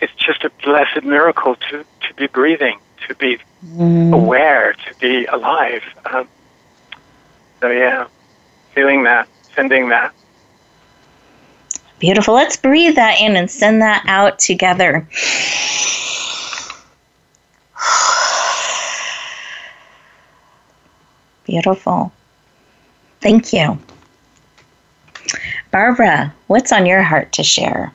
it's 0.00 0.12
just 0.14 0.42
a 0.42 0.50
blessed 0.64 1.04
miracle 1.04 1.54
to, 1.70 1.84
to 2.00 2.14
be 2.16 2.26
breathing, 2.26 2.80
to 3.06 3.14
be 3.14 3.38
mm. 3.64 4.12
aware, 4.12 4.72
to 4.72 4.94
be 4.98 5.24
alive. 5.26 5.84
Um, 6.04 6.26
so, 7.60 7.70
yeah, 7.70 8.08
feeling 8.74 9.04
that, 9.04 9.28
sending 9.54 9.88
that. 9.90 10.12
Beautiful. 12.02 12.34
Let's 12.34 12.56
breathe 12.56 12.96
that 12.96 13.20
in 13.20 13.36
and 13.36 13.48
send 13.48 13.80
that 13.80 14.02
out 14.08 14.40
together. 14.40 15.06
Beautiful. 21.44 22.12
Thank 23.20 23.52
you. 23.52 23.78
Barbara, 25.70 26.34
what's 26.48 26.72
on 26.72 26.86
your 26.86 27.02
heart 27.02 27.30
to 27.34 27.44
share? 27.44 27.94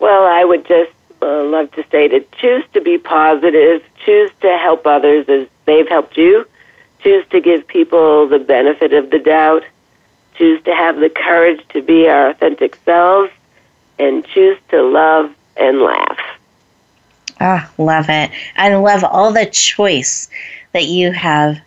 Well, 0.00 0.24
I 0.24 0.42
would 0.42 0.66
just 0.66 0.90
uh, 1.22 1.44
love 1.44 1.70
to 1.70 1.84
say 1.92 2.08
to 2.08 2.18
choose 2.40 2.64
to 2.74 2.80
be 2.80 2.98
positive, 2.98 3.80
choose 4.04 4.32
to 4.40 4.58
help 4.58 4.88
others 4.88 5.28
as 5.28 5.46
they've 5.66 5.88
helped 5.88 6.16
you, 6.16 6.44
choose 7.04 7.24
to 7.30 7.40
give 7.40 7.64
people 7.68 8.26
the 8.26 8.40
benefit 8.40 8.92
of 8.92 9.10
the 9.10 9.20
doubt, 9.20 9.62
choose 10.36 10.62
to 10.64 10.74
have 10.74 10.96
the 10.96 11.10
courage 11.10 11.60
to 11.70 11.82
be 11.82 12.08
our 12.08 12.30
authentic 12.30 12.78
selves, 12.84 13.32
and 13.98 14.26
choose 14.28 14.58
to 14.70 14.82
love 14.82 15.34
and 15.56 15.80
laugh. 15.80 16.18
Ah, 17.40 17.70
love 17.78 18.06
it. 18.08 18.30
I 18.56 18.74
love 18.74 19.04
all 19.04 19.32
the 19.32 19.46
choice 19.46 20.28
that 20.72 20.84
you 20.84 21.12
have 21.12 21.58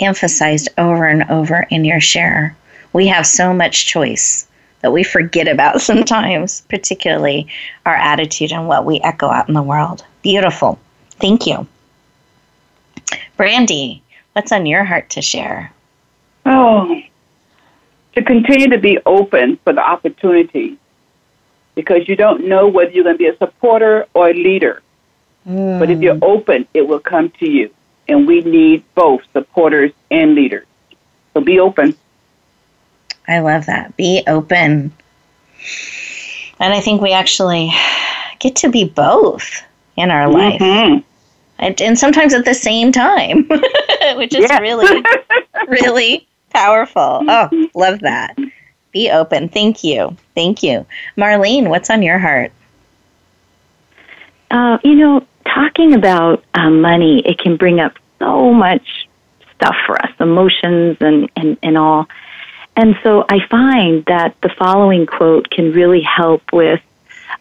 emphasized 0.00 0.68
over 0.78 1.06
and 1.06 1.24
over 1.30 1.66
in 1.70 1.84
your 1.84 2.00
share. 2.00 2.56
We 2.92 3.06
have 3.08 3.26
so 3.26 3.52
much 3.52 3.86
choice 3.86 4.46
that 4.80 4.92
we 4.92 5.02
forget 5.02 5.48
about 5.48 5.80
sometimes, 5.90 6.62
particularly 6.62 7.48
our 7.84 7.94
attitude 7.94 8.52
and 8.52 8.68
what 8.68 8.84
we 8.84 9.00
echo 9.00 9.28
out 9.28 9.48
in 9.48 9.54
the 9.54 9.62
world. 9.62 10.04
Beautiful. 10.22 10.78
Thank 11.12 11.46
you. 11.46 11.66
Brandy, 13.36 14.02
what's 14.32 14.52
on 14.52 14.66
your 14.66 14.84
heart 14.84 15.10
to 15.10 15.22
share? 15.22 15.72
Oh, 16.44 17.02
to 18.16 18.24
continue 18.24 18.68
to 18.70 18.78
be 18.78 18.98
open 19.06 19.58
for 19.62 19.72
the 19.74 19.80
opportunity 19.80 20.78
because 21.74 22.08
you 22.08 22.16
don't 22.16 22.46
know 22.46 22.66
whether 22.66 22.90
you're 22.90 23.04
going 23.04 23.14
to 23.14 23.18
be 23.18 23.28
a 23.28 23.36
supporter 23.36 24.06
or 24.14 24.30
a 24.30 24.32
leader. 24.32 24.82
Mm. 25.46 25.78
But 25.78 25.90
if 25.90 26.00
you're 26.00 26.18
open, 26.22 26.66
it 26.72 26.88
will 26.88 26.98
come 26.98 27.30
to 27.38 27.48
you 27.48 27.70
and 28.08 28.26
we 28.26 28.40
need 28.40 28.82
both 28.94 29.20
supporters 29.32 29.92
and 30.10 30.34
leaders. 30.34 30.66
So 31.34 31.42
be 31.42 31.60
open. 31.60 31.94
I 33.28 33.40
love 33.40 33.66
that. 33.66 33.94
Be 33.96 34.22
open. 34.26 34.92
And 36.58 36.72
I 36.72 36.80
think 36.80 37.02
we 37.02 37.12
actually 37.12 37.70
get 38.38 38.56
to 38.56 38.70
be 38.70 38.84
both 38.84 39.62
in 39.96 40.10
our 40.10 40.28
life. 40.28 40.60
Mm-hmm. 40.60 41.00
And, 41.58 41.80
and, 41.80 41.98
sometimes 41.98 42.34
at 42.34 42.44
the 42.44 42.54
same 42.54 42.92
time, 42.92 43.48
which 44.16 44.34
is 44.34 44.46
yeah. 44.48 44.58
really, 44.58 45.02
really 45.68 46.26
powerful. 46.56 47.22
Oh, 47.28 47.68
love 47.74 48.00
that. 48.00 48.36
Be 48.92 49.10
open. 49.10 49.48
Thank 49.48 49.84
you. 49.84 50.16
Thank 50.34 50.62
you. 50.62 50.86
Marlene, 51.16 51.68
what's 51.68 51.90
on 51.90 52.02
your 52.02 52.18
heart? 52.18 52.50
Uh, 54.50 54.78
you 54.82 54.94
know, 54.94 55.26
talking 55.44 55.94
about 55.94 56.44
uh, 56.54 56.70
money, 56.70 57.20
it 57.26 57.38
can 57.38 57.56
bring 57.56 57.80
up 57.80 57.94
so 58.18 58.54
much 58.54 59.08
stuff 59.54 59.76
for 59.86 60.00
us, 60.02 60.10
emotions 60.20 60.96
and, 61.00 61.30
and, 61.36 61.58
and 61.62 61.76
all. 61.76 62.08
And 62.76 62.96
so 63.02 63.24
I 63.28 63.46
find 63.48 64.04
that 64.06 64.36
the 64.42 64.50
following 64.58 65.06
quote 65.06 65.50
can 65.50 65.72
really 65.72 66.02
help 66.02 66.42
with 66.52 66.80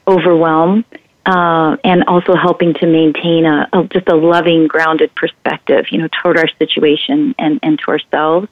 overwhelm 0.08 0.86
uh, 1.26 1.78
and 1.84 2.04
also 2.06 2.36
helping 2.36 2.74
to 2.76 2.86
maintain 2.86 3.46
a, 3.46 3.68
a, 3.74 3.84
just 3.86 4.08
a 4.08 4.16
loving, 4.16 4.68
grounded 4.68 5.14
perspective, 5.16 5.86
you 5.92 5.98
know, 6.00 6.08
toward 6.22 6.38
our 6.38 6.50
situation 6.60 7.36
and, 7.38 7.60
and 7.64 7.80
to 7.80 7.88
ourselves. 7.92 8.48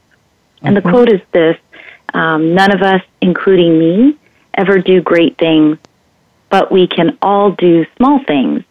Mm-hmm. 0.64 0.68
And 0.68 0.78
the 0.78 0.82
mm-hmm. 0.82 0.90
quote 0.90 1.10
is 1.10 1.22
this 1.32 1.58
um, 2.14 2.56
None 2.56 2.72
of 2.72 2.82
us, 2.82 3.02
including 3.22 3.78
me, 3.78 4.18
ever 4.54 4.80
do 4.80 5.02
great 5.02 5.38
things, 5.38 5.78
but 6.50 6.72
we 6.72 6.88
can 6.88 7.18
all 7.22 7.52
do 7.52 7.86
small 7.98 8.24
things 8.24 8.64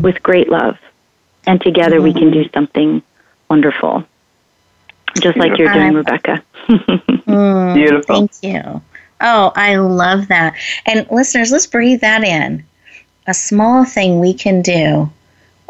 with 0.00 0.22
great 0.22 0.48
love. 0.48 0.78
And 1.46 1.60
together 1.60 1.96
mm-hmm. 1.96 2.04
we 2.04 2.12
can 2.12 2.30
do 2.30 2.48
something 2.54 3.02
wonderful. 3.50 4.04
Just 5.20 5.36
like 5.36 5.58
you're 5.58 5.72
doing, 5.72 5.94
Rebecca. 5.94 6.42
mm, 6.68 7.74
Beautiful. 7.74 8.28
Thank 8.28 8.32
you. 8.42 8.80
Oh, 9.20 9.52
I 9.54 9.76
love 9.76 10.28
that. 10.28 10.54
And 10.86 11.06
listeners, 11.10 11.52
let's 11.52 11.66
breathe 11.66 12.00
that 12.00 12.24
in. 12.24 12.64
A 13.26 13.34
small 13.34 13.84
thing 13.84 14.20
we 14.20 14.32
can 14.32 14.62
do 14.62 15.10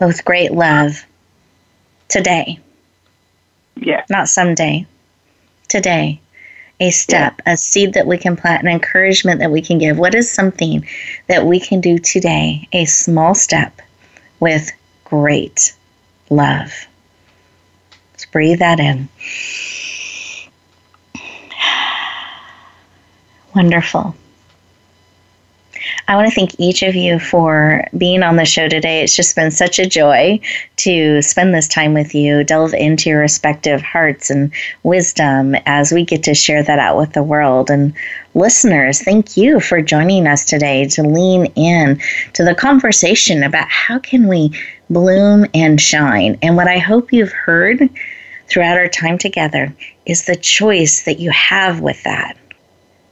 with 0.00 0.24
great 0.24 0.52
love 0.52 1.04
today. 2.08 2.60
Yeah. 3.76 4.04
Not 4.08 4.28
someday. 4.28 4.86
Today. 5.72 6.20
A 6.80 6.90
step, 6.90 7.40
yeah. 7.46 7.54
a 7.54 7.56
seed 7.56 7.94
that 7.94 8.06
we 8.06 8.18
can 8.18 8.36
plant, 8.36 8.62
an 8.62 8.68
encouragement 8.68 9.40
that 9.40 9.50
we 9.50 9.62
can 9.62 9.78
give. 9.78 9.98
What 9.98 10.14
is 10.14 10.30
something 10.30 10.86
that 11.28 11.46
we 11.46 11.58
can 11.58 11.80
do 11.80 11.98
today? 11.98 12.68
A 12.74 12.84
small 12.84 13.34
step 13.34 13.80
with 14.38 14.70
great 15.06 15.72
love. 16.28 16.86
Let's 18.12 18.26
breathe 18.26 18.58
that 18.58 18.80
in. 18.80 19.08
Wonderful. 23.54 24.14
I 26.08 26.16
want 26.16 26.28
to 26.28 26.34
thank 26.34 26.58
each 26.58 26.82
of 26.82 26.94
you 26.94 27.18
for 27.18 27.84
being 27.96 28.22
on 28.22 28.36
the 28.36 28.44
show 28.44 28.68
today. 28.68 29.02
It's 29.02 29.16
just 29.16 29.36
been 29.36 29.50
such 29.50 29.78
a 29.78 29.86
joy 29.86 30.40
to 30.76 31.22
spend 31.22 31.54
this 31.54 31.68
time 31.68 31.94
with 31.94 32.14
you, 32.14 32.44
delve 32.44 32.74
into 32.74 33.10
your 33.10 33.20
respective 33.20 33.82
hearts 33.82 34.30
and 34.30 34.52
wisdom 34.82 35.54
as 35.66 35.92
we 35.92 36.04
get 36.04 36.22
to 36.24 36.34
share 36.34 36.62
that 36.62 36.78
out 36.78 36.96
with 36.96 37.12
the 37.12 37.22
world. 37.22 37.70
And 37.70 37.94
listeners, 38.34 39.00
thank 39.00 39.36
you 39.36 39.60
for 39.60 39.80
joining 39.80 40.26
us 40.26 40.44
today 40.44 40.86
to 40.88 41.02
lean 41.02 41.46
in 41.56 42.00
to 42.34 42.44
the 42.44 42.54
conversation 42.54 43.42
about 43.42 43.68
how 43.68 43.98
can 43.98 44.28
we 44.28 44.50
bloom 44.90 45.46
and 45.54 45.80
shine. 45.80 46.38
And 46.42 46.56
what 46.56 46.68
I 46.68 46.78
hope 46.78 47.12
you've 47.12 47.32
heard 47.32 47.88
throughout 48.48 48.78
our 48.78 48.88
time 48.88 49.18
together 49.18 49.74
is 50.04 50.26
the 50.26 50.36
choice 50.36 51.02
that 51.04 51.20
you 51.20 51.30
have 51.30 51.80
with 51.80 52.02
that. 52.02 52.36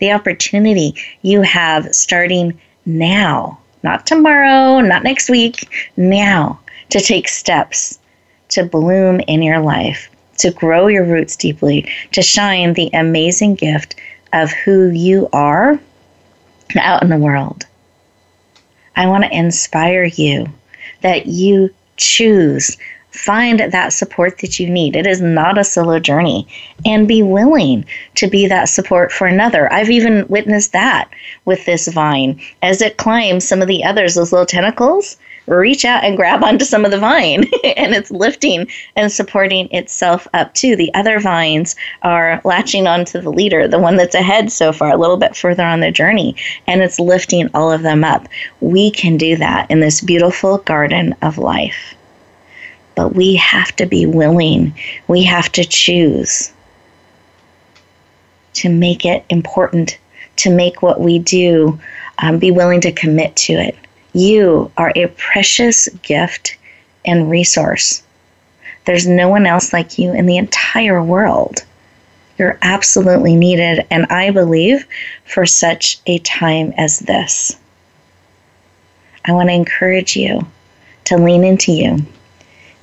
The 0.00 0.12
opportunity 0.12 0.94
you 1.22 1.42
have 1.42 1.94
starting 1.94 2.58
now, 2.86 3.58
not 3.82 4.06
tomorrow, 4.06 4.80
not 4.80 5.04
next 5.04 5.30
week, 5.30 5.90
now 5.96 6.58
to 6.90 7.00
take 7.00 7.28
steps 7.28 7.98
to 8.48 8.64
bloom 8.64 9.20
in 9.20 9.42
your 9.42 9.60
life, 9.60 10.10
to 10.38 10.50
grow 10.50 10.88
your 10.88 11.04
roots 11.04 11.36
deeply, 11.36 11.88
to 12.12 12.22
shine 12.22 12.72
the 12.72 12.90
amazing 12.92 13.54
gift 13.54 13.94
of 14.32 14.50
who 14.50 14.88
you 14.90 15.28
are 15.32 15.78
out 16.78 17.02
in 17.02 17.08
the 17.08 17.16
world. 17.16 17.66
I 18.96 19.06
want 19.06 19.24
to 19.24 19.36
inspire 19.36 20.04
you 20.04 20.46
that 21.02 21.26
you 21.26 21.74
choose 21.96 22.76
find 23.20 23.60
that 23.60 23.92
support 23.92 24.38
that 24.38 24.58
you 24.58 24.68
need. 24.68 24.96
It 24.96 25.06
is 25.06 25.20
not 25.20 25.58
a 25.58 25.64
solo 25.64 25.98
journey. 25.98 26.46
And 26.84 27.06
be 27.06 27.22
willing 27.22 27.84
to 28.16 28.26
be 28.26 28.46
that 28.46 28.68
support 28.68 29.12
for 29.12 29.26
another. 29.26 29.72
I've 29.72 29.90
even 29.90 30.26
witnessed 30.28 30.72
that 30.72 31.10
with 31.44 31.66
this 31.66 31.88
vine. 31.88 32.40
As 32.62 32.80
it 32.80 32.96
climbs 32.96 33.46
some 33.46 33.60
of 33.60 33.68
the 33.68 33.84
others, 33.84 34.14
those 34.14 34.32
little 34.32 34.46
tentacles, 34.46 35.18
reach 35.46 35.84
out 35.84 36.04
and 36.04 36.16
grab 36.16 36.44
onto 36.44 36.64
some 36.64 36.84
of 36.84 36.90
the 36.90 36.98
vine 36.98 37.40
and 37.64 37.94
it's 37.94 38.10
lifting 38.10 38.68
and 38.96 39.10
supporting 39.10 39.68
itself 39.72 40.28
up 40.34 40.54
too. 40.54 40.76
The 40.76 40.92
other 40.94 41.18
vines 41.20 41.76
are 42.02 42.40
latching 42.44 42.86
onto 42.86 43.20
the 43.20 43.30
leader, 43.30 43.66
the 43.66 43.78
one 43.78 43.96
that's 43.96 44.14
ahead 44.14 44.52
so 44.52 44.72
far, 44.72 44.90
a 44.90 44.96
little 44.96 45.16
bit 45.16 45.36
further 45.36 45.64
on 45.64 45.80
their 45.80 45.90
journey, 45.90 46.36
and 46.66 46.82
it's 46.82 47.00
lifting 47.00 47.50
all 47.54 47.72
of 47.72 47.82
them 47.82 48.04
up. 48.04 48.28
We 48.60 48.90
can 48.90 49.16
do 49.16 49.36
that 49.36 49.70
in 49.70 49.80
this 49.80 50.00
beautiful 50.00 50.58
garden 50.58 51.14
of 51.22 51.38
life. 51.38 51.94
But 52.94 53.14
we 53.14 53.36
have 53.36 53.74
to 53.76 53.86
be 53.86 54.06
willing, 54.06 54.74
we 55.08 55.22
have 55.24 55.50
to 55.52 55.64
choose 55.64 56.52
to 58.54 58.68
make 58.68 59.04
it 59.04 59.24
important, 59.28 59.98
to 60.36 60.50
make 60.50 60.82
what 60.82 61.00
we 61.00 61.18
do, 61.18 61.78
um, 62.18 62.38
be 62.38 62.50
willing 62.50 62.80
to 62.82 62.92
commit 62.92 63.36
to 63.36 63.54
it. 63.54 63.76
You 64.12 64.70
are 64.76 64.92
a 64.96 65.06
precious 65.08 65.88
gift 66.02 66.56
and 67.04 67.30
resource. 67.30 68.02
There's 68.84 69.06
no 69.06 69.28
one 69.28 69.46
else 69.46 69.72
like 69.72 69.98
you 69.98 70.12
in 70.12 70.26
the 70.26 70.36
entire 70.36 71.02
world. 71.02 71.64
You're 72.38 72.58
absolutely 72.62 73.36
needed, 73.36 73.86
and 73.90 74.06
I 74.06 74.30
believe 74.30 74.86
for 75.26 75.46
such 75.46 76.00
a 76.06 76.18
time 76.18 76.72
as 76.76 76.98
this. 77.00 77.56
I 79.26 79.32
want 79.32 79.50
to 79.50 79.54
encourage 79.54 80.16
you 80.16 80.46
to 81.04 81.18
lean 81.18 81.44
into 81.44 81.72
you. 81.72 81.98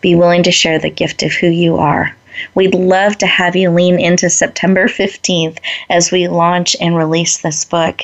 Be 0.02 0.16
willing 0.16 0.44
to 0.44 0.52
share 0.52 0.80
the 0.80 0.90
gift 0.90 1.24
of 1.24 1.32
who 1.32 1.48
you 1.48 1.78
are. 1.78 2.16
We'd 2.54 2.76
love 2.76 3.18
to 3.20 3.28
have 3.28 3.56
you 3.56 3.70
lean 3.70 4.00
into 4.00 4.30
September 4.30 4.88
15th 4.88 5.58
as 5.90 6.12
we 6.12 6.28
launch 6.28 6.76
and 6.80 6.96
release 6.96 7.38
this 7.38 7.66
book. 7.66 8.02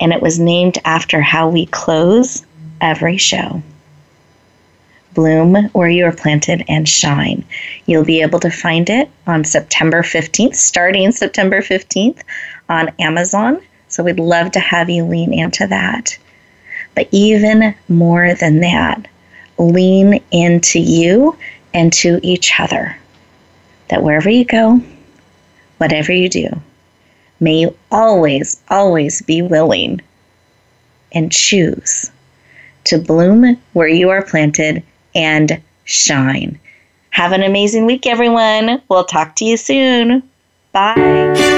And 0.00 0.12
it 0.12 0.22
was 0.22 0.38
named 0.38 0.78
after 0.84 1.20
how 1.20 1.48
we 1.48 1.66
close 1.66 2.44
every 2.80 3.16
show. 3.16 3.62
Bloom 5.14 5.68
where 5.72 5.88
you 5.88 6.04
are 6.04 6.12
planted 6.12 6.64
and 6.68 6.88
shine. 6.88 7.44
You'll 7.86 8.04
be 8.04 8.22
able 8.22 8.40
to 8.40 8.50
find 8.50 8.88
it 8.88 9.08
on 9.26 9.42
September 9.44 10.02
15th, 10.02 10.54
starting 10.54 11.10
September 11.10 11.60
15th 11.60 12.20
on 12.68 12.90
Amazon. 12.98 13.60
So 13.88 14.02
we'd 14.04 14.20
love 14.20 14.52
to 14.52 14.60
have 14.60 14.90
you 14.90 15.04
lean 15.04 15.32
into 15.32 15.66
that. 15.66 16.16
But 16.94 17.08
even 17.10 17.74
more 17.88 18.34
than 18.34 18.60
that, 18.60 19.06
lean 19.58 20.22
into 20.30 20.78
you 20.78 21.36
and 21.74 21.92
to 21.92 22.20
each 22.22 22.58
other. 22.58 22.96
That 23.88 24.02
wherever 24.02 24.30
you 24.30 24.44
go, 24.44 24.80
whatever 25.78 26.12
you 26.12 26.28
do, 26.28 26.48
may 27.40 27.60
you 27.60 27.76
always, 27.90 28.60
always 28.68 29.22
be 29.22 29.42
willing 29.42 30.00
and 31.12 31.32
choose 31.32 32.10
to 32.84 32.98
bloom 32.98 33.56
where 33.72 33.88
you 33.88 34.10
are 34.10 34.22
planted 34.22 34.82
and 35.14 35.60
shine. 35.84 36.58
Have 37.10 37.32
an 37.32 37.42
amazing 37.42 37.86
week, 37.86 38.06
everyone. 38.06 38.82
We'll 38.88 39.04
talk 39.04 39.36
to 39.36 39.44
you 39.44 39.56
soon. 39.56 40.22
Bye. 40.72 41.57